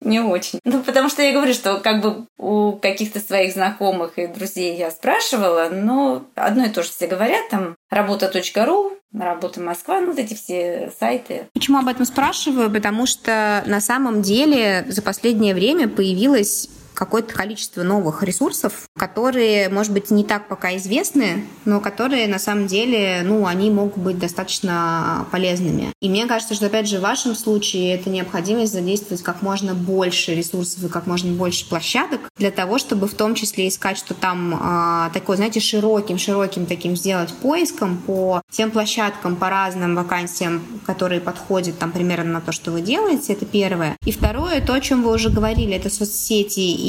Не 0.00 0.20
очень. 0.20 0.60
Ну, 0.64 0.82
потому 0.82 1.08
что 1.08 1.22
я 1.22 1.32
говорю, 1.32 1.54
что 1.54 1.78
как 1.78 2.00
бы 2.00 2.26
у 2.38 2.72
каких-то 2.72 3.20
своих 3.20 3.52
знакомых 3.52 4.18
и 4.18 4.26
друзей 4.26 4.76
я 4.76 4.90
спрашивала, 4.90 5.68
но 5.70 6.24
одно 6.34 6.64
и 6.64 6.70
то 6.70 6.82
же 6.82 6.90
все 6.90 7.06
говорят, 7.06 7.48
там 7.50 7.76
работа.ру, 7.90 8.92
Работа 9.14 9.60
Москва, 9.62 10.00
ну 10.00 10.08
вот 10.08 10.18
эти 10.18 10.34
все 10.34 10.92
сайты. 11.00 11.48
Почему 11.54 11.78
об 11.78 11.88
этом 11.88 12.04
спрашиваю? 12.04 12.70
Потому 12.70 13.06
что 13.06 13.64
на 13.66 13.80
самом 13.80 14.20
деле 14.20 14.84
за 14.86 15.00
последнее 15.00 15.54
время 15.54 15.88
появилась 15.88 16.68
какое-то 16.98 17.32
количество 17.32 17.84
новых 17.84 18.24
ресурсов, 18.24 18.88
которые, 18.98 19.68
может 19.68 19.92
быть, 19.92 20.10
не 20.10 20.24
так 20.24 20.48
пока 20.48 20.76
известны, 20.76 21.44
но 21.64 21.78
которые 21.78 22.26
на 22.26 22.40
самом 22.40 22.66
деле, 22.66 23.22
ну, 23.24 23.46
они 23.46 23.70
могут 23.70 23.98
быть 23.98 24.18
достаточно 24.18 25.24
полезными. 25.30 25.92
И 26.00 26.08
мне 26.08 26.26
кажется, 26.26 26.54
что, 26.54 26.66
опять 26.66 26.88
же, 26.88 26.98
в 26.98 27.02
вашем 27.02 27.36
случае 27.36 27.94
это 27.94 28.10
необходимость 28.10 28.72
задействовать 28.72 29.22
как 29.22 29.42
можно 29.42 29.76
больше 29.76 30.34
ресурсов 30.34 30.82
и 30.82 30.88
как 30.88 31.06
можно 31.06 31.30
больше 31.30 31.68
площадок 31.68 32.20
для 32.36 32.50
того, 32.50 32.78
чтобы 32.78 33.06
в 33.06 33.14
том 33.14 33.36
числе 33.36 33.68
искать, 33.68 33.96
что 33.96 34.14
там 34.14 34.54
э, 34.54 35.10
такой, 35.14 35.36
знаете, 35.36 35.60
широким, 35.60 36.18
широким 36.18 36.66
таким 36.66 36.96
сделать 36.96 37.32
поиском 37.32 37.98
по 37.98 38.42
тем 38.50 38.72
площадкам, 38.72 39.36
по 39.36 39.50
разным 39.50 39.94
вакансиям, 39.94 40.60
которые 40.84 41.20
подходят 41.20 41.78
там 41.78 41.92
примерно 41.92 42.32
на 42.32 42.40
то, 42.40 42.50
что 42.50 42.72
вы 42.72 42.80
делаете, 42.80 43.34
это 43.34 43.46
первое. 43.46 43.96
И 44.04 44.10
второе, 44.10 44.60
то, 44.60 44.74
о 44.74 44.80
чем 44.80 45.04
вы 45.04 45.14
уже 45.14 45.30
говорили, 45.30 45.74
это 45.74 45.90
соцсети 45.90 46.58
и 46.58 46.87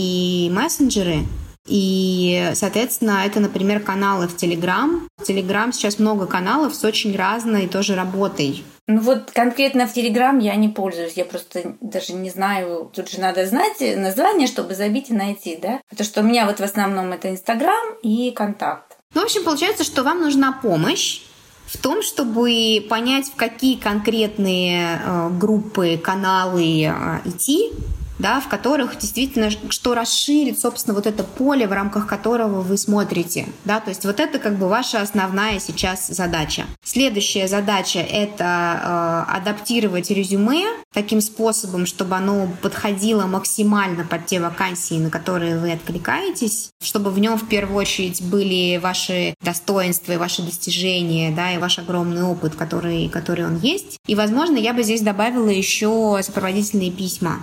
мессенджеры. 0.52 1.26
И, 1.68 2.52
соответственно, 2.56 3.24
это, 3.26 3.40
например, 3.40 3.80
каналы 3.80 4.28
в 4.28 4.36
Телеграм. 4.36 5.08
В 5.18 5.24
Телеграм 5.24 5.72
сейчас 5.72 6.00
много 6.00 6.26
каналов 6.26 6.74
с 6.74 6.84
очень 6.84 7.16
разной 7.16 7.68
тоже 7.68 7.96
работой. 7.96 8.64
Ну 8.88 9.02
вот 9.02 9.30
конкретно 9.30 9.86
в 9.86 9.94
Телеграм 9.94 10.40
я 10.40 10.56
не 10.56 10.68
пользуюсь, 10.68 11.14
я 11.14 11.24
просто 11.24 11.76
даже 11.80 12.14
не 12.14 12.32
знаю, 12.32 12.92
тут 12.92 13.08
же 13.08 13.20
надо 13.20 13.46
знать 13.46 13.80
название, 13.80 14.48
чтобы 14.48 14.74
забить 14.74 15.12
и 15.12 15.14
найти, 15.14 15.60
да? 15.62 15.80
Потому 15.90 16.06
что 16.06 16.22
у 16.22 16.24
меня 16.24 16.48
вот 16.48 16.60
в 16.60 16.64
основном 16.64 17.12
это 17.12 17.30
Инстаграм 17.30 17.94
и 18.02 18.32
Контакт. 18.32 18.98
Ну, 19.14 19.22
в 19.22 19.26
общем, 19.26 19.44
получается, 19.44 19.84
что 19.84 20.04
вам 20.04 20.22
нужна 20.22 20.54
помощь 20.54 21.22
в 21.68 21.78
том, 21.78 22.02
чтобы 22.02 22.84
понять, 22.90 23.28
в 23.28 23.36
какие 23.36 23.76
конкретные 23.76 25.00
э, 25.04 25.30
группы, 25.40 26.00
каналы 26.04 26.86
э, 26.86 27.20
идти, 27.26 27.72
да, 28.20 28.42
в 28.42 28.48
которых 28.48 28.98
действительно 28.98 29.50
что 29.50 29.96
расширит, 29.96 30.60
собственно, 30.60 30.94
вот 30.94 31.08
это 31.08 31.24
поле, 31.24 31.68
в 31.68 31.72
рамках 31.72 32.06
которого 32.06 32.62
вы 32.62 32.78
смотрите. 32.78 33.48
Да, 33.66 33.80
то 33.80 33.90
есть 33.90 34.06
вот 34.06 34.20
это 34.20 34.40
как 34.40 34.58
бы 34.58 34.68
ваша 34.68 35.02
основная 35.02 35.60
сейчас 35.60 36.08
задача. 36.08 36.66
Следующая 36.84 37.48
задача— 37.48 38.00
это 38.00 39.26
э, 39.28 39.38
адаптировать 39.38 40.12
резюме 40.12 40.66
таким 40.94 41.22
способом, 41.22 41.86
чтобы 41.86 42.16
оно 42.16 42.50
подходило 42.62 43.26
максимально 43.26 44.04
под 44.04 44.26
те 44.26 44.40
вакансии, 44.40 44.96
на 44.96 45.10
которые 45.10 45.58
вы 45.58 45.72
откликаетесь, 45.72 46.72
чтобы 46.82 47.12
в 47.12 47.20
нем 47.20 47.38
в 47.38 47.48
первую 47.48 47.78
очередь 47.78 48.22
были 48.22 48.78
ваши 48.78 49.34
достоинства 49.42 50.14
и 50.14 50.18
ваши 50.18 50.42
достижения, 50.42 51.32
да, 51.32 51.54
и 51.54 51.58
ваш 51.58 51.80
огромный 51.80 52.24
опыт, 52.24 52.56
который, 52.56 53.08
который 53.08 53.46
он 53.46 53.58
есть. 53.60 53.98
И, 54.08 54.16
возможно, 54.16 54.58
я 54.58 54.74
бы 54.74 54.84
здесь 54.84 55.02
добавила 55.02 55.50
еще 55.50 56.20
сопроводительные 56.22 56.92
письма. 56.92 57.40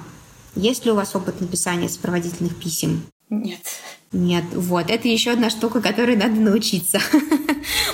Есть 0.57 0.87
ли 0.87 0.91
у 0.91 0.95
вас 0.95 1.15
опыт 1.15 1.41
написания 1.43 1.89
сопроводительных 1.89 2.57
писем? 2.57 3.03
Нет. 3.29 3.61
Нет, 4.11 4.45
вот. 4.53 4.91
Это 4.91 5.07
еще 5.07 5.33
одна 5.33 5.51
штука, 5.51 5.83
которой 5.83 6.17
надо 6.17 6.35
научиться. 6.35 6.99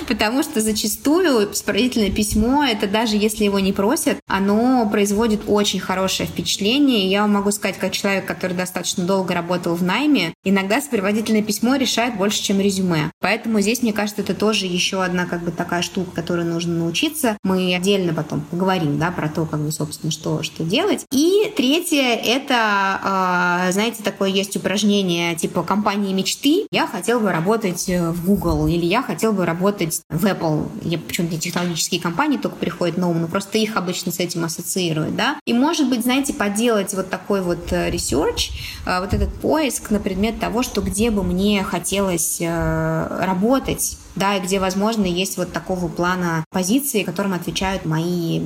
Потому 0.07 0.43
что 0.43 0.61
зачастую 0.61 1.53
сопроводительное 1.53 2.11
письмо, 2.11 2.63
это 2.63 2.87
даже 2.87 3.17
если 3.17 3.43
его 3.43 3.59
не 3.59 3.73
просят, 3.73 4.19
оно 4.27 4.87
производит 4.89 5.41
очень 5.47 5.79
хорошее 5.79 6.27
впечатление. 6.27 7.09
Я 7.09 7.27
могу 7.27 7.51
сказать, 7.51 7.77
как 7.77 7.91
человек, 7.91 8.25
который 8.25 8.53
достаточно 8.53 9.03
долго 9.03 9.33
работал 9.33 9.75
в 9.75 9.83
найме, 9.83 10.33
иногда 10.43 10.81
сопроводительное 10.81 11.41
письмо 11.41 11.75
решает 11.75 12.17
больше, 12.17 12.41
чем 12.41 12.59
резюме. 12.59 13.11
Поэтому 13.19 13.59
здесь, 13.61 13.81
мне 13.81 13.93
кажется, 13.93 14.21
это 14.21 14.33
тоже 14.33 14.65
еще 14.65 15.03
одна 15.03 15.25
как 15.25 15.43
бы 15.43 15.51
такая 15.51 15.81
штука, 15.81 16.11
которой 16.11 16.45
нужно 16.45 16.75
научиться. 16.75 17.37
Мы 17.43 17.75
отдельно 17.75 18.13
потом 18.13 18.41
поговорим, 18.41 18.97
да, 18.99 19.11
про 19.11 19.29
то, 19.29 19.45
как 19.45 19.61
бы, 19.61 19.71
собственно, 19.71 20.11
что, 20.11 20.43
что 20.43 20.63
делать. 20.63 21.05
И 21.11 21.51
третье, 21.55 22.15
это, 22.15 23.67
э, 23.67 23.71
знаете, 23.71 24.03
такое 24.03 24.29
есть 24.29 24.55
упражнение 24.55 25.35
типа 25.35 25.63
компании 25.63 26.13
мечты. 26.13 26.67
Я 26.71 26.87
хотел 26.87 27.19
бы 27.19 27.31
работать 27.31 27.87
в 27.87 28.25
Google 28.25 28.67
или 28.67 28.85
я 28.85 29.01
хотел 29.01 29.33
бы 29.33 29.45
работать 29.45 29.92
в 30.09 30.25
Apple. 30.25 30.69
Я 30.83 30.97
почему-то 30.97 31.37
технологические 31.37 32.01
компании 32.01 32.37
только 32.37 32.55
приходят 32.57 32.97
на 32.97 33.09
ум, 33.09 33.21
но 33.21 33.27
просто 33.27 33.57
их 33.57 33.77
обычно 33.77 34.11
с 34.11 34.19
этим 34.19 34.43
ассоциируют, 34.43 35.15
да. 35.15 35.37
И, 35.45 35.53
может 35.53 35.89
быть, 35.89 36.03
знаете, 36.03 36.33
поделать 36.33 36.93
вот 36.93 37.09
такой 37.09 37.41
вот 37.41 37.71
э, 37.71 37.89
research, 37.89 38.51
э, 38.85 38.99
вот 38.99 39.13
этот 39.13 39.33
поиск 39.35 39.91
на 39.91 39.99
предмет 39.99 40.39
того, 40.39 40.63
что 40.63 40.81
где 40.81 41.11
бы 41.11 41.23
мне 41.23 41.63
хотелось 41.63 42.37
э, 42.39 43.25
работать, 43.25 43.97
да, 44.15 44.37
и 44.37 44.41
где, 44.41 44.59
возможно, 44.59 45.05
есть 45.05 45.37
вот 45.37 45.51
такого 45.51 45.87
плана 45.87 46.45
позиции, 46.49 47.03
которым 47.03 47.33
отвечают 47.33 47.85
мои 47.85 48.41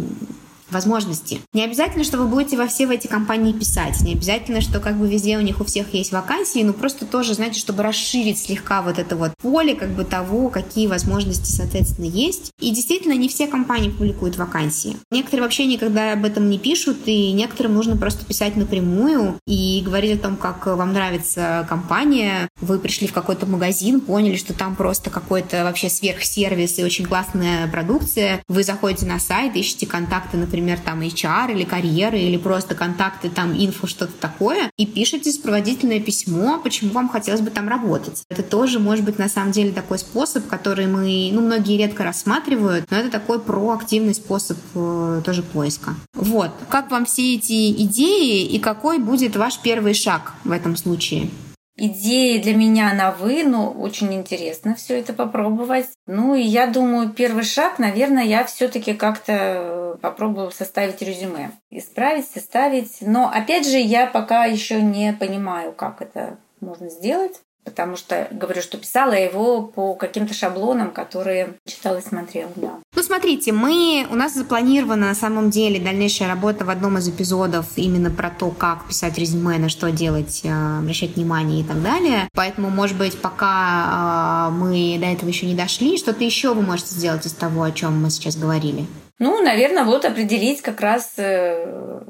возможности. 0.69 1.39
Не 1.53 1.63
обязательно, 1.63 2.03
что 2.03 2.17
вы 2.17 2.27
будете 2.27 2.57
во 2.57 2.67
все 2.67 2.87
в 2.87 2.91
эти 2.91 3.07
компании 3.07 3.53
писать, 3.53 4.01
не 4.01 4.13
обязательно, 4.13 4.61
что 4.61 4.79
как 4.79 4.97
бы 4.97 5.07
везде 5.07 5.37
у 5.37 5.41
них 5.41 5.61
у 5.61 5.63
всех 5.63 5.93
есть 5.93 6.11
вакансии, 6.11 6.63
но 6.63 6.73
просто 6.73 7.05
тоже, 7.05 7.33
знаете, 7.33 7.59
чтобы 7.59 7.83
расширить 7.83 8.39
слегка 8.39 8.81
вот 8.81 8.99
это 8.99 9.15
вот 9.15 9.31
поле 9.41 9.75
как 9.75 9.89
бы 9.91 10.03
того, 10.03 10.49
какие 10.49 10.87
возможности, 10.87 11.51
соответственно, 11.51 12.05
есть. 12.05 12.51
И 12.59 12.71
действительно, 12.71 13.13
не 13.13 13.29
все 13.29 13.47
компании 13.47 13.89
публикуют 13.89 14.37
вакансии. 14.37 14.97
Некоторые 15.11 15.43
вообще 15.43 15.65
никогда 15.65 16.13
об 16.13 16.25
этом 16.25 16.49
не 16.49 16.59
пишут, 16.59 16.97
и 17.05 17.31
некоторым 17.31 17.73
нужно 17.73 17.95
просто 17.95 18.25
писать 18.25 18.55
напрямую 18.55 19.39
и 19.47 19.81
говорить 19.85 20.19
о 20.19 20.23
том, 20.23 20.35
как 20.35 20.65
вам 20.65 20.93
нравится 20.93 21.65
компания. 21.69 22.49
Вы 22.59 22.79
пришли 22.79 23.07
в 23.07 23.13
какой-то 23.13 23.45
магазин, 23.45 24.01
поняли, 24.01 24.35
что 24.35 24.53
там 24.53 24.75
просто 24.75 25.09
какой-то 25.09 25.63
вообще 25.63 25.89
сверхсервис 25.89 26.79
и 26.79 26.83
очень 26.83 27.05
классная 27.05 27.67
продукция. 27.67 28.43
Вы 28.47 28.63
заходите 28.63 29.05
на 29.05 29.19
сайт, 29.19 29.55
ищете 29.55 29.85
контакты, 29.85 30.37
например, 30.37 30.56
например, 30.61 30.79
там 30.83 31.01
HR 31.01 31.51
или 31.51 31.63
карьеры, 31.63 32.19
или 32.19 32.37
просто 32.37 32.75
контакты, 32.75 33.29
там, 33.29 33.53
инфо, 33.53 33.87
что-то 33.87 34.13
такое, 34.19 34.69
и 34.77 34.85
пишете 34.85 35.31
сопроводительное 35.31 35.99
письмо, 35.99 36.59
почему 36.63 36.91
вам 36.91 37.09
хотелось 37.09 37.41
бы 37.41 37.49
там 37.49 37.69
работать. 37.69 38.23
Это 38.29 38.43
тоже 38.43 38.79
может 38.79 39.05
быть 39.05 39.19
на 39.19 39.29
самом 39.29 39.51
деле 39.51 39.71
такой 39.71 39.99
способ, 39.99 40.47
который 40.47 40.87
мы, 40.87 41.29
ну, 41.31 41.41
многие 41.41 41.77
редко 41.77 42.03
рассматривают, 42.03 42.89
но 42.91 42.97
это 42.97 43.09
такой 43.09 43.39
проактивный 43.39 44.13
способ 44.13 44.57
э, 44.75 45.21
тоже 45.23 45.43
поиска. 45.43 45.95
Вот. 46.13 46.51
Как 46.69 46.91
вам 46.91 47.05
все 47.05 47.35
эти 47.35 47.71
идеи 47.83 48.45
и 48.45 48.59
какой 48.59 48.99
будет 48.99 49.35
ваш 49.35 49.59
первый 49.59 49.93
шаг 49.93 50.33
в 50.43 50.51
этом 50.51 50.75
случае? 50.75 51.29
Идеи 51.77 52.39
для 52.39 52.55
меня 52.55 52.93
новые, 52.93 53.43
но 53.45 53.71
очень 53.71 54.13
интересно 54.13 54.75
все 54.75 54.99
это 54.99 55.13
попробовать. 55.13 55.87
Ну 56.07 56.35
и 56.35 56.41
я 56.41 56.67
думаю, 56.67 57.09
первый 57.11 57.43
шаг, 57.43 57.79
наверное, 57.79 58.23
я 58.23 58.43
все-таки 58.43 58.93
как-то 58.93 59.97
попробую 60.01 60.51
составить 60.51 61.01
резюме. 61.01 61.51
Исправить, 61.69 62.27
составить. 62.27 62.97
Но 63.01 63.29
опять 63.29 63.67
же, 63.67 63.77
я 63.77 64.07
пока 64.07 64.45
еще 64.45 64.81
не 64.81 65.13
понимаю, 65.13 65.71
как 65.73 66.01
это 66.01 66.37
можно 66.59 66.89
сделать 66.89 67.39
потому 67.67 67.97
что, 67.97 68.29
говорю, 68.31 68.61
что 68.61 68.77
писала 68.77 69.11
его 69.11 69.61
по 69.61 69.93
каким-то 69.93 70.33
шаблонам, 70.33 70.91
которые 70.91 71.55
читала 71.67 71.97
и 71.97 72.01
смотрела, 72.01 72.49
да. 72.55 72.75
Ну, 72.95 73.03
смотрите, 73.03 73.51
мы, 73.51 74.07
у 74.09 74.15
нас 74.15 74.33
запланирована 74.33 75.07
на 75.07 75.15
самом 75.15 75.49
деле 75.49 75.81
дальнейшая 75.81 76.29
работа 76.29 76.63
в 76.63 76.69
одном 76.69 76.97
из 76.97 77.09
эпизодов 77.09 77.65
именно 77.75 78.09
про 78.09 78.29
то, 78.29 78.51
как 78.51 78.87
писать 78.87 79.17
резюме, 79.17 79.57
на 79.57 79.67
что 79.67 79.91
делать, 79.91 80.41
э, 80.45 80.77
обращать 80.79 81.17
внимание 81.17 81.59
и 81.59 81.63
так 81.65 81.81
далее. 81.83 82.29
Поэтому, 82.33 82.69
может 82.69 82.97
быть, 82.97 83.19
пока 83.19 84.47
э, 84.47 84.53
мы 84.53 84.97
до 84.97 85.07
этого 85.07 85.27
еще 85.27 85.45
не 85.45 85.55
дошли, 85.55 85.97
что-то 85.97 86.23
еще 86.23 86.53
вы 86.53 86.61
можете 86.61 86.95
сделать 86.95 87.25
из 87.25 87.33
того, 87.33 87.63
о 87.63 87.71
чем 87.71 88.01
мы 88.01 88.09
сейчас 88.09 88.37
говорили. 88.37 88.85
Ну, 89.19 89.41
наверное, 89.41 89.83
вот 89.83 90.05
определить 90.05 90.61
как 90.61 90.79
раз 90.79 91.15
э, 91.17 92.01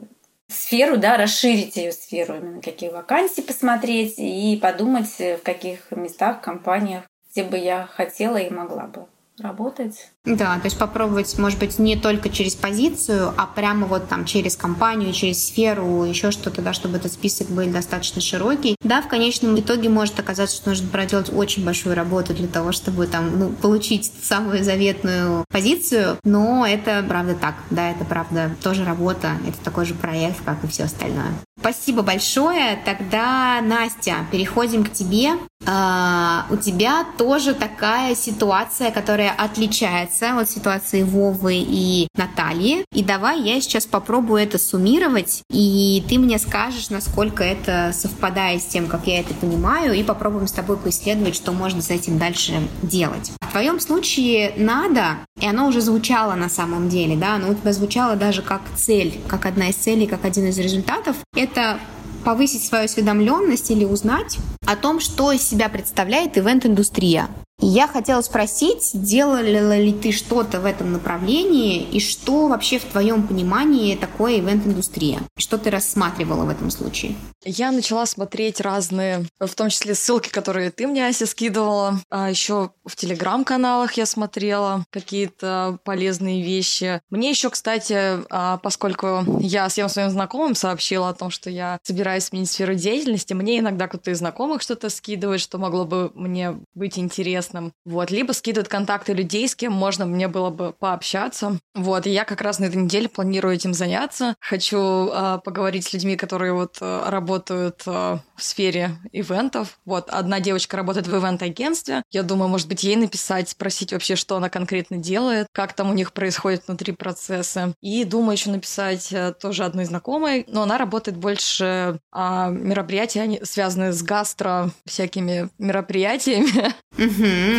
сферу, 0.47 0.97
да, 0.97 1.17
расширить 1.17 1.75
ее 1.75 1.91
сферу, 1.91 2.35
именно 2.35 2.61
какие 2.61 2.89
вакансии 2.89 3.41
посмотреть 3.41 4.15
и 4.17 4.57
подумать, 4.61 5.19
в 5.19 5.39
каких 5.43 5.91
местах, 5.91 6.41
компаниях, 6.41 7.03
где 7.31 7.43
бы 7.43 7.57
я 7.57 7.85
хотела 7.85 8.37
и 8.37 8.49
могла 8.49 8.87
бы 8.87 9.05
работать. 9.39 10.11
Да, 10.28 10.55
то 10.55 10.65
есть 10.65 10.78
попробовать, 10.78 11.38
может 11.38 11.57
быть, 11.57 11.80
не 11.80 11.95
только 11.95 12.30
через 12.30 12.53
позицию, 12.53 13.34
а 13.38 13.45
прямо 13.45 13.88
вот 13.88 14.09
там 14.09 14.25
через 14.25 14.57
компанию, 14.57 15.13
через 15.13 15.45
сферу, 15.45 16.03
еще 16.03 16.32
что-то, 16.32 16.61
да, 16.61 16.73
чтобы 16.73 16.97
этот 16.97 17.13
список 17.13 17.47
был 17.47 17.65
достаточно 17.67 18.19
широкий. 18.19 18.75
Да, 18.82 19.01
в 19.01 19.07
конечном 19.07 19.57
итоге 19.57 19.88
может 19.88 20.19
оказаться, 20.19 20.57
что 20.57 20.69
нужно 20.69 20.89
проделать 20.89 21.32
очень 21.34 21.63
большую 21.63 21.95
работу 21.95 22.34
для 22.34 22.47
того, 22.47 22.73
чтобы 22.73 23.07
там, 23.07 23.39
ну, 23.39 23.49
получить 23.51 24.11
самую 24.21 24.65
заветную 24.65 25.45
позицию, 25.49 26.17
но 26.25 26.67
это 26.67 27.05
правда 27.07 27.34
так, 27.34 27.55
да, 27.69 27.91
это 27.91 28.03
правда 28.03 28.51
тоже 28.61 28.84
работа, 28.84 29.32
это 29.47 29.57
такой 29.63 29.86
же 29.86 29.93
проект, 29.93 30.43
как 30.43 30.61
и 30.65 30.67
все 30.67 30.84
остальное. 30.84 31.32
Спасибо 31.59 32.01
большое. 32.01 32.80
Тогда, 32.86 33.61
Настя, 33.61 34.25
переходим 34.32 34.84
к 34.84 34.91
тебе. 34.91 35.32
Uh, 35.65 36.43
у 36.51 36.55
тебя 36.55 37.03
тоже 37.17 37.53
такая 37.53 38.15
ситуация, 38.15 38.91
которая 38.91 39.32
отличается 39.32 40.16
от 40.22 40.49
ситуации 40.49 41.03
Вовы 41.03 41.55
и 41.55 42.07
Натальи. 42.15 42.86
И 42.93 43.03
давай 43.03 43.41
я 43.41 43.59
сейчас 43.61 43.86
попробую 43.86 44.41
это 44.41 44.57
суммировать, 44.57 45.43
и 45.51 46.03
ты 46.09 46.18
мне 46.20 46.39
скажешь, 46.39 46.89
насколько 46.89 47.43
это 47.43 47.91
совпадает 47.93 48.61
с 48.61 48.65
тем, 48.65 48.88
как 48.88 49.07
я 49.07 49.20
это 49.20 49.34
понимаю, 49.34 49.93
и 49.93 50.03
попробуем 50.03 50.47
с 50.47 50.51
тобой 50.51 50.78
поисследовать, 50.78 51.36
что 51.36 51.51
можно 51.51 51.82
с 51.82 51.89
этим 51.89 52.18
дальше 52.18 52.68
делать. 52.82 53.32
В 53.41 53.51
твоем 53.51 53.80
случае 53.80 54.53
надо, 54.57 55.18
и 55.39 55.47
оно 55.47 55.68
уже 55.68 55.82
звучало 55.82 56.36
на 56.36 56.49
самом 56.49 56.89
деле, 56.89 57.15
да, 57.15 57.36
оно 57.36 57.49
у 57.51 57.55
тебя 57.55 57.74
звучало 57.74 58.15
даже 58.15 58.41
как 58.41 58.61
цель, 58.76 59.20
как 59.28 59.45
одна 59.45 59.70
из 59.70 59.76
целей, 59.76 60.07
как 60.07 60.26
один 60.26 60.47
из 60.47 60.57
результатов, 60.57 61.15
это 61.36 61.80
повысить 62.24 62.65
свою 62.65 62.86
осведомленность 62.86 63.72
или 63.72 63.86
узнать 63.86 64.38
о 64.65 64.76
том, 64.76 64.99
что 64.99 65.32
из 65.32 65.41
себя 65.41 65.70
представляет 65.70 66.38
ивент-индустрия. 66.38 67.30
Я 67.60 67.88
хотела 67.88 68.22
спросить, 68.22 68.91
делала 68.93 69.41
ли 69.41 69.91
ты 69.91 70.12
что-то 70.12 70.62
в 70.62 70.66
этом 70.66 70.91
направлении 70.91 71.82
и 71.82 71.99
что 71.99 72.47
вообще 72.47 72.78
в 72.78 72.86
твоем 72.86 73.28
понимании 73.28 73.95
такое 73.95 74.38
ивент-индустрия? 74.38 75.22
Что 75.36 75.58
ты 75.58 75.72
рассматривала 75.72 76.45
в 76.45 76.49
этом 76.49 76.70
случае? 76.70 77.16
Я 77.43 77.72
начала 77.72 78.05
смотреть 78.05 78.62
разные, 78.62 79.26
в 79.39 79.55
том 79.55 79.70
числе 79.70 79.95
ссылки, 79.95 80.30
которые 80.30 80.70
ты 80.70 80.86
мне, 80.86 81.08
Ася, 81.08 81.26
скидывала. 81.26 81.99
А 82.12 82.30
еще 82.30 82.72
в 82.86 82.95
телеграм-каналах 82.95 83.93
я 83.93 84.05
смотрела 84.05 84.86
какие-то 84.91 85.80
полезные 85.84 86.43
вещи. 86.43 87.01
Мне 87.10 87.32
еще, 87.32 87.49
кстати, 87.49 88.20
а, 88.30 88.58
поскольку 88.58 89.24
я 89.39 89.68
всем 89.70 89.89
своим 89.89 90.12
знакомым 90.12 90.53
сообщила 90.53 91.10
о 91.10 91.14
том, 91.16 91.32
что 91.32 91.49
я 91.49 91.80
собираюсь 91.82 92.26
сменить 92.26 92.51
сферу 92.51 92.76
деятельности, 92.76 93.34
мне 93.34 93.60
иногда 93.60 93.88
кто-то 93.88 94.12
из 94.12 94.20
знакомых 94.20 94.62
что-то 94.62 94.91
скидывает, 94.91 95.41
что 95.41 95.58
могло 95.58 95.86
бы 95.86 96.12
мне 96.14 96.60
быть 96.76 96.99
интересно 96.99 97.46
интересным. 97.47 97.73
Вот, 97.85 98.11
либо 98.11 98.31
скидывают 98.31 98.67
контакты 98.67 99.13
людей, 99.13 99.47
с 99.47 99.55
кем 99.55 99.73
можно 99.73 100.05
мне 100.05 100.27
было 100.27 100.49
бы 100.49 100.73
пообщаться. 100.73 101.59
Вот, 101.75 102.07
и 102.07 102.09
я 102.11 102.25
как 102.25 102.41
раз 102.41 102.59
на 102.59 102.65
этой 102.65 102.77
неделе 102.77 103.09
планирую 103.09 103.55
этим 103.55 103.73
заняться. 103.73 104.35
Хочу 104.39 105.09
э, 105.09 105.39
поговорить 105.43 105.85
с 105.85 105.93
людьми, 105.93 106.15
которые 106.15 106.53
вот 106.53 106.77
э, 106.81 107.03
работают 107.07 107.83
э, 107.85 108.17
в 108.35 108.43
сфере 108.43 108.97
ивентов. 109.11 109.79
Вот, 109.85 110.09
одна 110.09 110.39
девочка 110.39 110.77
работает 110.77 111.07
в 111.07 111.15
ивент-агентстве. 111.15 112.03
Я 112.11 112.23
думаю, 112.23 112.49
может 112.49 112.67
быть, 112.67 112.83
ей 112.83 112.95
написать, 112.95 113.49
спросить 113.49 113.93
вообще, 113.93 114.15
что 114.15 114.35
она 114.35 114.49
конкретно 114.49 114.97
делает, 114.97 115.47
как 115.51 115.73
там 115.73 115.89
у 115.89 115.93
них 115.93 116.13
происходит 116.13 116.63
внутри 116.67 116.93
процесса. 116.93 117.73
И 117.81 118.03
думаю 118.03 118.33
еще 118.33 118.49
написать 118.49 119.11
э, 119.11 119.33
тоже 119.39 119.63
одной 119.63 119.85
знакомой, 119.85 120.45
но 120.47 120.63
она 120.63 120.77
работает 120.77 121.17
больше 121.17 121.99
а, 122.11 122.49
мероприятия, 122.49 123.39
связанные 123.43 123.91
с 123.91 124.01
гастро 124.01 124.71
всякими 124.85 125.49
мероприятиями. 125.57 126.73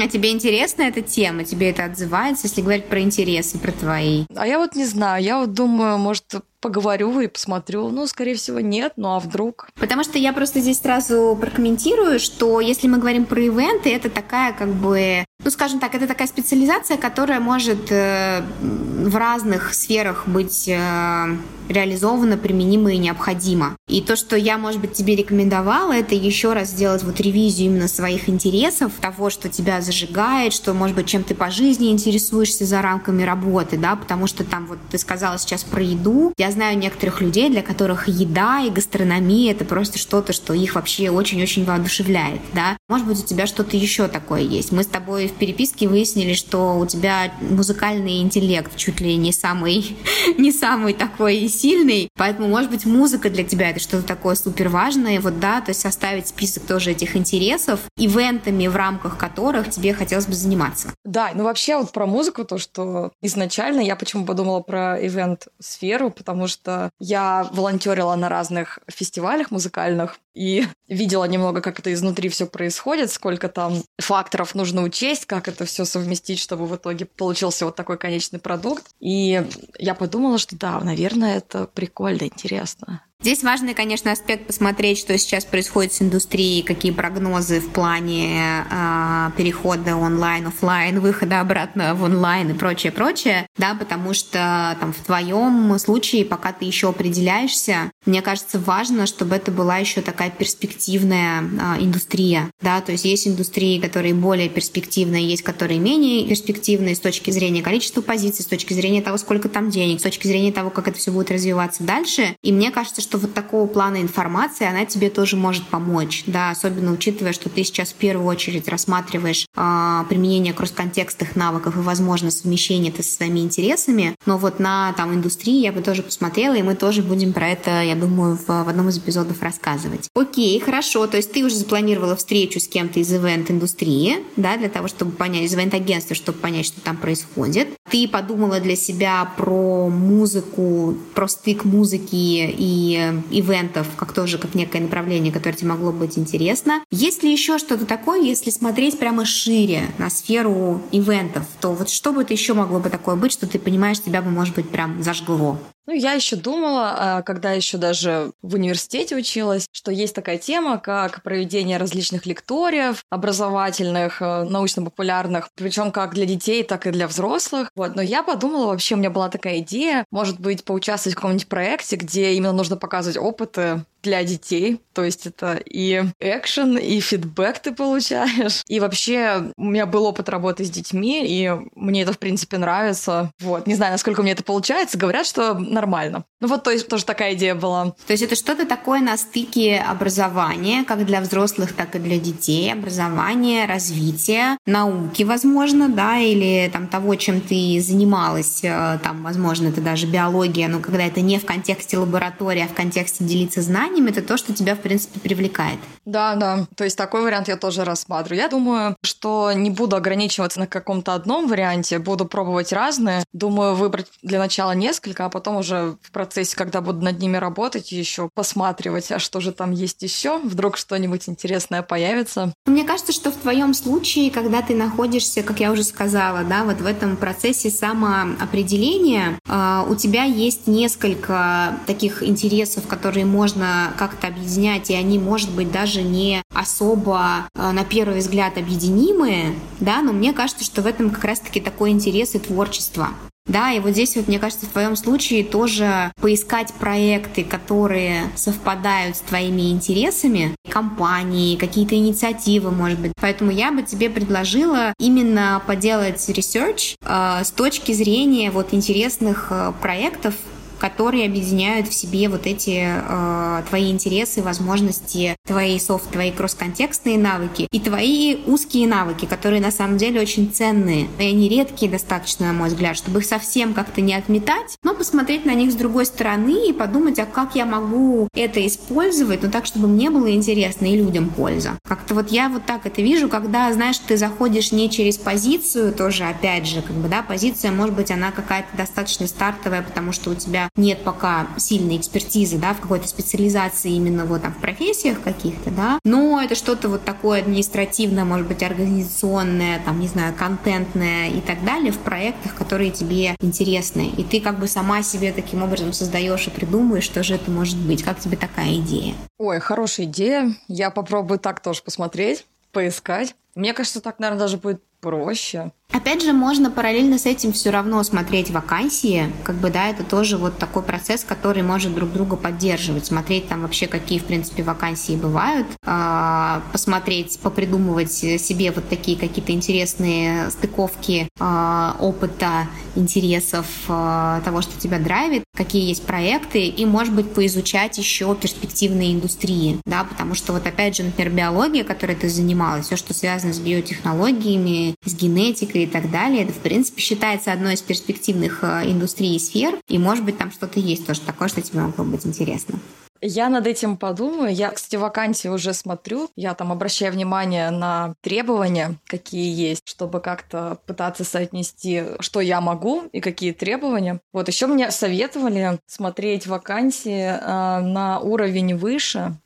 А 0.03 0.09
тебе 0.09 0.31
интересна 0.31 0.83
эта 0.83 1.03
тема? 1.03 1.45
Тебе 1.45 1.71
это 1.71 1.85
отзывается, 1.85 2.47
если 2.47 2.61
говорить 2.61 2.87
про 2.87 3.01
интересы, 3.01 3.59
про 3.59 3.73
твои? 3.73 4.25
А 4.35 4.47
я 4.47 4.59
вот 4.59 4.75
не 4.75 4.85
знаю. 4.85 5.23
Я 5.23 5.39
вот 5.39 5.53
думаю, 5.53 5.99
может, 5.99 6.25
поговорю 6.61 7.21
и 7.21 7.27
посмотрю. 7.27 7.89
Ну, 7.91 8.07
скорее 8.07 8.35
всего, 8.35 8.61
нет, 8.61 8.93
ну 8.97 9.15
а 9.15 9.19
вдруг? 9.19 9.69
Потому 9.77 10.05
что 10.05 10.19
я 10.19 10.33
просто 10.33 10.61
здесь 10.61 10.81
сразу 10.81 11.37
прокомментирую, 11.41 12.19
что 12.19 12.61
если 12.61 12.89
мы 12.89 12.99
говорим 12.99 13.25
про 13.25 13.41
ивенты, 13.41 13.95
это 13.95 14.11
такая 14.11 14.53
как 14.53 14.69
бы, 14.69 15.25
ну, 15.45 15.51
скажем 15.51 15.81
так, 15.81 15.95
это 15.95 16.07
такая 16.07 16.29
специализация, 16.29 16.97
которая 16.97 17.41
может 17.41 17.91
э, 17.91 18.43
в 18.61 19.17
разных 19.17 19.75
сферах 19.75 20.27
быть 20.27 20.69
э, 20.69 21.37
реализована, 21.69 22.37
применима 22.37 22.93
и 22.93 22.99
необходима. 22.99 23.77
И 23.89 24.01
то, 24.01 24.17
что 24.17 24.37
я, 24.37 24.59
может 24.59 24.81
быть, 24.81 24.93
тебе 24.93 25.15
рекомендовала, 25.15 25.93
это 25.93 26.15
еще 26.15 26.53
раз 26.53 26.71
сделать 26.71 27.03
вот 27.03 27.21
ревизию 27.21 27.71
именно 27.71 27.89
своих 27.89 28.29
интересов, 28.29 28.93
того, 29.01 29.31
что 29.31 29.49
тебя 29.49 29.81
зажигает, 29.81 30.53
что, 30.53 30.75
может 30.75 30.97
быть, 30.97 31.07
чем 31.07 31.23
ты 31.23 31.35
по 31.35 31.51
жизни 31.51 31.91
интересуешься 31.91 32.65
за 32.65 32.83
рамками 32.83 33.23
работы, 33.23 33.77
да, 33.77 33.97
потому 33.97 34.27
что 34.27 34.45
там 34.45 34.67
вот 34.67 34.79
ты 34.91 34.99
сказала 34.99 35.39
сейчас 35.39 35.65
про 35.65 35.83
еду. 35.83 36.33
Я 36.37 36.48
знаю 36.51 36.79
некоторых 36.79 37.21
людей, 37.21 37.51
для 37.51 37.63
которых 37.63 38.09
еда 38.09 38.61
и 38.61 38.71
гастрономия— 38.71 39.53
это 39.53 39.65
просто 39.65 39.99
что-то, 39.99 40.33
что 40.33 40.55
их 40.55 40.75
вообще 40.75 41.11
очень-очень 41.11 41.65
воодушевляет, 41.65 42.41
да. 42.55 42.77
Может 42.89 43.07
быть, 43.07 43.19
у 43.21 43.27
тебя 43.27 43.47
что-то 43.47 43.77
еще 43.77 44.09
такое 44.09 44.41
есть. 44.41 44.73
Мы 44.73 44.83
с 44.83 44.87
тобой 44.87 45.29
в 45.29 45.35
переписке 45.35 45.89
выяснили, 45.89 46.35
что 46.35 46.79
у 46.79 46.87
тебя 46.87 47.33
музыкальный 47.41 48.21
интеллект 48.21 48.77
чуть 48.77 49.01
ли 49.01 49.17
не 49.17 49.33
самый, 49.33 49.97
не 50.39 50.53
самый 50.53 50.95
такой 50.95 51.49
сильный, 51.49 52.09
поэтому, 52.17 52.49
может 52.49 52.71
быть, 52.71 52.85
музыка 52.87 53.31
для 53.31 53.45
тебя 53.45 53.71
это 53.71 53.81
что-то 53.81 54.07
такое 54.07 54.35
супер 54.35 54.69
важное, 54.69 55.21
вот, 55.21 55.41
да, 55.41 55.61
то 55.61 55.71
есть 55.71 55.81
составить 55.81 56.29
список 56.29 56.65
тоже 56.65 56.93
этих 56.93 57.17
интересов, 57.17 57.81
ивентами, 57.97 58.67
в 58.67 58.77
рамках 58.77 59.17
которых 59.19 59.71
тебе 59.71 59.95
хотелось 59.95 60.27
бы 60.27 60.35
заниматься. 60.35 60.93
Да, 61.05 61.31
ну 61.35 61.45
вообще 61.45 61.77
вот 61.77 61.93
про 61.93 62.07
музыку, 62.07 62.45
то, 62.45 62.59
что 62.59 63.13
изначально 63.23 63.81
я 63.81 63.97
почему 63.97 64.25
подумала 64.25 64.61
про 64.61 64.99
ивент-сферу, 65.05 66.11
потому 66.11 66.38
что 66.47 66.91
я 67.01 67.49
волонтерила 67.53 68.15
на 68.15 68.29
разных 68.29 68.79
фестивалях 68.89 69.51
музыкальных 69.51 70.19
и 70.35 70.67
видела 70.89 71.25
немного, 71.25 71.61
как 71.61 71.79
это 71.81 71.93
изнутри 71.93 72.29
все 72.29 72.47
происходит, 72.47 73.11
сколько 73.11 73.49
там 73.49 73.83
факторов 73.99 74.55
нужно 74.55 74.83
учесть, 74.83 75.27
как 75.27 75.49
это 75.49 75.65
все 75.65 75.85
совместить, 75.85 76.39
чтобы 76.39 76.67
в 76.67 76.77
итоге 76.77 77.07
получился 77.07 77.65
вот 77.65 77.77
такой 77.77 77.99
конечный 77.99 78.39
продукт. 78.39 78.87
И 79.01 79.45
я 79.79 79.95
подумала, 79.95 80.39
что 80.39 80.57
да, 80.57 80.81
наверное, 80.81 81.39
это 81.39 81.67
прикольно, 81.67 82.25
интересно. 82.25 83.03
Здесь 83.21 83.43
важный, 83.43 83.75
конечно, 83.75 84.13
аспект 84.13 84.47
посмотреть, 84.47 84.97
что 84.97 85.19
сейчас 85.19 85.45
происходит 85.45 85.93
с 85.93 86.01
индустрией, 86.01 86.63
какие 86.63 86.93
прогнозы 86.93 87.59
в 87.59 87.71
плане 87.71 88.65
э, 88.71 89.31
перехода 89.37 89.97
онлайн, 89.97 90.47
офлайн, 90.47 91.01
выхода 91.01 91.41
обратно 91.41 91.97
в 91.97 92.05
онлайн 92.05 92.51
и 92.51 92.55
прочее, 92.55 92.93
прочее, 92.93 93.49
да, 93.57 93.75
потому 93.75 94.15
что 94.15 94.77
там 94.79 94.93
в 94.93 95.05
твоем 95.05 95.77
случае, 95.81 96.25
пока 96.27 96.53
ты 96.53 96.65
еще 96.65 96.91
определяешься, 96.91 97.91
мне 98.07 98.23
кажется, 98.23 98.61
важно, 98.61 99.07
чтобы 99.07 99.35
это 99.35 99.51
была 99.51 99.79
еще 99.79 100.01
такая 100.01 100.31
перспективная 100.31 101.43
э, 101.43 101.83
индустрия, 101.83 102.49
да, 102.63 102.81
то 102.81 102.93
есть 102.93 103.05
есть 103.05 103.27
индустрии, 103.27 103.81
которые 103.81 104.15
более 104.15 104.49
перспективные, 104.49 105.29
есть 105.29 105.43
которые 105.43 105.81
менее 105.81 106.25
перспективные 106.29 106.95
с 106.95 107.01
точки 107.01 107.33
зрения 107.33 107.63
количества 107.63 108.01
позиций, 108.01 108.45
с 108.45 108.47
точки 108.49 108.75
зрения 108.75 109.03
того, 109.03 109.19
сколько 109.19 109.49
там 109.49 109.71
денег, 109.71 109.99
с 109.99 110.05
точки 110.05 110.29
зрения 110.29 110.53
того, 110.53 110.71
как 110.71 110.87
это 110.87 110.99
все 110.99 111.11
будет 111.11 111.33
развиваться 111.33 111.83
дальше, 111.83 112.37
и 112.45 112.53
мне 112.53 112.71
кажется, 112.71 113.08
что 113.09 113.17
вот 113.17 113.33
такого 113.33 113.67
плана 113.67 114.03
информация, 114.03 114.69
она 114.69 114.85
тебе 114.85 115.09
тоже 115.09 115.37
может 115.37 115.65
помочь, 115.65 116.25
да, 116.27 116.51
особенно 116.51 116.93
учитывая, 116.93 117.33
что 117.33 117.49
ты 117.49 117.65
сейчас 117.65 117.89
в 117.89 117.95
первую 117.95 118.27
очередь 118.27 118.69
рассматриваешь 118.69 119.47
э, 119.57 120.05
применение 120.11 120.53
кросс-контекстных 120.53 121.35
навыков 121.35 121.75
и, 121.77 121.81
возможно, 121.81 122.31
совмещение 122.31 122.93
это 122.93 123.03
со 123.03 123.15
своими 123.15 123.41
интересами, 123.41 124.15
но 124.27 124.37
вот 124.37 124.61
на 124.61 124.93
там 124.93 125.15
индустрии 125.15 125.63
я 125.63 125.73
бы 125.73 125.81
тоже 125.81 126.03
посмотрела, 126.03 126.55
и 126.55 126.63
мы 126.63 126.75
тоже 126.75 127.03
будем 127.03 127.33
про 127.33 127.49
это, 127.49 127.83
я 127.83 127.95
думаю, 127.95 128.37
в, 128.37 128.47
в 128.47 128.69
одном 128.69 128.91
из 128.91 128.99
эпизодов 128.99 129.41
рассказывать. 129.41 130.11
Окей, 130.15 130.61
хорошо, 130.61 131.07
то 131.07 131.17
есть 131.17 131.33
ты 131.33 131.43
уже 131.43 131.57
запланировала 131.57 132.15
встречу 132.15 132.61
с 132.61 132.69
кем-то 132.69 133.01
из 133.01 133.11
ивент-индустрии, 133.11 134.19
да, 134.37 134.59
для 134.59 134.69
того, 134.69 134.87
чтобы 134.87 135.13
понять, 135.13 135.45
из 135.45 135.55
ивент-агентства, 135.55 136.15
чтобы 136.15 136.39
понять, 136.41 136.67
что 136.67 136.83
там 136.83 136.99
происходит. 136.99 137.69
Ты 137.91 138.07
подумала 138.07 138.61
для 138.61 138.77
себя 138.77 139.33
про 139.39 139.89
музыку, 139.89 140.95
про 141.15 141.27
стык 141.27 141.65
музыки 141.65 142.55
и 142.59 142.98
ивентов, 143.31 143.87
как 143.97 144.13
тоже 144.13 144.39
как 144.39 144.55
некое 144.55 144.81
направление, 144.81 145.33
которое 145.33 145.57
тебе 145.57 145.71
могло 145.71 145.93
быть 145.93 146.19
интересно. 146.19 146.83
Есть 146.91 147.23
ли 147.23 147.33
еще 147.33 147.59
что-то 147.59 147.87
такое, 147.87 148.21
если 148.21 148.51
смотреть 148.51 148.99
прямо 148.99 149.25
шире 149.25 149.83
на 149.99 150.11
сферу 150.11 150.81
ивентов, 150.93 151.45
то 151.61 151.73
вот 151.73 151.91
что 151.91 152.13
бы 152.13 152.23
это 152.23 152.33
еще 152.33 152.55
могло 152.55 152.81
бы 152.81 152.91
такое 152.91 153.17
быть, 153.17 153.33
что 153.33 153.47
ты 153.47 153.59
понимаешь, 153.59 154.01
тебя 154.01 154.23
бы, 154.23 154.31
может 154.31 154.55
быть, 154.55 154.69
прям 154.69 155.03
зажгло? 155.03 155.59
Ну, 155.89 155.95
я 155.95 156.13
еще 156.13 156.37
думала, 156.37 156.95
а, 156.99 157.23
когда 157.23 157.53
еще 157.53 157.79
даже 157.79 158.33
в 158.43 158.57
университете 158.57 159.17
училась, 159.17 159.67
что 159.73 159.91
есть 159.91 160.15
такая 160.15 160.37
тема, 160.37 160.77
как 160.77 161.23
проведение 161.23 161.79
различных 161.79 162.27
лекториев, 162.27 163.03
образовательных, 163.09 164.21
э, 164.21 164.43
научно-популярных, 164.43 165.49
причем 165.55 165.91
как 165.91 166.13
для 166.13 166.27
детей, 166.27 166.63
так 166.63 166.87
и 166.87 166.91
для 166.91 167.09
взрослых. 167.09 167.71
Вот. 167.75 167.97
Но 167.97 168.03
я 168.03 168.23
подумала, 168.23 168.67
вообще 168.67 168.97
у 168.97 168.99
меня 168.99 169.09
была 169.09 169.31
такая 169.31 169.61
идея, 169.61 170.05
может 170.11 170.39
быть, 170.39 170.63
поучаствовать 170.63 171.15
в 171.15 171.17
каком-нибудь 171.17 171.49
проекте, 171.49 171.97
где 171.97 172.35
именно 172.35 172.53
нужно 172.53 172.77
показывать 172.77 173.17
опыты 173.17 173.83
для 174.09 174.25
детей. 174.25 174.81
То 174.95 175.05
есть 175.05 175.27
это 175.27 175.61
и 175.65 176.03
экшен, 176.19 176.77
и 176.77 176.99
фидбэк 176.99 177.61
ты 177.61 177.73
получаешь. 177.73 178.63
И 178.67 178.81
вообще 178.81 179.53
у 179.57 179.65
меня 179.65 179.87
был 179.87 180.07
опыт 180.07 180.29
работы 180.29 180.65
с 180.65 180.71
детьми, 180.71 181.25
и 181.25 181.53
мне 181.77 182.03
это, 182.03 182.13
в 182.13 182.19
принципе, 182.19 182.59
нравится. 182.59 183.31
Вот. 183.41 183.67
Не 183.67 183.75
знаю, 183.75 183.93
насколько 183.93 184.23
мне 184.23 184.33
это 184.33 184.43
получается. 184.43 184.99
Говорят, 184.99 185.27
что 185.27 185.55
нормально. 185.55 186.25
Ну 186.41 186.49
вот, 186.49 186.65
то 186.65 186.71
есть 186.71 186.89
тоже 186.89 187.05
такая 187.05 187.35
идея 187.35 187.55
была. 187.55 187.93
То 188.07 188.13
есть 188.13 188.23
это 188.23 188.35
что-то 188.35 188.67
такое 188.67 189.01
на 189.01 189.17
стыке 189.17 189.79
образования, 189.79 190.85
как 190.85 191.05
для 191.05 191.21
взрослых, 191.21 191.75
так 191.75 191.95
и 191.95 191.99
для 191.99 192.19
детей. 192.19 192.73
Образование, 192.73 193.67
развитие, 193.67 194.57
науки, 194.67 195.23
возможно, 195.23 195.89
да, 195.89 196.19
или 196.19 196.71
там 196.73 196.89
того, 196.89 197.15
чем 197.17 197.41
ты 197.41 197.81
занималась, 197.81 198.61
э, 198.63 198.99
там, 199.03 199.23
возможно, 199.23 199.69
это 199.69 199.81
даже 199.81 200.07
биология, 200.07 200.69
но 200.69 200.81
когда 200.81 201.05
это 201.05 201.21
не 201.21 201.39
в 201.39 201.45
контексте 201.45 201.99
лаборатории, 201.99 202.63
а 202.63 202.69
в 202.69 202.75
контексте 202.75 203.25
делиться 203.25 203.63
знаниями, 203.63 203.98
знаниями, 203.99 204.11
это 204.11 204.23
то, 204.23 204.37
что 204.37 204.55
тебя, 204.55 204.75
в 204.75 204.81
принципе, 204.81 205.21
привлекает. 205.21 205.79
Да, 206.05 206.35
да. 206.37 206.67
То 206.77 206.85
есть 206.85 206.97
такой 206.97 207.23
вариант 207.23 207.49
я 207.49 207.57
тоже 207.57 207.85
рассматриваю. 207.85 208.43
Я 208.43 208.49
думаю, 208.49 208.97
что 209.03 209.53
не 209.53 209.71
буду 209.71 209.97
ограничиваться 209.97 210.61
на 210.61 210.67
каком-то 210.67 211.15
одном 211.15 211.49
варианте, 211.49 211.99
буду 211.99 212.25
пробовать 212.25 212.73
разные. 212.73 213.25
Думаю, 213.33 213.75
выбрать 213.75 214.07
для 214.23 214.39
начала 214.39 214.73
несколько, 214.73 215.25
а 215.25 215.29
потом 215.29 215.57
уже 215.57 215.97
в 216.03 216.11
процессе, 216.13 216.57
когда 216.57 216.81
буду 216.81 217.05
над 217.05 217.19
ними 217.19 217.37
работать, 217.37 217.93
еще 217.93 218.31
посматривать, 218.35 219.13
а 219.13 219.19
что 219.19 219.41
же 219.41 219.53
там 219.53 219.73
есть 219.73 220.03
еще, 220.03 220.39
вдруг 220.39 220.77
что-нибудь 220.77 221.29
интересное 221.29 221.83
появится. 221.83 222.53
Мне 222.67 222.85
кажется, 222.85 223.13
что 223.13 223.31
в 223.31 223.37
твоем 223.37 223.75
случае, 223.75 224.31
когда 224.31 224.63
ты 224.63 224.75
находишься, 224.75 225.43
как 225.43 225.61
я 225.61 225.73
уже 225.73 225.83
сказала, 225.83 226.45
да, 226.45 226.65
вот 226.65 226.81
в 226.81 226.87
этом 226.87 227.17
процессе 227.17 227.71
самоопределения, 227.71 229.39
э, 229.47 229.85
у 229.89 229.95
тебя 229.95 230.25
есть 230.25 230.67
несколько 230.67 231.79
таких 231.87 232.23
интересов, 232.23 232.87
которые 232.87 233.27
можно 233.27 233.78
как-то 233.97 234.29
объединять, 234.29 234.91
и 234.91 234.95
они, 234.95 235.19
может 235.19 235.51
быть, 235.51 235.71
даже 235.71 236.03
не 236.03 236.43
особо 236.55 237.49
э, 237.55 237.71
на 237.71 237.85
первый 237.85 238.19
взгляд 238.19 238.59
объединимые, 238.59 239.55
да, 239.81 240.03
но 240.03 240.13
мне 240.13 240.33
кажется, 240.33 240.65
что 240.65 240.83
в 240.83 240.87
этом 240.87 241.11
как 241.11 241.25
раз-таки 241.25 241.61
такой 241.61 241.91
интерес 241.91 242.35
и 242.35 242.39
творчество. 242.39 243.09
Да, 243.49 243.73
и 243.73 243.81
вот 243.81 243.93
здесь 243.93 244.15
вот, 244.15 244.29
мне 244.29 244.39
кажется, 244.39 244.67
в 244.67 244.71
твоем 244.71 244.95
случае 244.95 245.43
тоже 245.43 246.13
поискать 246.21 246.73
проекты, 246.75 247.45
которые 247.45 248.31
совпадают 248.37 249.17
с 249.17 249.21
твоими 249.21 249.71
интересами, 249.71 250.55
компании, 250.69 251.57
какие-то 251.57 251.95
инициативы, 251.95 252.71
может 252.71 253.01
быть. 253.01 253.13
Поэтому 253.19 253.51
я 253.51 253.73
бы 253.73 253.83
тебе 253.83 254.11
предложила 254.11 254.93
именно 254.99 255.63
поделать 255.67 256.29
research 256.29 256.97
э, 257.03 257.43
с 257.43 257.51
точки 257.51 257.93
зрения 257.93 258.51
вот 258.51 258.75
интересных 258.75 259.47
э, 259.51 259.73
проектов, 259.81 260.35
которые 260.79 261.27
объединяют 261.27 261.89
в 261.89 261.95
себе 261.95 262.29
вот 262.29 262.47
эти 262.47 262.85
э, 262.87 263.63
твои 263.69 263.91
интересы, 263.91 264.43
возможности, 264.43 265.37
твои 265.47 265.79
софт, 265.79 266.11
твои 266.11 266.31
кросс-контекстные 266.31 267.19
навыки 267.19 267.67
и 267.71 267.81
твои 267.81 268.37
узкие 268.47 268.87
навыки, 268.87 269.27
которые 269.27 269.61
на 269.61 269.71
самом 269.71 269.99
деле 269.99 270.21
очень 270.21 270.51
ценные. 270.53 271.09
И 271.19 271.23
они 271.23 271.49
редкие 271.49 271.91
достаточно, 271.91 272.47
на 272.47 272.53
мой 272.53 272.69
взгляд, 272.69 272.97
чтобы 272.97 273.21
их 273.21 273.27
совсем 273.27 273.75
как-то 273.75 274.01
не 274.01 274.15
отметать, 274.15 274.77
но 274.83 274.95
посмотреть 274.95 275.45
на 275.45 275.55
них 275.55 275.73
с 275.73 275.75
другой 275.75 276.07
стороны 276.07 276.69
и 276.69 276.73
подумать, 276.73 277.19
а 277.19 277.27
как 277.27 277.55
я 277.55 277.67
могу 277.67 278.29
это 278.35 278.65
использовать, 278.67 279.43
но 279.43 279.51
так, 279.51 279.67
чтобы 279.67 279.89
мне 279.89 280.11
было 280.11 280.33
интересно 280.33 280.87
и 280.87 280.97
людям 280.97 281.31
польза. 281.31 281.79
Как-то 281.87 282.15
вот 282.15 282.31
я 282.31 282.49
вот 282.49 282.65
так 282.67 282.87
это 282.87 283.03
вижу, 283.03 283.29
когда, 283.29 283.73
знаешь, 283.73 283.99
ты 283.99 284.17
заходишь 284.17 284.73
не 284.73 284.91
через 284.91 285.17
позицию, 285.17 285.93
тоже 285.93 286.25
опять 286.25 286.67
же, 286.67 286.83
как 286.83 286.97
бы, 286.97 287.09
да, 287.09 287.23
позиция, 287.23 287.71
может 287.71 287.95
быть, 287.95 288.11
она 288.11 288.31
какая-то 288.31 288.77
достаточно 288.77 289.27
стартовая, 289.27 289.83
потому 289.83 290.13
что 290.13 290.31
у 290.31 290.35
тебя 290.35 290.68
нет 290.77 291.03
пока 291.05 291.49
сильной 291.57 291.97
экспертизы, 291.97 292.59
да, 292.59 292.75
в 292.75 292.81
какой-то 292.81 293.09
специализации 293.09 293.93
именно 293.93 294.25
вот 294.25 294.43
там 294.43 294.53
в 294.53 294.59
профессиях 294.59 295.23
каких-то, 295.23 295.71
да, 295.71 295.99
но 296.05 296.41
это 296.41 296.55
что-то 296.55 296.89
вот 296.89 297.05
такое 297.05 297.41
административное, 297.41 298.25
может 298.25 298.47
быть, 298.47 298.63
организационное, 298.63 299.81
там, 299.85 300.01
не 300.01 300.09
знаю, 300.09 300.35
контентное 300.35 301.29
и 301.31 301.41
так 301.41 301.65
далее 301.65 301.93
в 301.93 301.99
проектах, 301.99 302.55
которые 302.55 302.91
тебе 302.91 303.37
интересны. 303.41 304.11
И 304.17 304.25
ты 304.25 304.41
как 304.41 304.59
бы 304.59 304.69
сама 304.69 305.03
себе 305.03 305.33
таким 305.33 305.63
образом 305.63 305.93
создаешь 305.93 306.47
и 306.47 306.51
придумываешь, 306.51 307.05
что 307.05 307.23
же 307.23 307.35
это 307.35 307.51
может 307.51 307.77
быть. 307.77 308.03
Как 308.03 308.19
тебе 308.19 308.37
такая 308.37 308.77
идея? 308.77 309.15
Ой, 309.39 309.61
хорошая 309.61 310.07
идея. 310.07 310.55
Я 310.69 310.91
попробую 310.91 311.39
так 311.39 311.61
тоже 311.61 311.83
посмотреть, 311.83 312.47
поискать. 312.73 313.35
Мне 313.55 313.75
кажется, 313.75 314.01
так, 314.01 314.19
наверное, 314.19 314.41
даже 314.41 314.57
будет 314.57 314.83
проще. 315.01 315.73
Опять 315.91 316.23
же, 316.23 316.35
можно 316.35 316.71
параллельно 316.71 317.19
с 317.19 317.25
этим 317.25 317.53
все 317.53 317.71
равно 317.71 318.03
смотреть 318.03 318.51
вакансии, 318.51 319.33
как 319.43 319.57
бы, 319.57 319.71
да, 319.71 319.89
это 319.89 320.05
тоже 320.05 320.37
вот 320.37 320.59
такой 320.59 320.83
процесс, 320.83 321.25
который 321.25 321.63
может 321.63 321.95
друг 321.95 322.13
друга 322.13 322.37
поддерживать, 322.37 323.07
смотреть 323.07 323.49
там 323.49 323.63
вообще, 323.63 323.87
какие, 323.87 324.19
в 324.19 324.25
принципе, 324.25 324.63
вакансии 324.63 325.17
бывают, 325.17 325.67
а, 325.87 326.63
посмотреть, 326.73 327.39
попридумывать 327.41 328.13
себе 328.13 328.71
вот 328.71 328.87
такие 328.91 329.19
какие-то 329.19 329.53
интересные 329.53 330.51
стыковки 330.51 331.27
а, 331.41 331.97
опыта, 331.99 332.69
интересов, 332.95 333.67
а, 333.89 334.43
того, 334.43 334.61
что 334.61 334.79
тебя 334.79 334.99
драйвит, 334.99 335.45
какие 335.57 335.89
есть 335.89 336.05
проекты, 336.05 336.67
и, 336.67 336.85
может 336.85 337.15
быть, 337.15 337.33
поизучать 337.33 337.97
еще 337.97 338.35
перспективные 338.35 339.15
индустрии, 339.15 339.79
да, 339.87 340.05
потому 340.05 340.35
что 340.35 340.53
вот 340.53 340.67
опять 340.67 340.97
же, 340.97 341.05
например, 341.05 341.33
биология, 341.33 341.83
которой 341.83 342.15
ты 342.15 342.29
занималась, 342.29 342.87
все, 342.87 342.97
что 342.97 343.15
связано 343.15 343.55
с 343.55 343.59
биотехнологиями, 343.59 344.95
с 345.05 345.15
генетикой, 345.15 345.78
и 345.85 345.87
так 345.87 346.11
далее. 346.11 346.45
Это, 346.45 346.53
в 346.53 346.59
принципе, 346.59 347.01
считается 347.01 347.53
одной 347.53 347.75
из 347.75 347.83
перспективных 347.83 348.63
э, 348.63 348.91
индустрий 348.91 349.37
и 349.37 349.39
сфер. 349.39 349.79
И, 349.89 349.99
может 349.99 350.25
быть, 350.25 350.39
там 350.39 350.51
что-то 350.51 350.81
есть 350.81 351.07
тоже 351.07 351.21
такое, 351.21 351.49
что 351.49 351.63
тебе 351.63 351.81
могло 351.81 352.05
быть 352.05 352.27
интересно. 352.27 352.79
Я 353.21 353.49
над 353.49 353.67
этим 353.67 353.97
подумаю. 353.97 354.55
Я, 354.55 354.71
кстати, 354.71 354.97
вакансии 354.97 355.49
уже 355.49 355.75
смотрю. 355.75 356.31
Я 356.37 356.55
там 356.55 356.71
обращаю 356.71 357.13
внимание 357.13 357.71
на 357.71 358.15
требования, 358.21 358.95
какие 359.07 359.53
есть, 359.53 359.83
чтобы 359.85 360.21
как-то 360.21 360.79
пытаться 360.87 361.25
соотнести, 361.25 362.05
что 362.21 362.41
я 362.41 362.61
могу 362.61 363.05
и 363.13 363.21
какие 363.21 363.53
требования. 363.53 364.21
Вот 364.33 364.49
еще 364.49 364.67
мне 364.67 364.91
советовали 364.91 365.79
смотреть 365.87 366.47
вакансии 366.47 367.29
э, 367.29 367.81
на 367.81 368.21
уровень 368.21 368.77
выше, 368.77 369.37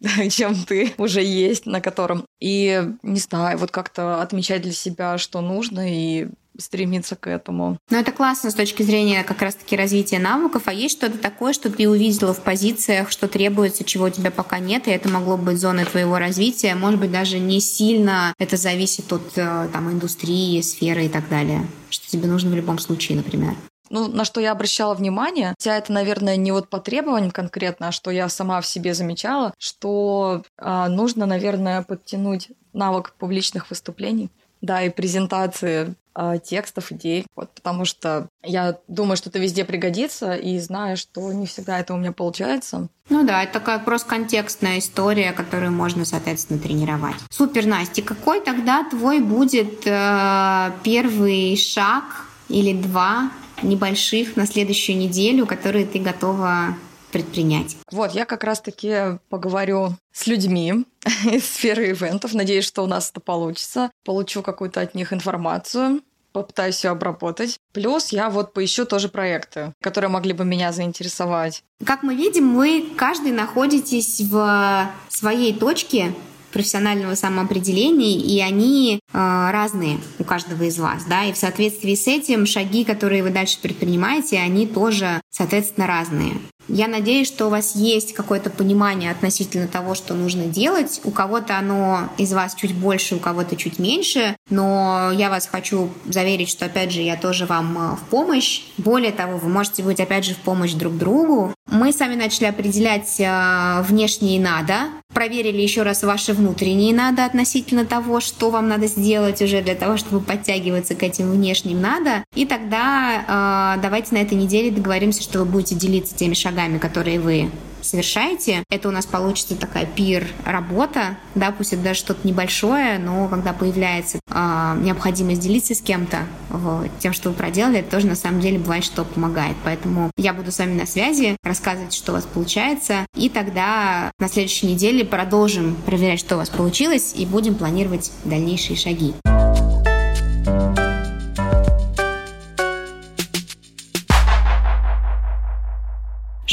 чем 0.30 0.54
ты 0.64 0.94
уже 0.98 1.22
есть, 1.22 1.66
на 1.66 1.80
котором. 1.80 2.24
И, 2.40 2.82
не 3.02 3.20
знаю, 3.20 3.58
вот 3.58 3.70
как-то 3.70 4.20
отмечать 4.20 4.62
для 4.62 4.72
себя, 4.72 5.18
что 5.18 5.40
нужно, 5.40 5.92
и 5.92 6.28
стремиться 6.58 7.16
к 7.16 7.28
этому. 7.28 7.78
Ну, 7.90 7.98
это 7.98 8.12
классно 8.12 8.50
с 8.50 8.54
точки 8.54 8.82
зрения 8.82 9.24
как 9.24 9.42
раз-таки 9.42 9.76
развития 9.76 10.18
навыков. 10.18 10.62
А 10.66 10.72
есть 10.72 10.96
что-то 10.96 11.18
такое, 11.18 11.52
что 11.52 11.70
ты 11.70 11.88
увидела 11.88 12.32
в 12.32 12.42
позициях, 12.42 13.10
что 13.10 13.28
требуется, 13.28 13.84
чего 13.84 14.06
у 14.06 14.10
тебя 14.10 14.30
пока 14.30 14.58
нет, 14.58 14.88
и 14.88 14.90
это 14.90 15.08
могло 15.08 15.36
быть 15.36 15.60
зоной 15.60 15.84
твоего 15.84 16.18
развития. 16.18 16.74
Может 16.74 17.00
быть, 17.00 17.12
даже 17.12 17.38
не 17.38 17.60
сильно 17.60 18.32
это 18.38 18.56
зависит 18.56 19.12
от 19.12 19.32
э, 19.36 19.68
там, 19.72 19.90
индустрии, 19.90 20.60
сферы 20.60 21.06
и 21.06 21.08
так 21.08 21.28
далее. 21.28 21.66
Что 21.90 22.08
тебе 22.08 22.26
нужно 22.26 22.50
в 22.50 22.54
любом 22.54 22.78
случае, 22.78 23.18
например. 23.18 23.54
Ну, 23.90 24.08
на 24.08 24.24
что 24.24 24.40
я 24.40 24.52
обращала 24.52 24.94
внимание, 24.94 25.54
хотя 25.58 25.76
это, 25.76 25.92
наверное, 25.92 26.36
не 26.36 26.52
вот 26.52 26.68
по 26.68 26.78
требованиям 26.78 27.30
конкретно, 27.30 27.88
а 27.88 27.92
что 27.92 28.10
я 28.10 28.28
сама 28.28 28.60
в 28.60 28.66
себе 28.66 28.94
замечала, 28.94 29.54
что 29.58 30.42
э, 30.58 30.86
нужно, 30.88 31.26
наверное, 31.26 31.82
подтянуть 31.82 32.50
навык 32.72 33.14
публичных 33.18 33.70
выступлений, 33.70 34.30
да, 34.60 34.82
и 34.82 34.90
презентации 34.90 35.94
э, 36.14 36.38
текстов, 36.42 36.92
идей. 36.92 37.26
Вот, 37.34 37.50
потому 37.50 37.84
что 37.84 38.28
я 38.42 38.78
думаю, 38.88 39.16
что 39.16 39.30
это 39.30 39.38
везде 39.38 39.64
пригодится, 39.64 40.34
и 40.34 40.58
знаю, 40.58 40.96
что 40.96 41.32
не 41.32 41.46
всегда 41.46 41.78
это 41.78 41.94
у 41.94 41.96
меня 41.96 42.12
получается. 42.12 42.88
Ну 43.08 43.24
да, 43.24 43.42
это 43.42 43.54
такая 43.54 43.78
просто 43.78 44.08
контекстная 44.08 44.78
история, 44.78 45.32
которую 45.32 45.72
можно, 45.72 46.04
соответственно, 46.04 46.58
тренировать. 46.58 47.16
Супер, 47.30 47.66
Настя, 47.66 48.02
какой 48.02 48.40
тогда 48.40 48.84
твой 48.84 49.20
будет 49.20 49.86
э, 49.86 50.72
первый 50.82 51.56
шаг 51.56 52.25
или 52.48 52.72
два 52.72 53.30
небольших 53.62 54.36
на 54.36 54.46
следующую 54.46 54.98
неделю, 54.98 55.46
которые 55.46 55.86
ты 55.86 55.98
готова 55.98 56.76
предпринять? 57.12 57.76
Вот, 57.90 58.12
я 58.12 58.24
как 58.24 58.44
раз-таки 58.44 59.18
поговорю 59.28 59.94
с 60.12 60.26
людьми 60.26 60.84
из 61.24 61.44
сферы 61.44 61.90
ивентов. 61.90 62.34
Надеюсь, 62.34 62.64
что 62.64 62.82
у 62.82 62.86
нас 62.86 63.10
это 63.10 63.20
получится. 63.20 63.90
Получу 64.04 64.42
какую-то 64.42 64.80
от 64.80 64.94
них 64.94 65.12
информацию 65.12 66.02
попытаюсь 66.36 66.74
все 66.74 66.90
обработать. 66.90 67.58
Плюс 67.72 68.10
я 68.10 68.28
вот 68.28 68.52
поищу 68.52 68.84
тоже 68.84 69.08
проекты, 69.08 69.72
которые 69.80 70.10
могли 70.10 70.34
бы 70.34 70.44
меня 70.44 70.70
заинтересовать. 70.70 71.62
Как 71.82 72.02
мы 72.02 72.14
видим, 72.14 72.54
вы 72.56 72.90
каждый 72.94 73.32
находитесь 73.32 74.20
в 74.20 74.90
своей 75.08 75.54
точке 75.54 76.12
профессионального 76.56 77.14
самоопределения, 77.16 78.18
и 78.18 78.40
они 78.40 78.98
э, 78.98 78.98
разные 79.12 79.98
у 80.18 80.24
каждого 80.24 80.62
из 80.62 80.78
вас, 80.78 81.04
да, 81.04 81.24
и 81.24 81.34
в 81.34 81.36
соответствии 81.36 81.94
с 81.94 82.06
этим 82.06 82.46
шаги, 82.46 82.82
которые 82.82 83.22
вы 83.22 83.28
дальше 83.28 83.58
предпринимаете, 83.60 84.38
они 84.38 84.66
тоже, 84.66 85.20
соответственно, 85.36 85.86
разные. 85.86 86.34
Я 86.68 86.88
надеюсь, 86.88 87.28
что 87.28 87.46
у 87.46 87.50
вас 87.50 87.76
есть 87.76 88.12
какое-то 88.12 88.50
понимание 88.50 89.10
относительно 89.10 89.68
того, 89.68 89.94
что 89.94 90.14
нужно 90.14 90.46
делать. 90.46 91.00
У 91.04 91.10
кого-то 91.10 91.58
оно 91.58 92.08
из 92.18 92.32
вас 92.32 92.54
чуть 92.54 92.74
больше, 92.74 93.16
у 93.16 93.18
кого-то 93.18 93.54
чуть 93.54 93.78
меньше. 93.78 94.34
Но 94.50 95.12
я 95.12 95.30
вас 95.30 95.46
хочу 95.46 95.90
заверить, 96.06 96.48
что, 96.48 96.66
опять 96.66 96.90
же, 96.90 97.02
я 97.02 97.16
тоже 97.16 97.46
вам 97.46 97.78
э, 97.78 97.96
в 97.96 98.00
помощь. 98.10 98.62
Более 98.78 99.12
того, 99.12 99.36
вы 99.36 99.48
можете 99.48 99.82
быть, 99.84 100.00
опять 100.00 100.24
же, 100.24 100.34
в 100.34 100.38
помощь 100.38 100.72
друг 100.72 100.96
другу. 100.96 101.54
Мы 101.70 101.92
сами 101.92 102.14
начали 102.14 102.46
определять 102.46 103.20
э, 103.20 103.82
внешние 103.82 104.40
«надо», 104.40 104.88
проверили 105.12 105.60
еще 105.60 105.82
раз 105.82 106.04
ваши 106.04 106.32
внутренние 106.32 106.94
«надо» 106.94 107.24
относительно 107.24 107.84
того, 107.84 108.20
что 108.20 108.50
вам 108.50 108.68
надо 108.68 108.86
сделать 108.86 109.42
уже 109.42 109.62
для 109.62 109.74
того, 109.74 109.96
чтобы 109.96 110.20
подтягиваться 110.20 110.94
к 110.94 111.02
этим 111.02 111.30
внешним 111.30 111.80
«надо». 111.80 112.22
И 112.34 112.46
тогда 112.46 113.76
э, 113.76 113.82
давайте 113.82 114.14
на 114.14 114.18
этой 114.18 114.34
неделе 114.34 114.70
договоримся, 114.70 115.22
что 115.26 115.40
вы 115.40 115.44
будете 115.44 115.74
делиться 115.74 116.14
теми 116.14 116.34
шагами, 116.34 116.78
которые 116.78 117.20
вы 117.20 117.50
совершаете. 117.82 118.64
Это 118.70 118.88
у 118.88 118.90
нас 118.90 119.06
получится 119.06 119.56
такая 119.56 119.86
пир-работа, 119.86 121.16
да, 121.34 121.52
пусть 121.52 121.72
это 121.72 121.82
даже 121.82 122.00
что-то 122.00 122.26
небольшое, 122.26 122.98
но 122.98 123.28
когда 123.28 123.52
появляется 123.52 124.18
э, 124.28 124.78
необходимость 124.80 125.40
делиться 125.40 125.74
с 125.74 125.80
кем-то 125.80 126.26
вот, 126.50 126.90
тем, 126.98 127.12
что 127.12 127.30
вы 127.30 127.34
проделали, 127.34 127.80
это 127.80 127.90
тоже 127.90 128.06
на 128.06 128.16
самом 128.16 128.40
деле 128.40 128.58
бывает, 128.58 128.84
что 128.84 129.04
помогает. 129.04 129.56
Поэтому 129.64 130.10
я 130.16 130.32
буду 130.32 130.50
с 130.50 130.58
вами 130.58 130.78
на 130.78 130.86
связи, 130.86 131.36
рассказывать, 131.42 131.94
что 131.94 132.12
у 132.12 132.14
вас 132.16 132.24
получается, 132.24 133.06
и 133.14 133.28
тогда 133.28 134.10
на 134.18 134.28
следующей 134.28 134.66
неделе 134.66 135.04
продолжим 135.04 135.76
проверять, 135.86 136.20
что 136.20 136.34
у 136.36 136.38
вас 136.38 136.48
получилось, 136.48 137.14
и 137.16 137.26
будем 137.26 137.54
планировать 137.54 138.10
дальнейшие 138.24 138.76
шаги. 138.76 139.14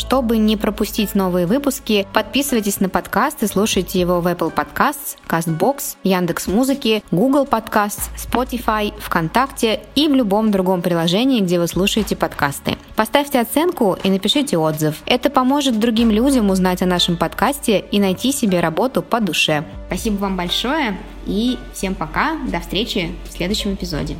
Чтобы 0.06 0.38
не 0.38 0.58
пропустить 0.58 1.16
новые 1.16 1.48
выпуски, 1.48 2.06
подписывайтесь 2.12 2.82
на 2.82 2.90
подкаст 2.90 3.42
и 3.42 3.48
слушайте 3.48 4.02
его 4.02 4.20
в 4.20 4.28
Apple 4.28 4.54
Podcasts, 4.54 5.16
CastBox, 5.30 5.96
Яндекс 6.04 6.48
Музыки, 6.48 7.04
Google 7.10 7.46
Podcasts, 7.46 8.10
Spotify, 8.18 8.94
ВКонтакте 9.00 9.80
и 9.96 10.10
в 10.10 10.14
любом 10.14 10.52
другом 10.52 10.82
приложении, 10.82 11.40
где 11.40 11.58
вы 11.58 11.68
слушаете 11.68 12.18
подкасты. 12.18 12.78
Поставьте 12.98 13.40
оценку 13.40 13.98
и 14.04 14.10
напишите 14.10 14.58
отзыв. 14.58 14.98
Это 15.06 15.30
поможет 15.30 15.80
другим 15.80 16.12
людям 16.12 16.50
узнать 16.50 16.82
о 16.82 16.86
нашем 16.86 17.16
подкасте 17.16 17.80
и 17.80 17.98
найти 17.98 18.34
себе 18.34 18.60
работу 18.60 19.02
по 19.02 19.22
душе. 19.22 19.64
Спасибо 19.88 20.16
вам 20.16 20.36
большое 20.36 20.98
и 21.26 21.58
всем 21.74 21.96
пока. 21.96 22.36
До 22.52 22.60
встречи 22.60 23.16
в 23.30 23.32
следующем 23.32 23.74
эпизоде. 23.76 24.18